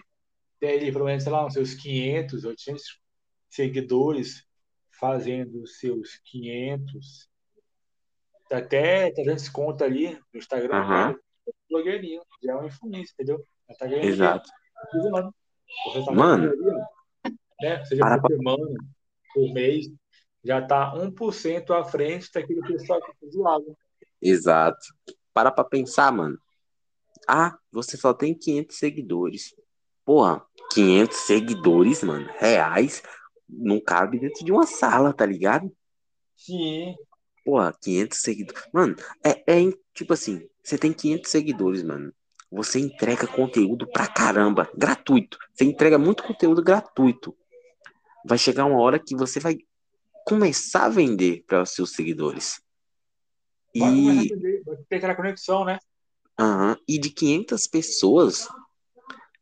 ter 0.59 0.77
ali, 0.77 0.91
pelo 0.91 1.05
menos, 1.05 1.23
sei 1.23 1.31
lá, 1.31 1.43
uns 1.43 1.53
seus 1.53 1.73
500, 1.73 2.45
800 2.45 2.83
seguidores 3.49 4.45
fazendo 4.91 5.65
seus 5.65 6.17
500, 6.25 7.27
até 8.51 9.11
300 9.11 9.49
contas 9.49 9.87
ali 9.87 10.13
no 10.31 10.39
Instagram, 10.39 10.75
Aham. 10.75 10.87
cara, 10.87 11.19
é 11.47 11.51
blogueirinho, 11.67 12.21
já 12.43 12.51
é 12.51 12.55
um 12.57 12.67
influencer, 12.67 13.13
entendeu? 13.15 13.43
Já 13.69 13.75
tá 13.75 13.87
ganhando 13.87 14.05
Exato. 14.05 14.49
dinheiro. 14.93 15.33
Tá 16.05 16.11
Mano. 16.13 16.47
ó, 16.47 17.63
né? 17.63 17.83
Seja 17.85 18.03
Para 18.03 18.21
por 18.21 18.31
semana, 18.31 18.79
por 19.33 19.51
mês, 19.51 19.87
já 20.43 20.61
tá 20.61 20.93
1% 20.95 21.71
à 21.71 21.83
frente 21.83 22.29
daquele 22.33 22.61
pessoal 22.61 23.01
que 23.01 23.11
fez 23.19 23.33
zoado. 23.33 23.77
Exato. 24.21 24.79
Para 25.33 25.51
pra 25.51 25.63
pensar, 25.63 26.11
mano. 26.11 26.37
Ah, 27.27 27.57
você 27.71 27.97
só 27.97 28.13
tem 28.13 28.33
500 28.33 28.77
seguidores. 28.77 29.55
Porra, 30.05 30.43
500 30.73 31.17
seguidores, 31.17 32.03
mano, 32.03 32.27
reais, 32.37 33.03
não 33.47 33.79
cabe 33.79 34.19
dentro 34.19 34.43
de 34.43 34.51
uma 34.51 34.65
sala, 34.65 35.13
tá 35.13 35.25
ligado? 35.25 35.71
Sim, 36.35 36.95
Porra, 37.43 37.73
500 37.81 38.19
seguidores. 38.19 38.63
Mano, 38.73 38.95
é, 39.23 39.31
é 39.51 39.73
tipo 39.93 40.13
assim, 40.13 40.47
você 40.63 40.77
tem 40.77 40.93
500 40.93 41.31
seguidores, 41.31 41.83
mano. 41.83 42.13
Você 42.51 42.79
entrega 42.79 43.27
conteúdo 43.27 43.87
pra 43.87 44.07
caramba, 44.07 44.69
gratuito. 44.75 45.37
Você 45.53 45.65
entrega 45.65 45.97
muito 45.97 46.23
conteúdo 46.23 46.63
gratuito. 46.63 47.35
Vai 48.25 48.37
chegar 48.37 48.65
uma 48.65 48.79
hora 48.79 48.99
que 48.99 49.15
você 49.15 49.39
vai 49.39 49.57
começar 50.29 50.85
a 50.85 50.89
vender 50.89 51.43
para 51.47 51.63
os 51.63 51.71
seus 51.71 51.93
seguidores. 51.93 52.61
vai 53.75 53.91
E, 53.93 54.29
ter 54.87 54.97
aquela 54.97 55.15
conexão, 55.15 55.65
né? 55.65 55.79
aham, 56.39 56.77
e 56.87 56.99
de 56.99 57.09
500 57.09 57.67
pessoas, 57.67 58.47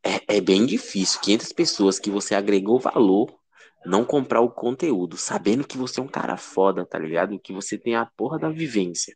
é, 0.03 0.37
é 0.37 0.41
bem 0.41 0.65
difícil. 0.65 1.19
500 1.21 1.51
pessoas 1.53 1.99
que 1.99 2.09
você 2.09 2.33
agregou 2.33 2.79
valor, 2.79 3.37
não 3.85 4.05
comprar 4.05 4.41
o 4.41 4.49
conteúdo, 4.49 5.17
sabendo 5.17 5.67
que 5.67 5.77
você 5.77 5.99
é 5.99 6.03
um 6.03 6.07
cara 6.07 6.37
foda, 6.37 6.85
tá 6.85 6.97
ligado? 6.97 7.39
Que 7.39 7.53
você 7.53 7.77
tem 7.77 7.95
a 7.95 8.05
porra 8.05 8.39
da 8.39 8.49
vivência. 8.49 9.15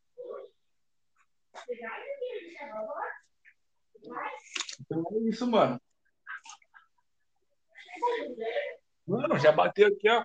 Então 4.82 5.04
é 5.12 5.30
isso, 5.30 5.50
mano. 5.50 5.82
Mano, 9.08 9.38
já 9.40 9.52
bateu 9.52 9.88
aqui, 9.88 10.10
ó. 10.10 10.24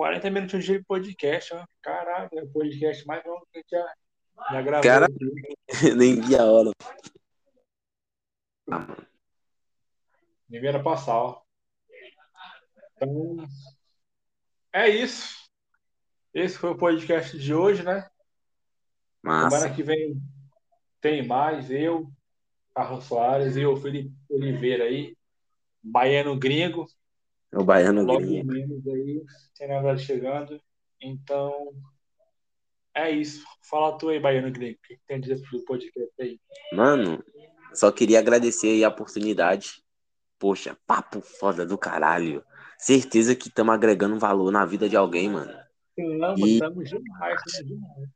40 0.00 0.30
minutos 0.30 0.64
de 0.64 0.82
podcast, 0.82 1.52
ó. 1.52 1.62
Caralho, 1.82 2.30
é 2.32 2.42
o 2.42 2.48
podcast 2.48 3.06
mais 3.06 3.22
longo 3.22 3.46
que 3.52 3.58
a 3.58 3.60
gente 3.60 3.70
já, 3.70 3.94
já 4.50 4.62
gravou. 4.62 4.82
Cara-. 4.82 5.08
Nem 5.94 6.18
vi 6.22 6.36
a 6.36 6.44
hora. 6.46 6.70
Ah. 8.72 8.96
Nem 10.48 10.66
era 10.66 10.82
passar, 10.82 11.16
ó. 11.16 11.42
Então, 12.96 13.46
é 14.72 14.88
isso. 14.88 15.50
Esse 16.32 16.56
foi 16.56 16.70
o 16.70 16.78
podcast 16.78 17.38
de 17.38 17.52
hoje, 17.52 17.82
né? 17.82 18.08
Massa. 19.22 19.58
Semana 19.58 19.76
que 19.76 19.82
vem 19.82 20.18
tem 20.98 21.26
mais. 21.26 21.70
Eu, 21.70 22.10
Carlos 22.74 23.04
Soares 23.04 23.54
e 23.54 23.66
o 23.66 23.76
Felipe 23.76 24.16
Oliveira 24.30 24.84
aí. 24.84 25.14
Baiano 25.82 26.38
gringo. 26.38 26.86
É 27.52 27.58
o 27.58 27.64
baiano 27.64 28.02
Logo 28.02 28.20
gringo. 28.20 28.52
menos 28.52 28.86
aí, 28.86 29.22
tem 29.56 29.68
nada 29.68 29.96
chegando. 29.98 30.60
Então, 31.02 31.72
é 32.94 33.10
isso. 33.10 33.44
Fala 33.68 33.96
tu 33.98 34.08
aí, 34.08 34.20
Baiano 34.20 34.52
Gringo. 34.52 34.78
O 34.78 34.82
que 34.86 34.98
tem 35.06 35.16
a 35.16 35.20
dizer 35.20 35.40
pro 35.48 35.64
podcast 35.64 36.12
aí? 36.20 36.38
Mano, 36.72 37.24
só 37.74 37.90
queria 37.90 38.18
agradecer 38.18 38.68
aí 38.68 38.84
a 38.84 38.88
oportunidade. 38.88 39.82
Poxa, 40.38 40.76
papo 40.86 41.20
foda 41.20 41.66
do 41.66 41.76
caralho. 41.76 42.44
Certeza 42.78 43.34
que 43.34 43.48
estamos 43.48 43.74
agregando 43.74 44.18
valor 44.18 44.50
na 44.50 44.64
vida 44.64 44.88
de 44.88 44.96
alguém, 44.96 45.28
mano. 45.30 45.52
Tamo, 45.96 46.46
E- 46.46 46.58
tamo 46.58 46.82
demais, 46.82 47.42
tamo 47.52 47.66
demais. 47.68 48.10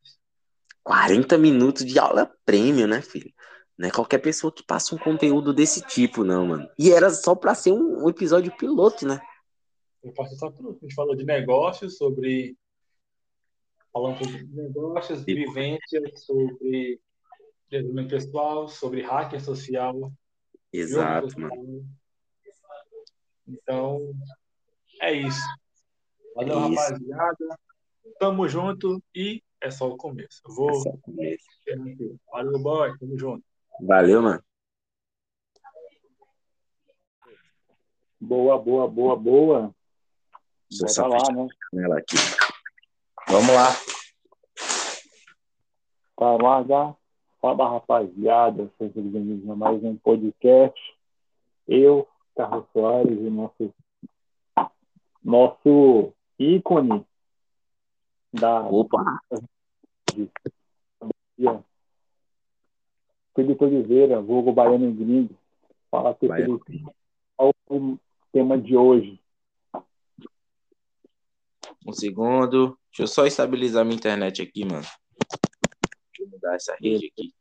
40 0.82 1.36
minutos 1.38 1.84
de 1.84 1.98
aula 1.98 2.30
prêmio, 2.44 2.86
né, 2.86 3.00
filho? 3.02 3.32
Não 3.76 3.88
é 3.88 3.90
qualquer 3.90 4.18
pessoa 4.18 4.52
que 4.52 4.62
passa 4.62 4.94
um 4.94 4.98
conteúdo 4.98 5.52
desse 5.52 5.80
tipo, 5.82 6.22
não, 6.22 6.46
mano. 6.46 6.68
E 6.78 6.92
era 6.92 7.10
só 7.10 7.34
pra 7.34 7.54
ser 7.54 7.72
um, 7.72 8.04
um 8.04 8.08
episódio 8.08 8.56
piloto, 8.56 9.06
né? 9.06 9.20
Eu 10.02 10.12
posso 10.12 10.36
só 10.36 10.50
tudo. 10.50 10.70
A 10.70 10.84
gente 10.84 10.94
falou 10.94 11.16
de 11.16 11.24
negócios, 11.24 11.96
sobre. 11.96 12.56
Falando 13.92 14.24
sobre 14.24 14.44
negócios, 14.44 15.22
vivências, 15.22 16.24
sobre 16.24 17.00
desenvolvimento 17.70 18.10
pessoal, 18.10 18.68
sobre 18.68 19.02
hacker 19.02 19.42
social. 19.42 20.12
Exato, 20.72 21.40
mano. 21.40 21.54
social. 21.54 21.84
Então, 23.46 24.14
é 25.00 25.12
isso. 25.12 25.42
Valeu, 26.34 26.58
É 26.58 26.68
isso. 26.68 26.80
rapaziada. 26.80 27.58
Tamo 28.18 28.48
junto 28.48 29.02
e 29.14 29.42
é 29.60 29.70
só 29.70 29.88
o 29.88 29.96
começo. 29.96 30.40
Eu 30.46 30.54
Vou. 30.54 30.70
É 30.70 30.74
só 30.74 30.96
começo. 31.02 31.44
Valeu, 32.30 32.58
boy. 32.58 32.98
Tamo 32.98 33.18
junto. 33.18 33.44
Valeu, 33.80 34.22
mano. 34.22 34.42
Boa, 38.20 38.58
boa, 38.58 38.88
boa, 38.88 39.16
boa. 39.16 39.74
Só 40.70 41.06
lá, 41.06 41.18
né? 41.32 41.48
aqui. 41.98 42.16
Vamos 43.28 43.54
lá. 43.54 43.70
Já. 46.66 46.96
Fala, 47.40 47.68
rapaziada. 47.68 48.70
Sejam 48.78 49.02
bem-vindos 49.02 49.50
a 49.50 49.56
mais 49.56 49.82
um 49.82 49.96
podcast. 49.96 50.80
Eu, 51.68 52.08
Carlos 52.36 52.66
Soares 52.72 53.18
e 53.18 53.30
nosso, 53.30 53.74
nosso 55.22 56.12
ícone 56.38 57.04
da 58.32 58.60
Opa, 58.62 59.20
Felipe 63.34 63.64
Oliveira, 63.64 64.20
vulgo 64.20 64.52
Baiano 64.52 64.92
Gringo. 64.92 65.34
Fala 65.90 66.10
aqui, 66.10 66.28
Baiano 66.28 66.60
Felipe. 66.64 66.84
Qual 67.36 67.52
o 67.68 67.98
tema 68.32 68.56
de 68.56 68.76
hoje? 68.76 69.20
um 71.86 71.92
segundo. 71.92 72.78
Deixa 72.90 73.02
eu 73.02 73.06
só 73.06 73.26
estabilizar 73.26 73.84
minha 73.84 73.96
internet 73.96 74.40
aqui, 74.42 74.64
mano. 74.64 74.82
Deixa 74.82 76.20
eu 76.20 76.28
mudar 76.28 76.54
essa 76.54 76.76
rede 76.80 77.06
aqui. 77.06 77.34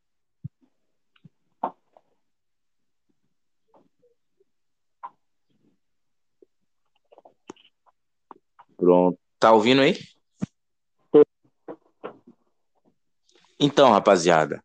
Pronto. 8.75 9.17
Tá 9.39 9.51
ouvindo 9.53 9.81
aí? 9.81 9.95
Então, 13.59 13.91
rapaziada, 13.91 14.61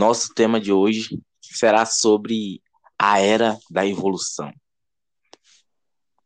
nosso 0.00 0.32
tema 0.32 0.58
de 0.58 0.72
hoje 0.72 1.20
será 1.42 1.84
sobre 1.84 2.62
a 2.98 3.20
era 3.20 3.58
da 3.70 3.86
evolução. 3.86 4.50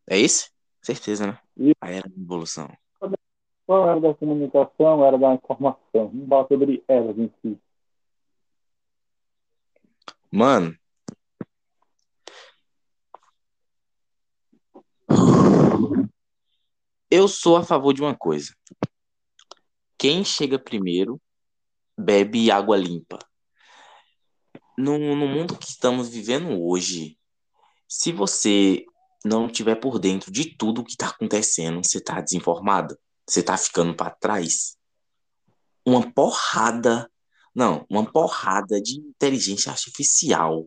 É 0.08 0.16
isso? 0.16 0.48
Certeza, 0.80 1.26
né? 1.26 1.38
Isso. 1.56 1.74
A 1.80 1.90
era 1.90 2.08
da 2.08 2.22
evolução. 2.22 2.68
Qual 3.66 3.88
era 3.88 4.00
da 4.00 4.14
comunicação, 4.14 5.04
era 5.04 5.18
da 5.18 5.34
informação? 5.34 5.80
Vamos 5.92 6.28
falar 6.28 6.46
sobre 6.46 6.84
elas 6.86 7.18
em 7.18 7.32
si. 7.42 7.58
Mano. 10.30 10.76
Eu 17.10 17.26
sou 17.26 17.56
a 17.56 17.64
favor 17.64 17.92
de 17.92 18.02
uma 18.02 18.16
coisa. 18.16 18.54
Quem 19.98 20.24
chega 20.24 20.58
primeiro 20.60 21.20
bebe 21.98 22.52
água 22.52 22.76
limpa. 22.76 23.18
No, 24.76 24.98
no 24.98 25.28
mundo 25.28 25.56
que 25.56 25.68
estamos 25.68 26.08
vivendo 26.08 26.60
hoje, 26.62 27.16
se 27.88 28.12
você 28.12 28.84
não 29.24 29.48
tiver 29.48 29.76
por 29.76 29.98
dentro 29.98 30.30
de 30.30 30.56
tudo 30.56 30.80
o 30.80 30.84
que 30.84 30.92
está 30.92 31.08
acontecendo, 31.08 31.82
você 31.82 31.98
está 31.98 32.20
desinformado, 32.20 32.98
você 33.26 33.40
está 33.40 33.56
ficando 33.56 33.94
para 33.94 34.10
trás. 34.10 34.76
Uma 35.86 36.10
porrada, 36.12 37.10
não, 37.54 37.86
uma 37.88 38.04
porrada 38.04 38.80
de 38.80 38.98
inteligência 38.98 39.70
artificial 39.70 40.66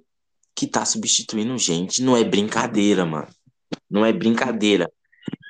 que 0.56 0.66
está 0.66 0.84
substituindo 0.86 1.56
gente, 1.58 2.02
não 2.02 2.18
é 2.18 2.24
brincadeira, 2.24 3.06
mano. 3.06 3.28
Não 3.90 4.06
é 4.06 4.12
brincadeira. 4.12 4.92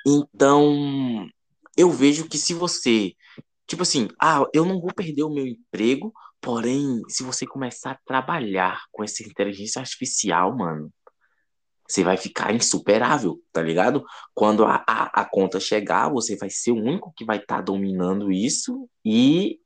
Então, 0.06 1.26
eu 1.76 1.90
vejo 1.90 2.28
que 2.28 2.36
se 2.36 2.52
você, 2.52 3.14
tipo 3.66 3.82
assim, 3.82 4.08
ah, 4.20 4.44
eu 4.52 4.64
não 4.64 4.80
vou 4.80 4.92
perder 4.92 5.22
o 5.22 5.32
meu 5.32 5.46
emprego, 5.46 6.12
porém, 6.40 7.02
se 7.08 7.22
você 7.22 7.46
começar 7.46 7.92
a 7.92 7.98
trabalhar 8.04 8.84
com 8.90 9.04
essa 9.04 9.22
inteligência 9.22 9.80
artificial, 9.80 10.56
mano, 10.56 10.92
você 11.88 12.04
vai 12.04 12.16
ficar 12.16 12.54
insuperável, 12.54 13.40
tá 13.50 13.62
ligado? 13.62 14.04
Quando 14.34 14.64
a, 14.64 14.84
a, 14.86 15.22
a 15.22 15.24
conta 15.24 15.58
chegar, 15.58 16.10
você 16.10 16.36
vai 16.36 16.50
ser 16.50 16.72
o 16.72 16.76
único 16.76 17.12
que 17.16 17.24
vai 17.24 17.38
estar 17.38 17.56
tá 17.56 17.62
dominando 17.62 18.30
isso 18.30 18.88
e 19.04 19.58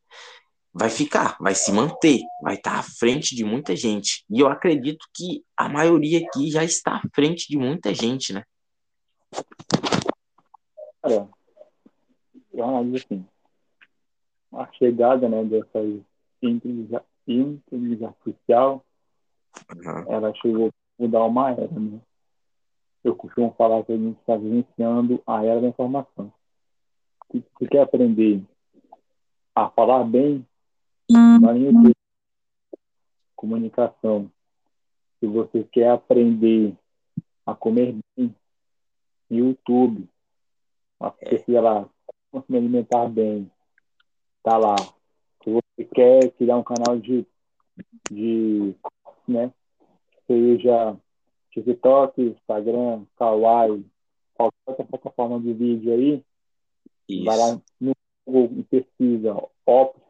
vai 0.73 0.89
ficar, 0.89 1.37
vai 1.41 1.55
se 1.55 1.73
manter, 1.73 2.21
vai 2.43 2.55
estar 2.55 2.75
tá 2.75 2.79
à 2.79 2.83
frente 2.83 3.35
de 3.35 3.45
muita 3.45 3.75
gente. 3.75 4.25
E 4.31 4.41
eu 4.41 4.47
acredito 4.47 5.05
que 5.15 5.45
a 5.57 5.69
maioria 5.69 6.25
aqui 6.25 6.51
já 6.51 6.65
está 6.65 6.97
à 6.97 7.03
frente 7.13 7.49
de 7.49 7.59
muita 7.59 7.93
gente, 7.93 8.33
né? 8.33 8.45
Cara, 11.03 11.29
eu 12.55 12.65
analiso 12.65 13.05
assim, 13.05 13.27
a 14.53 14.73
chegada 14.73 15.29
né, 15.29 15.45
dessa 15.45 15.81
inteligência, 16.51 18.09
artificial, 18.09 18.85
Uhum. 19.71 20.13
ela 20.13 20.35
chegou 20.37 20.69
a 20.69 20.73
mudar 21.03 21.25
uma 21.25 21.51
era, 21.51 21.69
né? 21.69 22.01
Eu 23.05 23.15
costumo 23.17 23.53
falar 23.59 23.85
que 23.85 23.93
a 23.93 23.97
gente 23.97 24.19
está 24.21 24.37
vivenciando 24.37 25.23
a 25.27 25.45
era 25.45 25.61
da 25.61 25.69
informação. 25.69 26.33
Se 27.31 27.45
você 27.59 27.67
quer 27.67 27.83
aprender 27.83 28.43
a 29.55 29.69
falar 29.71 30.05
bem, 30.05 30.47
vai 31.11 31.59
no 31.59 31.67
YouTube. 31.67 31.97
Comunicação. 33.37 34.31
Se 35.19 35.27
você 35.27 35.65
quer 35.65 35.91
aprender 35.91 36.75
a 37.45 37.55
comer 37.55 37.97
bem, 38.17 38.35
YouTube. 39.31 40.09
Pesquisa 41.19 41.61
lá, 41.61 41.89
como 42.31 42.45
se 42.47 42.57
alimentar 42.57 43.09
bem. 43.09 43.51
Tá 44.43 44.57
lá. 44.57 44.77
Você 45.75 45.85
quer 45.85 46.31
criar 46.33 46.57
um 46.57 46.63
canal 46.63 46.99
de, 46.99 47.27
de 48.11 48.75
né, 49.27 49.53
seja 50.27 50.97
TikTok, 51.51 52.21
Instagram, 52.23 53.05
Kawaii, 53.17 53.85
qualquer 54.35 54.87
plataforma 54.87 55.41
de 55.41 55.53
vídeo 55.53 55.93
aí, 55.93 56.25
Isso. 57.09 57.25
vai 57.25 57.37
lá 57.37 57.61
no 57.81 57.93
Google 58.27 58.59
e 58.59 58.65
pesquisa 58.65 59.35
Ops, 59.67 60.01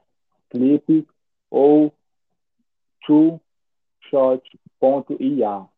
Clip 0.50 1.06
ou 1.50 1.92
TwoShot.ia 4.10 5.68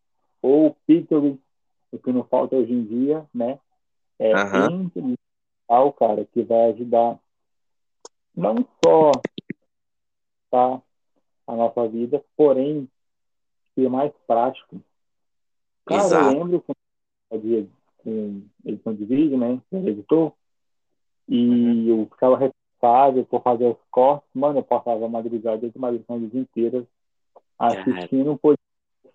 ou 0.43 0.77
Pictory, 0.87 1.41
o 1.93 1.99
que 1.99 2.13
não 2.13 2.25
falta 2.25 2.57
hoje 2.57 2.73
em 2.73 2.85
dia, 2.85 3.27
né? 3.33 3.59
É 4.19 4.33
Aham. 4.33 4.71
intelectual, 4.71 5.93
cara, 5.93 6.25
que 6.27 6.43
vai 6.43 6.71
ajudar 6.73 7.19
não 8.37 8.57
só 8.85 9.13
a 10.57 11.57
nossa 11.57 11.89
vida, 11.89 12.25
porém 12.37 12.89
ser 13.75 13.89
mais 13.89 14.13
prático. 14.27 14.81
Cara, 15.85 16.05
Exato. 16.05 16.25
eu 16.25 16.39
lembro 16.39 16.65
quando 17.31 17.45
eu 17.53 17.69
com 17.99 18.43
edição 18.65 18.95
de 18.95 19.05
vídeo, 19.05 19.39
né? 19.39 19.61
Era 19.73 19.91
editor, 19.91 20.33
e 21.29 21.89
eu 21.89 22.07
ficava 22.11 22.37
responsável 22.37 23.25
por 23.25 23.43
fazer 23.43 23.67
os 23.67 23.79
cortes. 23.91 24.29
Mano, 24.35 24.59
eu 24.59 24.63
passava 24.63 25.05
a 25.05 25.09
madrugada 25.09 25.69
de 25.69 26.27
dia 26.29 26.41
inteira 26.41 26.87
assistindo 27.59 28.33
um 28.33 28.37
podcast 28.37 28.61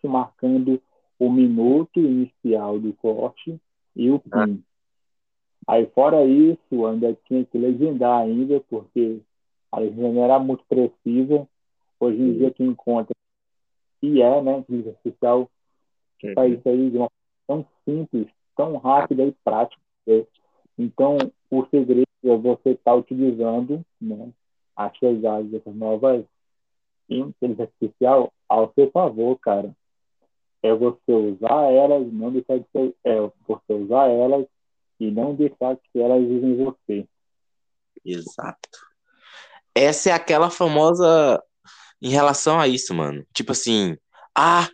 marcando 0.03 0.81
o 1.19 1.29
minuto 1.29 1.99
inicial 1.99 2.79
do 2.79 2.93
corte 2.93 3.59
e 3.95 4.09
o 4.09 4.19
fim. 4.19 4.63
Aí, 5.67 5.85
fora 5.87 6.25
isso, 6.25 6.85
ainda 6.85 7.15
tinha 7.25 7.45
que 7.45 7.57
legendar 7.57 8.21
ainda, 8.21 8.59
porque 8.69 9.21
a 9.71 9.79
legenda 9.79 10.09
não 10.09 10.23
era 10.23 10.39
muito 10.39 10.63
precisa. 10.65 11.47
Hoje 11.99 12.21
em 12.21 12.33
dia, 12.37 12.51
quem 12.51 12.67
encontra 12.67 13.13
e 14.01 14.21
é, 14.21 14.41
né, 14.41 14.59
inteligência 14.59 14.91
artificial, 14.91 15.49
que 16.17 16.33
faz 16.33 16.57
isso 16.57 16.69
aí 16.69 16.89
de 16.89 16.97
uma 16.97 17.09
forma 17.09 17.63
tão 17.63 17.67
simples, 17.85 18.27
tão 18.55 18.77
rápida 18.77 19.25
e 19.25 19.31
prática. 19.43 19.81
né? 20.07 20.25
Então, 20.77 21.17
o 21.51 21.65
segredo 21.65 22.07
é 22.23 22.37
você 22.37 22.71
estar 22.71 22.95
utilizando 22.95 23.83
né, 23.99 24.31
a 24.75 24.91
chegada 24.93 25.43
dessas 25.43 25.75
novas 25.75 26.25
inteligência 27.09 27.63
artificial 27.63 28.31
ao 28.47 28.71
seu 28.73 28.89
favor, 28.91 29.37
cara. 29.39 29.75
É 30.61 30.73
você 30.73 31.11
usar 31.11 31.71
elas, 31.71 32.11
não 32.11 32.31
deixar 32.31 32.59
de 32.59 32.65
ser, 32.71 32.95
é 33.03 33.19
você 33.47 33.73
usar 33.73 34.09
elas 34.09 34.45
e 34.99 35.09
não 35.09 35.33
deixar 35.33 35.75
que 35.77 35.99
elas 35.99 36.21
usem 36.21 36.55
você. 36.57 37.07
Exato. 38.05 38.88
Essa 39.73 40.09
é 40.09 40.13
aquela 40.13 40.49
famosa 40.49 41.41
em 42.01 42.09
relação 42.09 42.59
a 42.59 42.67
isso, 42.67 42.93
mano. 42.93 43.25
Tipo 43.33 43.51
assim, 43.51 43.95
ah, 44.35 44.69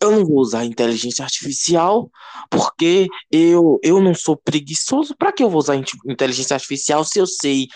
eu 0.00 0.10
não 0.12 0.24
vou 0.24 0.38
usar 0.38 0.64
inteligência 0.64 1.24
artificial 1.24 2.10
porque 2.50 3.08
eu, 3.30 3.78
eu 3.82 4.00
não 4.00 4.14
sou 4.14 4.36
preguiçoso. 4.36 5.16
Pra 5.16 5.32
que 5.32 5.42
eu 5.42 5.50
vou 5.50 5.58
usar 5.58 5.76
in- 5.76 5.84
inteligência 6.06 6.54
artificial 6.54 7.04
se 7.04 7.18
eu 7.18 7.26
sei 7.26 7.66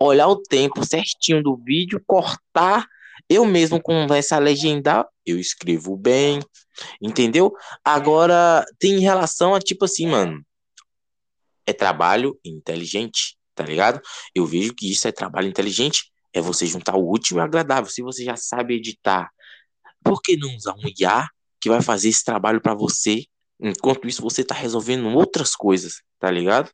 olhar 0.00 0.28
o 0.28 0.40
tempo 0.40 0.84
certinho 0.84 1.42
do 1.42 1.56
vídeo, 1.56 2.02
cortar, 2.06 2.86
eu 3.28 3.44
mesmo 3.44 3.80
começo 3.80 4.34
a 4.34 4.38
legendar, 4.38 5.06
eu 5.26 5.38
escrevo 5.38 5.96
bem, 5.96 6.40
entendeu? 7.02 7.52
Agora, 7.84 8.64
tem 8.78 8.94
em 8.94 9.00
relação 9.00 9.54
a 9.54 9.60
tipo 9.60 9.84
assim, 9.84 10.06
mano, 10.06 10.44
é 11.66 11.72
trabalho 11.72 12.38
inteligente, 12.44 13.36
tá 13.54 13.64
ligado? 13.64 14.00
Eu 14.34 14.46
vejo 14.46 14.74
que 14.74 14.90
isso 14.90 15.06
é 15.06 15.12
trabalho 15.12 15.48
inteligente, 15.48 16.10
é 16.38 16.42
você 16.42 16.66
juntar 16.66 16.96
o 16.96 17.10
útil 17.10 17.36
e 17.36 17.40
o 17.40 17.42
agradável. 17.42 17.90
Se 17.90 18.02
você 18.02 18.24
já 18.24 18.36
sabe 18.36 18.74
editar, 18.74 19.30
por 20.02 20.20
que 20.22 20.36
não 20.36 20.54
usar 20.54 20.74
um 20.74 20.88
IA 20.98 21.26
que 21.60 21.68
vai 21.68 21.82
fazer 21.82 22.08
esse 22.08 22.24
trabalho 22.24 22.60
pra 22.60 22.74
você? 22.74 23.24
Enquanto 23.60 24.06
isso, 24.06 24.22
você 24.22 24.44
tá 24.44 24.54
resolvendo 24.54 25.08
outras 25.16 25.54
coisas, 25.56 26.02
tá 26.18 26.30
ligado? 26.30 26.70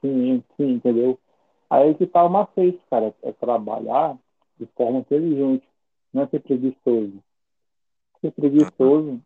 Sim, 0.00 0.42
sim, 0.56 0.72
entendeu? 0.72 1.18
Aí 1.70 1.94
que 1.94 2.06
tá 2.06 2.24
o 2.24 2.28
macete, 2.28 2.80
cara, 2.90 3.14
é 3.22 3.32
trabalhar 3.32 4.16
de 4.58 4.66
forma 4.76 5.00
inteligente, 5.00 5.66
não 6.12 6.22
é 6.22 6.26
ser 6.28 6.40
preguiçoso. 6.40 7.22
Ser 8.20 8.30
preguiçoso, 8.32 9.20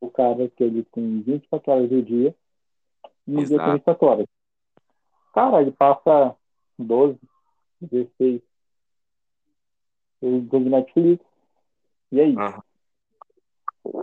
o 0.00 0.10
cara 0.10 0.48
que 0.48 0.62
ele 0.62 0.84
tem 0.92 1.22
24 1.22 1.72
horas 1.72 1.88
do 1.88 2.02
dia, 2.02 2.34
e 3.26 3.36
um 3.36 3.44
dia 3.44 3.48
tem 3.48 3.56
Exato. 3.56 3.72
24 3.72 4.06
horas. 4.06 4.26
Cara, 5.34 5.62
ele 5.62 5.72
passa 5.72 6.34
12, 6.78 7.18
16. 7.80 8.42
Ele 10.20 10.48
tem 10.48 10.64
de 10.64 10.70
Netflix. 10.70 11.24
E 12.12 12.20
aí? 12.20 12.36
Aham. 12.36 12.62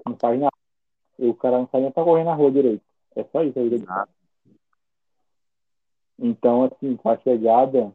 Não 0.05 0.17
faz 0.19 0.39
nada. 0.39 0.55
E 1.19 1.27
o 1.27 1.33
cara 1.33 1.59
não 1.59 1.67
sai 1.69 1.81
nem 1.81 1.91
pra 1.91 2.03
correr 2.03 2.23
na 2.23 2.33
rua 2.33 2.51
direito. 2.51 2.83
É 3.15 3.23
só 3.25 3.43
isso 3.43 3.59
a 3.59 3.63
vida 3.63 3.79
do 3.79 3.85
cara. 3.85 4.09
Então, 6.17 6.63
assim, 6.63 6.95
com 6.95 7.09
a 7.09 7.17
chegada 7.17 7.93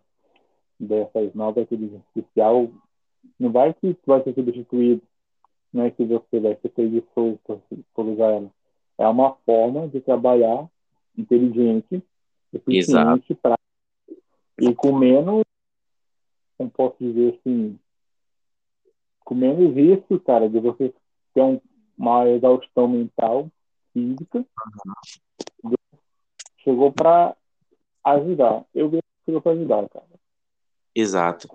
dessas 0.78 1.34
novas 1.34 1.64
inteligência 1.64 1.98
artificial, 1.98 2.70
não 3.38 3.50
vai 3.50 3.74
que 3.74 3.96
vai 4.06 4.22
ser 4.22 4.34
substituído, 4.34 5.02
não 5.72 5.84
é 5.84 5.90
que 5.90 6.04
você 6.04 6.40
vai 6.40 6.56
ser 6.56 6.68
preguiçoso 6.70 7.38
por, 7.44 7.60
por 7.94 8.06
usar 8.06 8.32
ela. 8.32 8.50
É 8.98 9.08
uma 9.08 9.34
forma 9.46 9.88
de 9.88 10.00
trabalhar 10.00 10.68
inteligente, 11.16 12.02
eficiente, 12.52 13.34
pra, 13.34 13.58
e 14.60 14.74
com 14.74 14.98
menos, 14.98 15.42
como 16.60 16.70
posso 16.70 16.96
dizer 17.00 17.38
assim, 17.38 17.78
com 19.24 19.34
menos 19.34 19.74
risco, 19.74 20.20
cara, 20.20 20.46
de 20.46 20.60
você 20.60 20.92
ter 21.32 21.40
um, 21.40 21.58
uma 21.96 22.28
exaustão 22.28 22.86
mental, 22.86 23.50
física, 23.94 24.44
de 25.64 25.76
chegou 26.58 26.92
para 26.92 27.34
ajudar. 28.04 28.66
Eu 28.74 28.90
chegou 29.24 29.40
para 29.40 29.52
ajudar, 29.52 29.88
cara. 29.88 30.06
Exato. 30.94 31.48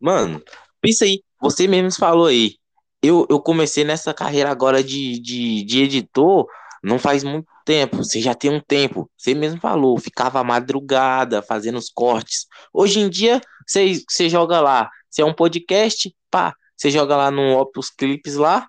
Mano, 0.00 0.42
pensa 0.80 1.04
aí, 1.04 1.22
você 1.38 1.68
mesmo 1.68 1.92
falou 1.92 2.26
aí. 2.26 2.56
Eu, 3.02 3.26
eu 3.28 3.38
comecei 3.42 3.84
nessa 3.84 4.14
carreira 4.14 4.50
agora 4.50 4.82
de, 4.82 5.18
de, 5.18 5.62
de 5.64 5.82
editor 5.82 6.48
não 6.82 6.98
faz 6.98 7.22
muito 7.22 7.46
tempo. 7.64 7.98
Você 7.98 8.20
já 8.20 8.34
tem 8.34 8.50
um 8.50 8.60
tempo. 8.60 9.10
Você 9.16 9.34
mesmo 9.34 9.60
falou, 9.60 9.98
ficava 9.98 10.44
madrugada 10.44 11.42
fazendo 11.42 11.78
os 11.78 11.88
cortes. 11.88 12.46
Hoje 12.72 13.00
em 13.00 13.08
dia, 13.08 13.40
você, 13.66 14.02
você 14.08 14.28
joga 14.28 14.60
lá. 14.60 14.90
Se 15.10 15.22
é 15.22 15.24
um 15.24 15.34
podcast, 15.34 16.14
pá, 16.30 16.54
você 16.76 16.90
joga 16.90 17.16
lá 17.16 17.30
no 17.30 17.58
Opus 17.58 17.90
Clips 17.90 18.34
lá. 18.34 18.68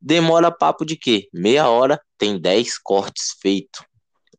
Demora 0.00 0.50
papo 0.50 0.84
de 0.84 0.96
quê? 0.96 1.28
Meia 1.32 1.68
hora, 1.68 2.00
tem 2.18 2.40
10 2.40 2.78
cortes 2.78 3.36
feitos, 3.40 3.84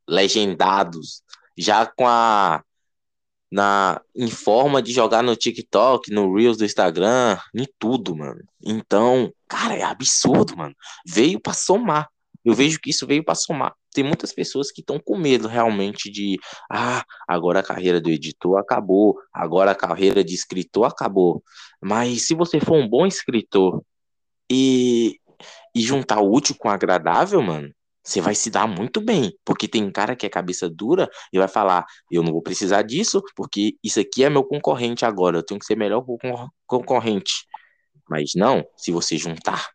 legendados, 0.07 1.23
já 1.57 1.85
com 1.85 2.05
a 2.05 2.61
na 3.53 4.01
em 4.15 4.31
forma 4.31 4.81
de 4.81 4.91
jogar 4.91 5.21
no 5.21 5.35
TikTok, 5.35 6.11
no 6.11 6.35
Reels 6.35 6.57
do 6.57 6.65
Instagram, 6.65 7.37
em 7.53 7.67
tudo, 7.77 8.15
mano. 8.15 8.43
Então, 8.65 9.31
cara, 9.47 9.75
é 9.75 9.83
absurdo, 9.83 10.57
mano. 10.57 10.75
Veio 11.05 11.39
para 11.39 11.53
somar. 11.53 12.09
Eu 12.43 12.53
vejo 12.53 12.79
que 12.79 12.89
isso 12.89 13.07
veio 13.07 13.23
para 13.23 13.35
somar. 13.35 13.73
Tem 13.93 14.03
muitas 14.03 14.33
pessoas 14.33 14.71
que 14.71 14.81
estão 14.81 14.99
com 14.99 15.17
medo 15.17 15.47
realmente 15.47 16.11
de, 16.11 16.37
ah, 16.71 17.03
agora 17.27 17.59
a 17.59 17.63
carreira 17.63 18.01
do 18.01 18.09
editor 18.09 18.57
acabou, 18.57 19.17
agora 19.33 19.71
a 19.71 19.75
carreira 19.75 20.23
de 20.23 20.33
escritor 20.33 20.85
acabou. 20.85 21.43
Mas 21.81 22.27
se 22.27 22.33
você 22.33 22.59
for 22.59 22.75
um 22.75 22.87
bom 22.87 23.05
escritor 23.05 23.83
e, 24.51 25.19
e 25.75 25.81
juntar 25.81 26.19
o 26.21 26.31
útil 26.31 26.55
com 26.57 26.67
o 26.67 26.71
agradável, 26.71 27.41
mano, 27.41 27.73
você 28.03 28.19
vai 28.19 28.35
se 28.35 28.49
dar 28.49 28.67
muito 28.67 28.99
bem, 28.99 29.33
porque 29.45 29.67
tem 29.67 29.89
cara 29.89 30.15
que 30.15 30.25
é 30.25 30.29
cabeça 30.29 30.69
dura 30.69 31.09
e 31.31 31.39
vai 31.39 31.47
falar: 31.47 31.85
eu 32.11 32.21
não 32.21 32.33
vou 32.33 32.41
precisar 32.41 32.81
disso, 32.81 33.23
porque 33.35 33.77
isso 33.81 33.99
aqui 33.99 34.23
é 34.25 34.29
meu 34.29 34.43
concorrente 34.43 35.05
agora, 35.05 35.37
eu 35.37 35.43
tenho 35.43 35.59
que 35.59 35.65
ser 35.65 35.77
melhor 35.77 36.03
o 36.05 36.17
concorrente. 36.67 37.47
Mas 38.09 38.31
não, 38.35 38.65
se 38.75 38.91
você 38.91 39.17
juntar, 39.17 39.69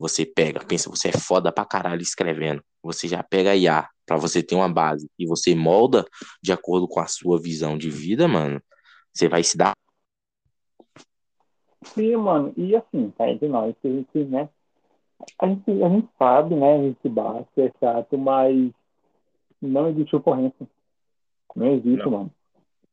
você 0.00 0.24
pega, 0.24 0.64
pensa, 0.64 0.88
você 0.88 1.08
é 1.08 1.12
foda 1.12 1.52
pra 1.52 1.66
caralho 1.66 2.00
escrevendo, 2.00 2.64
você 2.82 3.06
já 3.06 3.22
pega 3.22 3.54
IA 3.54 3.86
para 4.06 4.16
você 4.16 4.42
ter 4.42 4.54
uma 4.54 4.72
base 4.72 5.06
e 5.18 5.26
você 5.26 5.54
molda 5.54 6.06
de 6.42 6.52
acordo 6.52 6.88
com 6.88 7.00
a 7.00 7.06
sua 7.06 7.38
visão 7.38 7.76
de 7.76 7.90
vida, 7.90 8.26
mano, 8.26 8.62
você 9.12 9.28
vai 9.28 9.42
se 9.44 9.58
dar. 9.58 9.74
Sim, 11.84 12.16
mano, 12.16 12.54
e 12.56 12.74
assim, 12.74 13.10
tá 13.10 13.28
entre 13.28 13.46
nós, 13.46 13.74
que 13.82 13.88
a 13.88 13.90
gente, 13.90 14.24
né, 14.24 14.48
a 15.38 15.46
gente, 15.46 15.82
a 15.82 15.88
gente 15.90 16.08
sabe, 16.18 16.54
né? 16.54 16.76
A 16.76 16.82
gente 16.82 17.08
bate, 17.08 17.60
é 17.60 17.70
chato, 17.78 18.16
mas 18.16 18.72
não 19.60 19.88
existe 19.88 20.16
ocorrência. 20.16 20.66
Não 21.54 21.74
existe, 21.74 22.04
Não. 22.04 22.10
mano. 22.10 22.34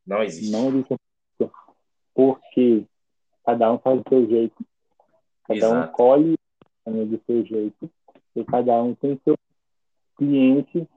Não 0.05 0.23
existe. 0.23 0.51
Não 0.51 0.67
existe 0.67 0.93
ocorrência. 1.39 1.67
Porque 2.13 2.85
cada 3.45 3.71
um 3.71 3.79
faz 3.79 4.01
do 4.01 4.09
seu 4.09 4.27
jeito. 4.27 4.65
Cada 5.47 5.69
um 5.69 5.77
Exato. 5.79 5.93
Colhe 6.87 7.05
do 7.05 7.21
seu 7.25 7.45
jeito. 7.45 7.89
E 8.35 8.43
cada 8.45 8.81
um 8.81 8.95
tem 8.95 9.19
seu 9.23 9.37
cliente 10.15 10.87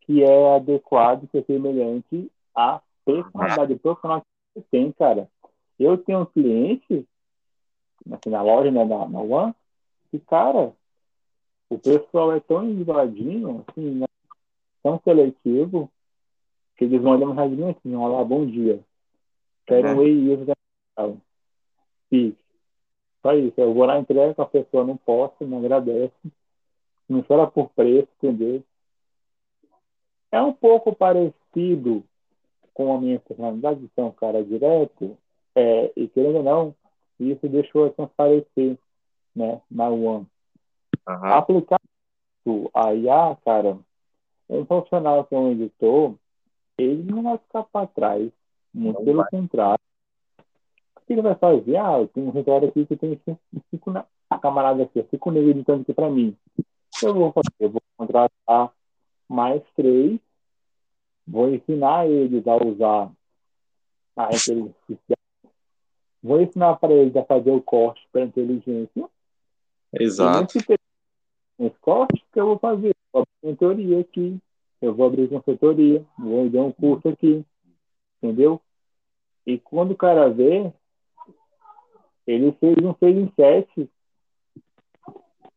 que 0.00 0.22
é 0.22 0.56
adequado, 0.56 1.28
que 1.28 1.38
é 1.38 1.42
semelhante 1.42 2.30
à 2.54 2.80
personalidade 3.04 3.76
profissional 3.76 4.20
que 4.20 4.60
você 4.60 4.66
tem, 4.70 4.92
cara. 4.92 5.28
Eu 5.78 5.98
tenho 5.98 6.20
um 6.20 6.26
cliente 6.26 7.06
assim, 8.10 8.30
na 8.30 8.42
loja, 8.42 8.70
né, 8.70 8.84
na, 8.84 9.08
na 9.08 9.20
One, 9.20 9.54
que, 10.10 10.18
cara, 10.20 10.72
o 11.68 11.78
pessoal 11.78 12.32
é 12.32 12.40
tão 12.40 12.64
enjoadinho, 12.64 13.64
assim, 13.68 13.90
né, 13.96 14.06
tão 14.82 15.00
seletivo, 15.04 15.90
que 16.76 16.84
eles 16.84 17.00
mandam 17.00 17.28
mensagem 17.28 17.70
assim, 17.70 17.94
olá, 17.94 18.24
bom 18.24 18.46
dia. 18.46 18.80
Quero 19.66 19.88
um 19.88 19.90
Uhum. 19.92 19.98
whey 19.98 20.32
isso 20.32 20.44
da 20.44 20.54
Fiz. 22.08 22.34
Só 23.26 23.34
isso. 23.34 23.60
Eu 23.60 23.74
vou 23.74 23.84
lá, 23.84 23.98
entrego, 23.98 24.40
a 24.40 24.46
pessoa 24.46 24.84
não 24.84 24.96
posta, 24.96 25.44
não 25.44 25.58
agradece. 25.58 26.14
Não 27.08 27.24
chora 27.24 27.48
por 27.48 27.70
preço, 27.70 28.08
entendeu? 28.18 28.62
É 30.30 30.40
um 30.40 30.52
pouco 30.52 30.94
parecido 30.94 32.04
com 32.72 32.94
a 32.94 33.00
minha 33.00 33.18
personalidade 33.18 33.80
de 33.80 33.88
ser 33.88 34.02
um 34.02 34.12
cara 34.12 34.44
direto, 34.44 35.16
é, 35.56 35.90
e 35.96 36.06
querendo 36.08 36.36
ou 36.36 36.42
não, 36.42 36.74
isso 37.18 37.48
deixou 37.48 37.86
eu 37.86 37.92
transparecer, 37.92 38.78
né, 39.34 39.60
na 39.70 39.88
One. 39.88 40.26
Aham. 41.08 41.30
Aplicar 41.30 41.80
isso 42.44 42.70
a 42.74 42.94
IA, 42.94 43.36
cara, 43.44 43.78
um 44.48 44.64
profissional 44.64 45.24
que 45.24 45.34
é 45.34 45.38
um 45.38 45.52
editor, 45.52 46.14
ele 46.78 47.02
não 47.02 47.22
vai 47.22 47.38
ficar 47.38 47.64
para 47.64 47.86
trás. 47.86 48.30
Muito 48.74 48.98
Não 48.98 49.04
pelo 49.04 49.22
vai. 49.22 49.30
contrário. 49.30 49.85
Que 51.06 51.12
ele 51.12 51.22
vai 51.22 51.34
fazer? 51.36 51.76
Ah, 51.76 52.00
eu 52.00 52.08
tenho 52.08 52.26
um 52.26 52.30
relatório 52.30 52.68
aqui 52.68 52.84
que 52.84 52.96
tem 52.96 53.20
cinco, 53.70 53.90
na- 53.92 54.06
camaradas 54.42 54.86
aqui, 54.86 55.04
cinco 55.10 55.30
negros 55.30 55.50
editando 55.52 55.82
aqui 55.82 55.94
para 55.94 56.10
mim. 56.10 56.36
Eu 57.02 57.14
vou 57.14 57.32
fazer? 57.32 57.52
Eu 57.60 57.70
vou 57.70 57.80
contratar 57.96 58.72
mais 59.28 59.62
três, 59.76 60.18
vou 61.26 61.48
ensinar 61.48 62.08
eles 62.08 62.46
a 62.46 62.56
usar 62.56 63.12
a 64.16 64.34
inteligência 64.34 64.74
artificial, 64.80 65.18
vou 66.22 66.40
ensinar 66.40 66.76
para 66.76 66.92
eles 66.92 67.14
a 67.16 67.24
fazer 67.24 67.50
o 67.50 67.62
corte 67.62 68.06
para 68.10 68.24
inteligência, 68.24 69.08
Exato. 69.92 70.58
e 70.58 70.78
nesse 71.58 71.78
corte, 71.80 72.24
que 72.32 72.40
eu 72.40 72.46
vou 72.46 72.58
fazer? 72.58 72.88
Eu 72.88 72.94
vou 73.12 73.22
abrir 73.22 73.48
mentoria 73.48 74.00
aqui, 74.00 74.38
eu 74.80 74.94
vou 74.94 75.06
abrir 75.06 75.28
consultoria, 75.28 76.04
vou 76.18 76.48
dar 76.50 76.62
um 76.62 76.72
curso 76.72 77.08
aqui, 77.08 77.44
entendeu? 78.20 78.60
E 79.46 79.58
quando 79.58 79.92
o 79.92 79.96
cara 79.96 80.28
vê, 80.28 80.72
ele 82.26 82.52
fez 82.52 82.76
um 82.78 82.94
6 82.94 83.16
em 83.16 83.32
7, 83.34 83.90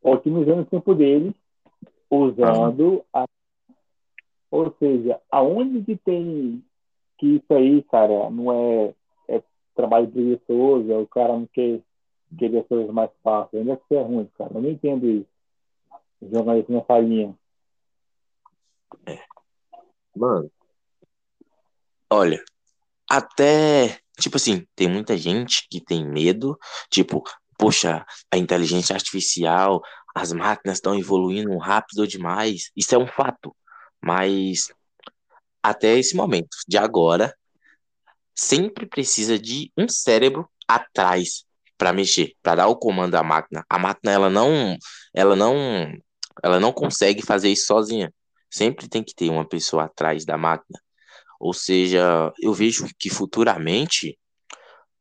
otimizando 0.04 0.62
o 0.62 0.66
tempo 0.66 0.94
dele, 0.94 1.36
usando 2.10 3.04
a. 3.14 3.26
Ou 4.52 4.74
seja, 4.80 5.20
aonde 5.32 5.84
que 5.84 5.96
tem 5.98 6.64
que 7.18 7.36
isso 7.36 7.54
aí, 7.54 7.84
cara, 7.84 8.30
não 8.30 8.52
é, 8.52 8.94
é 9.28 9.44
trabalho 9.76 10.10
preguiçoso, 10.10 10.92
é 10.92 10.98
o 10.98 11.06
cara 11.06 11.34
não 11.34 11.46
quer 11.48 11.82
querer 12.38 12.60
as 12.60 12.68
coisas 12.68 12.92
mais 12.94 13.12
fáceis. 13.22 13.62
Onde 13.62 13.72
é 13.72 13.76
que 13.76 13.84
isso 13.84 13.94
é 13.96 14.02
ruim, 14.02 14.30
cara? 14.38 14.52
Eu 14.56 14.62
não 14.62 14.70
entendo 14.70 15.06
isso. 15.06 15.28
Jogar 16.22 16.58
isso 16.58 16.72
na 16.72 16.82
falinha. 16.82 17.36
Mano, 20.16 20.50
olha, 22.10 22.44
até, 23.10 24.00
tipo 24.20 24.38
assim, 24.38 24.66
tem 24.76 24.88
muita 24.88 25.18
gente 25.18 25.68
que 25.70 25.82
tem 25.82 26.08
medo, 26.08 26.58
tipo, 26.90 27.24
poxa, 27.58 28.06
a 28.32 28.38
inteligência 28.38 28.94
artificial, 28.96 29.82
as 30.16 30.32
máquinas 30.32 30.78
estão 30.78 30.98
evoluindo 30.98 31.58
rápido 31.58 32.08
demais. 32.08 32.72
Isso 32.76 32.94
é 32.96 32.98
um 32.98 33.08
fato. 33.08 33.56
Mas 34.02 34.70
até 35.62 35.98
esse 35.98 36.16
momento, 36.16 36.58
de 36.68 36.78
agora, 36.78 37.36
sempre 38.36 38.86
precisa 38.86 39.38
de 39.38 39.72
um 39.78 39.88
cérebro 39.90 40.50
atrás 40.68 41.44
para 41.78 41.94
mexer, 41.94 42.34
para 42.42 42.56
dar 42.56 42.68
o 42.68 42.78
comando 42.78 43.16
à 43.16 43.24
máquina. 43.24 43.66
A 43.70 43.80
máquina 43.80 44.12
ela 44.12 44.30
não, 44.30 44.78
ela 45.14 45.36
não, 45.36 45.56
ela 46.44 46.60
não 46.60 46.72
consegue 46.72 47.26
fazer 47.26 47.50
isso 47.50 47.68
sozinha. 47.68 48.14
Sempre 48.50 48.88
tem 48.88 49.04
que 49.04 49.14
ter 49.14 49.30
uma 49.30 49.48
pessoa 49.48 49.86
atrás 49.86 50.26
da 50.26 50.38
máquina. 50.38 50.80
Ou 51.40 51.54
seja, 51.54 52.34
eu 52.42 52.54
vejo 52.54 52.88
que 52.98 53.10
futuramente 53.10 54.18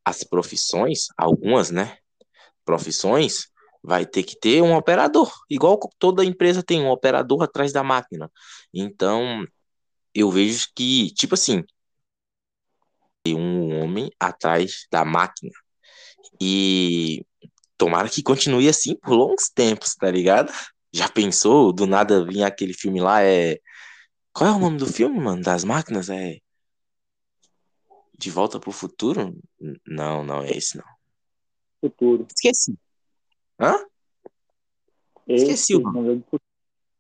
as 0.05 0.25
profissões, 0.25 1.09
algumas, 1.17 1.71
né, 1.71 1.99
profissões, 2.65 3.49
vai 3.83 4.07
ter 4.07 4.23
que 4.23 4.39
ter 4.39 4.63
um 4.63 4.75
operador, 4.75 5.33
igual 5.51 5.79
toda 5.99 6.25
empresa 6.25 6.63
tem 6.63 6.81
um 6.81 6.91
operador 6.91 7.43
atrás 7.43 7.73
da 7.73 7.83
máquina. 7.83 8.31
Então, 8.73 9.47
eu 10.15 10.31
vejo 10.31 10.69
que, 10.75 11.13
tipo 11.15 11.35
assim, 11.35 11.65
tem 13.23 13.35
um 13.35 13.83
homem 13.83 14.11
atrás 14.19 14.87
da 14.91 15.05
máquina. 15.05 15.53
E 16.41 17.25
tomara 17.77 18.09
que 18.09 18.23
continue 18.23 18.69
assim 18.69 18.97
por 18.97 19.15
longos 19.15 19.49
tempos, 19.49 19.95
tá 19.95 20.11
ligado? 20.11 20.53
Já 20.93 21.09
pensou? 21.09 21.73
Do 21.73 21.87
nada 21.87 22.25
vir 22.25 22.43
aquele 22.43 22.75
filme 22.75 23.01
lá, 23.01 23.23
é. 23.23 23.59
Qual 24.39 24.51
é 24.51 24.55
o 24.55 24.59
nome 24.59 24.79
do 24.79 24.87
filme, 24.87 25.19
mano? 25.19 25.43
Das 25.43 25.65
máquinas? 25.65 26.09
É. 26.09 26.39
De 28.17 28.31
Volta 28.31 28.59
pro 28.61 28.71
Futuro? 28.73 29.37
Não, 29.87 30.25
não 30.25 30.43
é 30.43 30.51
esse, 30.51 30.77
não. 30.77 30.85
Futuro. 31.81 32.27
Esqueci. 32.35 32.77
Hã? 33.61 33.75
Esqueci 35.27 35.75
o 35.77 35.81
nome. 35.81 36.25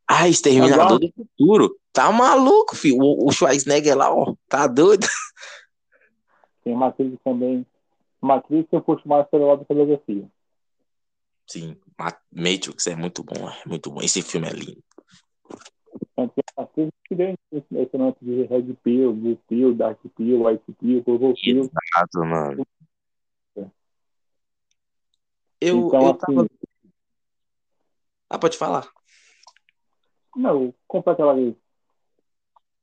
Ah, 0.07 0.29
Exterminador 0.29 0.81
Agora- 0.81 0.99
do 0.99 1.13
Futuro. 1.13 1.79
Tá 1.93 2.11
maluco, 2.13 2.77
filho. 2.77 2.99
O, 3.01 3.29
o 3.29 3.33
Schwarzenegger 3.33 3.97
lá, 3.97 4.13
ó. 4.15 4.35
Tá 4.49 4.67
doido. 4.67 5.07
Tem 6.63 6.75
Matrix 6.77 7.17
também. 7.25 7.67
Matrix 8.21 8.69
eu 8.73 8.83
puxo 8.83 9.07
mais 9.09 9.27
pelo 9.29 9.47
lado 9.49 9.61
da 9.61 9.65
filosofia. 9.65 10.29
Sim, 11.47 11.77
Ma- 11.99 12.21
Matrix 12.31 12.87
é 12.87 12.95
muito 12.97 13.23
bom, 13.25 13.49
é 13.49 13.63
muito 13.67 13.91
bom. 13.91 14.03
Esse 14.03 14.23
filme 14.23 14.49
é 14.49 14.53
lindo. 14.53 14.83
Por 16.27 16.93
que 17.05 17.15
deu 17.15 17.39
esse 17.53 17.97
nome 17.97 18.17
de 18.21 18.43
Red 18.45 18.75
Pill, 18.83 19.13
Blue 19.13 19.37
Pill, 19.49 19.75
Dark 19.75 20.01
Pill, 20.17 20.43
White 20.45 20.73
Pill, 20.73 21.05
Purple 21.05 21.35
Pill. 21.35 21.61
Exato, 21.61 22.19
mano. 22.25 22.67
Eu, 25.61 25.87
Então, 25.87 26.03
eu 26.03 26.09
assim, 26.11 26.19
tava... 26.19 26.51
Ah, 28.31 28.39
pode 28.39 28.59
falar. 28.59 28.91
não, 30.37 30.75
completa 30.87 31.25
lá 31.25 31.35
aí. 31.35 31.57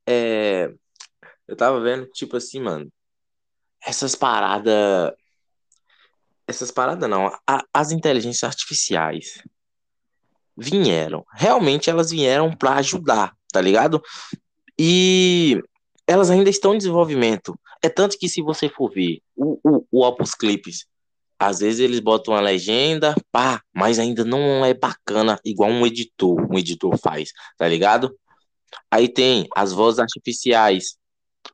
É, 0.07 0.73
eu 1.47 1.55
tava 1.55 1.79
vendo, 1.81 2.07
tipo 2.07 2.37
assim, 2.37 2.61
mano, 2.61 2.91
essas 3.81 4.15
paradas. 4.15 5.13
Essas 6.47 6.71
paradas 6.71 7.09
não, 7.09 7.27
a- 7.47 7.65
as 7.73 7.91
inteligências 7.91 8.43
artificiais 8.43 9.43
vieram. 10.57 11.25
Realmente 11.33 11.89
elas 11.89 12.11
vieram 12.11 12.51
pra 12.55 12.75
ajudar, 12.75 13.33
tá 13.51 13.61
ligado? 13.61 14.01
E 14.79 15.61
elas 16.07 16.29
ainda 16.29 16.49
estão 16.49 16.73
em 16.73 16.77
desenvolvimento. 16.77 17.57
É 17.81 17.89
tanto 17.89 18.17
que 18.17 18.29
se 18.29 18.41
você 18.41 18.69
for 18.69 18.91
ver 18.91 19.21
o, 19.35 19.59
o, 19.63 19.85
o 19.91 20.05
Opus 20.05 20.33
Clips, 20.33 20.85
às 21.37 21.59
vezes 21.59 21.79
eles 21.79 21.99
botam 21.99 22.33
uma 22.33 22.41
legenda, 22.41 23.13
pá, 23.31 23.61
mas 23.73 23.99
ainda 23.99 24.23
não 24.23 24.65
é 24.65 24.73
bacana, 24.73 25.39
igual 25.43 25.69
um 25.69 25.85
editor, 25.85 26.47
um 26.49 26.57
editor 26.57 26.97
faz, 26.97 27.31
tá 27.57 27.67
ligado? 27.67 28.15
Aí 28.89 29.07
tem 29.07 29.47
as 29.55 29.73
vozes 29.73 29.99
artificiais, 29.99 30.97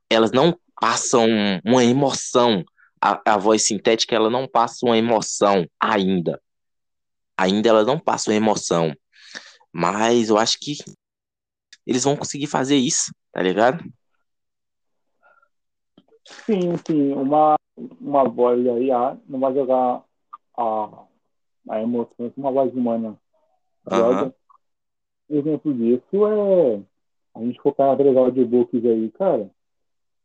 elas 0.10 0.32
não 0.32 0.58
passam 0.80 1.28
uma 1.66 1.84
emoção. 1.84 2.64
A, 3.04 3.34
a 3.34 3.38
voz 3.38 3.64
sintética, 3.64 4.16
ela 4.16 4.30
não 4.30 4.48
passa 4.48 4.86
uma 4.86 4.98
emoção 4.98 5.66
ainda. 5.80 6.40
Ainda 7.38 7.70
ela 7.70 7.84
não 7.84 8.00
passa 8.00 8.30
uma 8.30 8.38
emoção. 8.38 8.94
Mas 9.72 10.30
eu 10.30 10.38
acho 10.38 10.58
que 10.60 10.78
eles 11.86 12.04
vão 12.04 12.16
conseguir 12.16 12.48
fazer 12.48 12.76
isso, 12.76 13.14
tá 13.32 13.42
ligado? 13.42 13.84
Sim, 16.26 16.78
sim, 16.86 17.14
uma, 17.14 17.56
uma 18.00 18.24
voz 18.28 18.64
da 18.64 18.80
IA 18.80 19.18
não 19.28 19.40
vai 19.40 19.54
jogar 19.54 20.04
a, 20.58 21.04
a 21.70 21.82
emoção 21.82 22.30
com 22.30 22.42
uma 22.42 22.52
voz 22.52 22.74
humana. 22.74 23.18
Joga. 23.90 24.34
Exemplo 25.30 25.74
disso 25.74 26.28
é 26.28 26.82
a 27.34 27.40
gente 27.40 27.62
focar 27.62 27.88
naqueles 27.88 28.18
audiobooks 28.18 28.86
aí, 28.86 29.10
cara. 29.12 29.50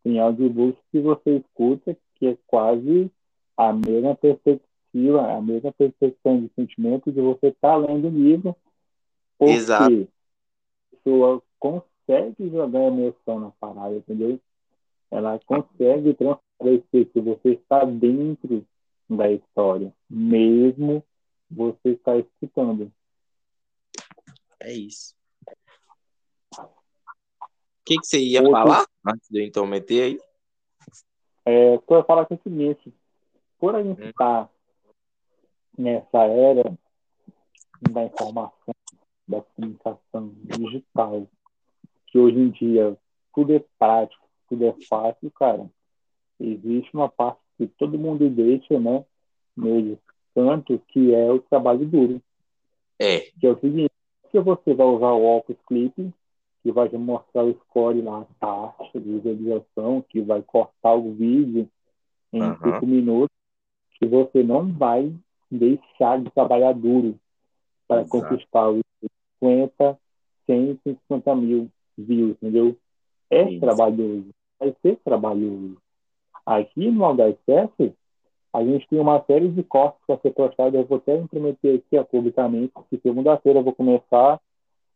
Tem 0.02 0.18
audiobooks 0.18 0.80
que 0.90 1.00
você 1.00 1.36
escuta 1.36 1.96
que 2.16 2.26
é 2.26 2.38
quase 2.46 3.10
a 3.56 3.72
mesma 3.72 4.14
perspectiva, 4.96 5.32
a 5.36 5.42
mesma 5.42 5.72
percepção 5.72 6.40
de 6.40 6.52
sentimento 6.54 7.12
de 7.12 7.20
você 7.20 7.48
estar 7.48 7.76
lendo 7.76 8.08
o 8.08 8.10
livro. 8.10 8.56
Porque 9.38 9.52
Exato. 9.54 10.08
a 10.92 10.96
pessoa 10.96 11.42
consegue 11.58 12.48
jogar 12.50 12.84
emoção 12.84 13.40
na 13.40 13.50
parada, 13.50 13.94
entendeu? 13.96 14.40
Ela 15.10 15.38
consegue 15.44 16.14
transparecer 16.14 17.06
que 17.12 17.20
você 17.20 17.50
está 17.50 17.84
dentro 17.84 18.66
da 19.08 19.30
história, 19.30 19.92
mesmo 20.10 21.04
você 21.50 21.90
está 21.90 22.16
escutando. 22.16 22.90
É 24.58 24.72
isso. 24.72 25.14
O 26.58 26.68
que, 27.84 28.00
que 28.00 28.06
você 28.06 28.18
ia 28.18 28.40
Outro- 28.40 28.52
falar 28.52 28.84
antes 29.06 29.28
de 29.30 29.40
eu 29.40 29.46
então 29.46 29.64
meter 29.64 30.02
aí? 30.02 30.20
É, 31.44 31.74
o 31.74 31.80
que 31.80 31.92
eu 31.92 31.98
ia 31.98 32.04
falar 32.04 32.26
que 32.26 32.34
é 32.34 32.36
o 32.36 32.42
seguinte, 32.42 32.92
por 33.60 33.76
a 33.76 33.82
gente 33.82 34.02
Hum. 34.02 34.08
estar 34.08 34.50
nessa 35.76 36.24
era 36.24 36.76
da 37.90 38.04
informação, 38.04 38.74
da 39.28 39.40
comunicação 39.42 40.32
digital, 40.44 41.26
que 42.06 42.18
hoje 42.18 42.38
em 42.38 42.50
dia 42.50 42.96
tudo 43.34 43.54
é 43.54 43.64
prático, 43.78 44.26
tudo 44.48 44.66
é 44.66 44.74
fácil, 44.88 45.30
cara, 45.32 45.68
existe 46.40 46.90
uma 46.94 47.08
parte 47.08 47.40
que 47.58 47.66
todo 47.66 47.98
mundo 47.98 48.28
deixa, 48.30 48.78
né, 48.78 49.04
meio 49.56 49.98
tanto 50.34 50.78
que 50.88 51.14
é 51.14 51.32
o 51.32 51.40
trabalho 51.40 51.86
duro. 51.86 52.20
É, 52.98 53.20
que 53.38 53.46
é 53.46 53.50
o 53.50 53.60
seguinte, 53.60 53.90
que 54.30 54.40
você 54.40 54.74
vai 54.74 54.86
usar 54.86 55.12
o 55.12 55.36
Opus 55.36 55.56
Clip, 55.66 56.12
que 56.62 56.72
vai 56.72 56.88
te 56.88 56.96
mostrar 56.96 57.44
o 57.44 57.54
score 57.64 58.02
lá, 58.02 58.22
a 58.22 58.74
taxa 58.74 59.00
de 59.00 59.18
visualização, 59.18 60.04
que 60.08 60.20
vai 60.20 60.42
cortar 60.42 60.94
o 60.94 61.12
vídeo 61.12 61.68
em 62.32 62.42
Aham. 62.42 62.58
cinco 62.62 62.86
minutos, 62.86 63.36
que 63.98 64.06
você 64.06 64.42
não 64.42 64.72
vai 64.72 65.14
deixar 65.50 66.20
de 66.20 66.30
trabalhar 66.30 66.72
duro 66.72 67.18
para 67.86 68.02
Exato. 68.02 68.10
conquistar 68.10 68.68
os 68.70 68.82
50, 69.42 69.98
100, 70.46 70.80
150 70.84 71.36
mil 71.36 71.70
views, 71.96 72.32
entendeu? 72.32 72.76
É 73.30 73.50
Isso. 73.50 73.60
trabalhoso, 73.60 74.28
vai 74.58 74.74
ser 74.82 74.96
trabalhoso. 75.04 75.76
Aqui 76.44 76.90
no 76.90 77.04
HSS, 77.04 77.94
a 78.52 78.64
gente 78.64 78.88
tem 78.88 78.98
uma 78.98 79.22
série 79.24 79.48
de 79.48 79.62
cortes 79.62 80.00
para 80.06 80.18
ser 80.18 80.30
postado. 80.32 80.76
Eu 80.76 80.84
vou 80.86 80.98
até 80.98 81.16
implementar 81.16 81.74
aqui 81.74 81.98
ó, 81.98 82.04
publicamente, 82.04 82.72
que 82.88 82.98
segunda-feira 82.98 83.58
eu 83.58 83.64
vou 83.64 83.74
começar 83.74 84.40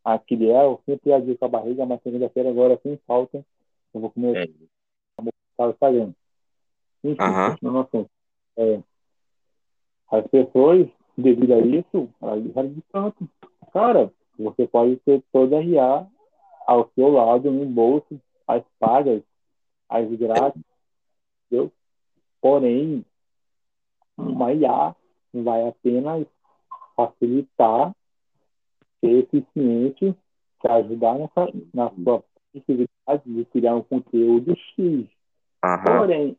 a 0.03 0.17
criar. 0.17 0.63
Eu 0.63 0.81
sempre 0.85 1.13
adio 1.13 1.37
com 1.37 1.45
a 1.45 1.49
barriga, 1.49 1.85
mas 1.85 2.01
segunda-feira 2.01 2.49
agora, 2.49 2.79
sem 2.81 2.97
falta, 3.05 3.45
eu 3.93 4.01
vou 4.01 4.09
começar 4.09 4.39
É. 4.39 4.49
a 5.17 5.21
mostrar 5.21 5.67
o 5.67 5.71
Instagram. 5.71 6.13
Enfim, 7.03 7.17
Aham. 7.19 7.51
continuando 7.51 7.77
o 7.77 7.81
assunto. 7.81 8.09
É, 8.57 8.79
as 10.11 10.27
pessoas, 10.27 10.87
devido 11.17 11.53
a 11.53 11.59
isso, 11.59 12.09
elas 12.21 12.43
de 12.43 12.81
canto. 12.91 13.29
Cara, 13.71 14.11
você 14.37 14.67
pode 14.67 14.97
ter 14.97 15.23
toda 15.31 15.57
a 15.57 15.61
RA 15.61 16.07
ao 16.67 16.89
seu 16.93 17.09
lado, 17.09 17.49
no 17.49 17.65
bolso, 17.65 18.19
as 18.47 18.63
pagas, 18.77 19.23
as 19.89 20.09
grátis, 20.15 20.61
entendeu? 21.45 21.71
Porém, 22.41 23.05
uma 24.17 24.53
IA 24.53 24.95
vai 25.33 25.67
apenas 25.67 26.27
facilitar, 26.95 27.95
ser 28.99 29.11
eficiente, 29.23 30.15
te 30.59 30.67
ajudar 30.67 31.17
nessa, 31.17 31.47
na 31.73 31.89
sua 31.91 32.23
possibilidade 32.51 33.23
de 33.25 33.45
criar 33.45 33.75
um 33.75 33.83
conteúdo 33.83 34.55
X. 34.75 35.07
Porém, 35.99 36.37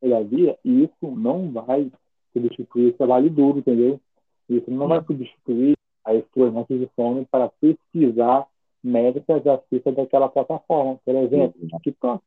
todavia, 0.00 0.58
isso 0.64 1.06
não 1.10 1.50
vai 1.50 1.90
substituir 2.32 2.88
o 2.88 2.92
trabalho 2.92 3.30
duro, 3.30 3.58
entendeu? 3.58 4.00
Isso 4.48 4.70
não 4.70 4.88
vai 4.88 5.02
substituir 5.04 5.76
as 6.04 6.24
suas 6.32 6.52
noites 6.52 6.80
de 6.80 6.88
sono 6.96 7.26
para 7.30 7.50
pesquisar 7.60 8.46
métricas 8.82 9.46
acerca 9.46 9.92
daquela 9.92 10.28
plataforma. 10.28 10.98
Por 11.04 11.14
exemplo, 11.14 11.54
TikTok. 11.82 12.22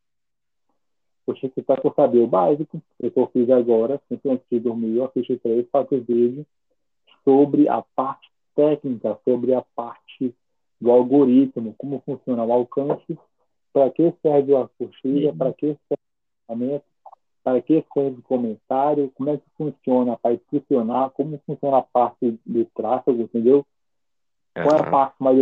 O 1.25 1.33
TikTok 1.33 1.85
eu 1.85 1.93
sabia 1.93 2.23
o 2.23 2.27
básico, 2.27 2.81
o 2.99 3.05
eu 3.15 3.27
fiz 3.27 3.49
agora, 3.49 4.01
sempre 4.09 4.31
antes 4.31 4.45
de 4.51 4.59
dormir, 4.59 4.97
eu 4.97 5.05
assisti 5.05 5.37
três, 5.37 5.67
quatro 5.69 5.99
vídeos 6.01 6.45
sobre 7.23 7.69
a 7.69 7.81
parte 7.95 8.29
técnica, 8.55 9.17
sobre 9.23 9.53
a 9.53 9.61
parte 9.75 10.35
do 10.79 10.91
algoritmo, 10.91 11.75
como 11.77 12.01
funciona 12.05 12.43
o 12.43 12.51
alcance, 12.51 13.17
para 13.71 13.89
que 13.91 14.13
serve 14.21 14.55
a 14.55 14.67
curtida, 14.77 15.33
para 15.33 15.53
que 15.53 15.77
serve 15.87 16.01
o 16.47 16.81
para 17.43 17.61
que 17.61 17.83
serve 17.93 18.19
o 18.19 18.23
comentário, 18.23 19.11
como 19.15 19.29
é 19.29 19.37
que 19.37 19.49
funciona 19.57 20.17
para 20.17 20.33
inscricionar, 20.33 21.09
como 21.11 21.41
funciona 21.45 21.77
a 21.77 21.81
parte 21.81 22.39
do 22.45 22.65
tráfego, 22.75 23.23
entendeu? 23.23 23.65
Qual 24.53 24.75
é 24.75 24.79
a 24.79 24.89
parte 24.89 25.15
mais 25.19 25.39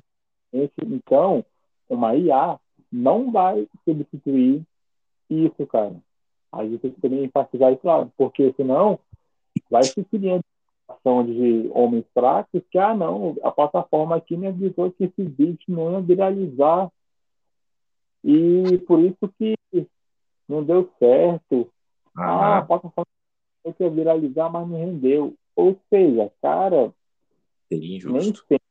eficiente? 0.54 0.96
Então, 0.96 1.44
uma 1.90 2.16
IA 2.16 2.60
não 2.92 3.32
vai 3.32 3.68
substituir 3.84 4.64
isso, 5.30 5.68
cara. 5.68 5.96
A 6.52 6.64
gente 6.64 6.80
tem 6.80 6.92
que 6.92 7.02
também 7.02 7.26
enfatizar 7.26 7.74
isso 7.74 7.86
lá, 7.86 8.08
porque 8.18 8.54
senão 8.54 9.00
vai 9.70 9.84
se 9.84 10.04
criando 10.06 10.44
ação 10.88 11.24
de 11.24 11.70
homens 11.74 12.06
fracos 12.14 12.62
que, 12.72 12.78
ah, 12.78 12.96
não, 12.96 13.36
a 13.44 13.52
plataforma 13.52 14.16
aqui 14.16 14.36
me 14.36 14.48
avisou 14.48 14.92
que 14.92 15.04
esse 15.04 15.24
vídeo 15.24 15.60
não 15.68 15.94
ia 15.94 16.02
viralizar 16.02 16.92
e 18.24 18.78
por 18.88 19.00
isso 19.00 19.32
que 19.38 19.56
não 20.48 20.64
deu 20.64 20.90
certo. 21.00 21.72
Ah, 22.16 22.58
a 22.58 22.62
Aham. 22.62 22.68
plataforma 22.68 23.08
tem 23.64 23.74
que 23.74 23.90
viralizar, 23.90 24.50
mas 24.50 24.68
não 24.68 24.78
rendeu. 24.78 25.36
Ou 25.56 25.80
seja, 25.90 26.32
cara, 26.42 26.94
Seria 27.68 27.88
nem 27.88 27.98
injusto. 27.98 28.46
sempre, 28.48 28.62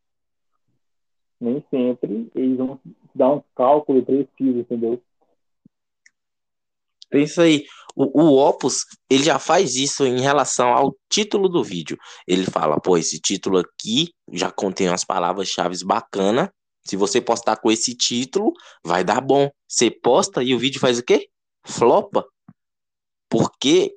nem 1.41 1.64
sempre 1.70 2.30
eles 2.34 2.57
vão 2.59 2.80
dar 3.14 3.30
um 3.30 3.43
cálculo 3.55 4.05
preciso, 4.05 4.59
entendeu? 4.61 5.03
Pensa 7.11 7.43
aí, 7.43 7.64
o, 7.97 8.22
o 8.22 8.36
Opus, 8.39 8.84
ele 9.09 9.22
já 9.22 9.39
faz 9.39 9.76
isso 9.76 10.07
em 10.07 10.20
relação 10.20 10.68
ao 10.68 10.95
título 11.11 11.49
do 11.49 11.64
vídeo. 11.64 11.97
Ele 12.26 12.45
fala, 12.45 12.78
pô, 12.80 12.97
esse 12.97 13.18
título 13.18 13.59
aqui 13.59 14.12
já 14.32 14.51
contém 14.51 14.89
umas 14.89 15.05
palavras-chave 15.05 15.76
bacanas. 15.84 16.51
Se 16.84 16.97
você 16.97 17.20
postar 17.20 17.57
com 17.57 17.70
esse 17.70 17.95
título, 17.95 18.53
vai 18.84 19.05
dar 19.05 19.20
bom. 19.20 19.51
Você 19.66 19.91
posta 19.91 20.43
e 20.43 20.55
o 20.55 20.59
vídeo 20.59 20.80
faz 20.80 20.99
o 20.99 21.03
quê? 21.03 21.28
Flopa. 21.66 22.26
Porque 23.29 23.95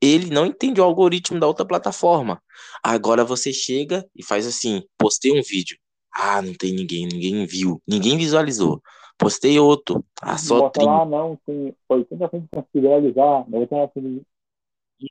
ele 0.00 0.30
não 0.30 0.46
entende 0.46 0.80
o 0.80 0.84
algoritmo 0.84 1.38
da 1.38 1.46
outra 1.46 1.66
plataforma. 1.66 2.42
Agora 2.82 3.24
você 3.24 3.52
chega 3.52 4.06
e 4.16 4.24
faz 4.24 4.46
assim, 4.46 4.82
postei 4.96 5.38
um 5.38 5.42
vídeo. 5.42 5.78
Ah, 6.12 6.40
não 6.40 6.54
tem 6.54 6.72
ninguém, 6.74 7.06
ninguém 7.06 7.46
viu, 7.46 7.82
ninguém 7.86 8.16
visualizou. 8.16 8.82
postei 9.18 9.58
outro. 9.58 10.04
Ah, 10.20 10.38
só 10.38 10.60
Bota 10.60 10.80
30. 10.80 10.90
lá, 10.90 11.04
não, 11.04 11.38
tem 11.44 11.76
80% 11.90 12.66
de 12.74 12.80
viralizar, 12.80 13.44
90% 13.48 13.90
de 13.96 14.22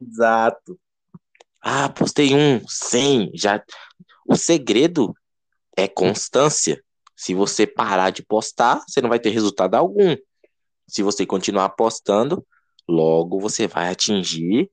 Exato. 0.01 0.79
Ah, 1.61 1.89
postei 1.89 2.33
um, 2.33 2.61
100. 2.67 3.31
Já... 3.33 3.63
O 4.27 4.35
segredo 4.35 5.13
é 5.75 5.87
constância. 5.87 6.81
Se 7.15 7.33
você 7.33 7.67
parar 7.67 8.11
de 8.11 8.23
postar, 8.23 8.81
você 8.87 9.01
não 9.01 9.09
vai 9.09 9.19
ter 9.19 9.29
resultado 9.29 9.75
algum. 9.75 10.15
Se 10.87 11.03
você 11.03 11.25
continuar 11.25 11.69
postando, 11.69 12.45
logo 12.89 13.39
você 13.39 13.67
vai 13.67 13.89
atingir 13.89 14.69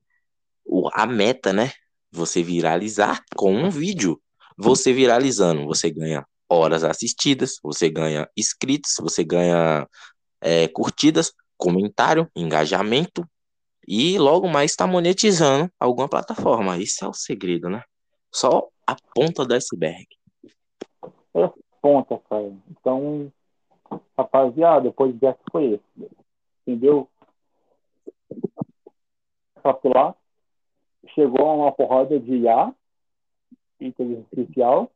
a 0.95 1.07
meta, 1.07 1.53
né? 1.53 1.73
Você 2.11 2.43
viralizar 2.43 3.23
com 3.37 3.53
um 3.53 3.71
vídeo. 3.71 4.21
Você 4.57 4.93
viralizando, 4.93 5.67
você 5.67 5.91
ganha 5.91 6.27
horas 6.49 6.83
assistidas, 6.83 7.59
você 7.63 7.91
ganha 7.91 8.27
inscritos, 8.35 8.95
você 8.99 9.23
ganha 9.23 9.87
é, 10.41 10.67
curtidas, 10.69 11.33
comentário, 11.59 12.31
engajamento 12.35 13.29
e 13.87 14.19
logo 14.19 14.49
mais 14.49 14.71
está 14.71 14.87
monetizando 14.87 15.71
alguma 15.79 16.09
plataforma. 16.09 16.79
Esse 16.79 17.05
é 17.05 17.07
o 17.09 17.13
segredo, 17.13 17.69
né? 17.69 17.83
Só 18.33 18.67
a 18.87 18.97
ponta 19.15 19.45
do 19.45 19.55
iceberg. 19.55 20.07
ponta, 21.83 22.19
cara. 22.31 22.51
Então, 22.71 23.31
rapaziada, 24.17 24.89
o 24.89 24.93
podcast 24.93 25.41
foi 25.51 25.75
esse. 25.75 26.11
Entendeu? 26.67 27.09
Capturar. 29.67 30.15
Chegou 31.13 31.45
a 31.49 31.55
uma 31.55 31.73
porrada 31.73 32.21
de 32.21 32.37
IA, 32.37 32.73
inteligência 33.81 34.29
artificial. 34.33 34.93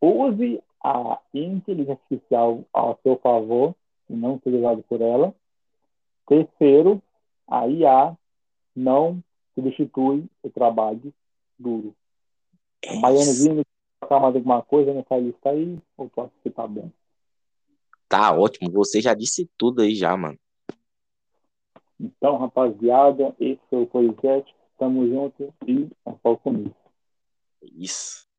Use 0.00 0.62
a 0.82 1.20
inteligência 1.34 1.92
artificial 1.92 2.64
ao 2.72 2.98
seu 3.02 3.18
favor 3.18 3.74
e 4.08 4.14
não 4.14 4.40
ser 4.40 4.54
usado 4.54 4.82
por 4.84 5.02
ela. 5.02 5.34
Terceiro, 6.26 7.02
a 7.46 7.68
IA 7.68 8.16
não 8.74 9.22
substitui 9.54 10.24
o 10.42 10.48
trabalho 10.48 11.12
duro. 11.58 11.94
É 12.84 12.98
Baianozinho, 13.00 13.62
colocar 14.00 14.18
mais 14.18 14.34
alguma 14.34 14.62
coisa 14.62 14.94
nessa 14.94 15.18
lista 15.18 15.50
aí? 15.50 15.78
Ou 15.98 16.08
posso 16.08 16.32
tá 16.54 16.66
bom? 16.66 16.90
Tá 18.08 18.34
ótimo, 18.34 18.72
você 18.72 19.02
já 19.02 19.12
disse 19.12 19.46
tudo 19.58 19.82
aí 19.82 19.94
já, 19.94 20.16
mano. 20.16 20.38
Então, 22.00 22.36
rapaziada, 22.36 23.34
esse 23.38 23.60
foi 23.70 23.82
o 23.82 23.86
podcast. 23.86 24.54
Tamo 24.78 25.06
junto 25.06 25.54
e 25.66 25.88
é 26.06 26.12
só 26.22 26.36
comigo. 26.36 26.74
Isso. 27.62 28.31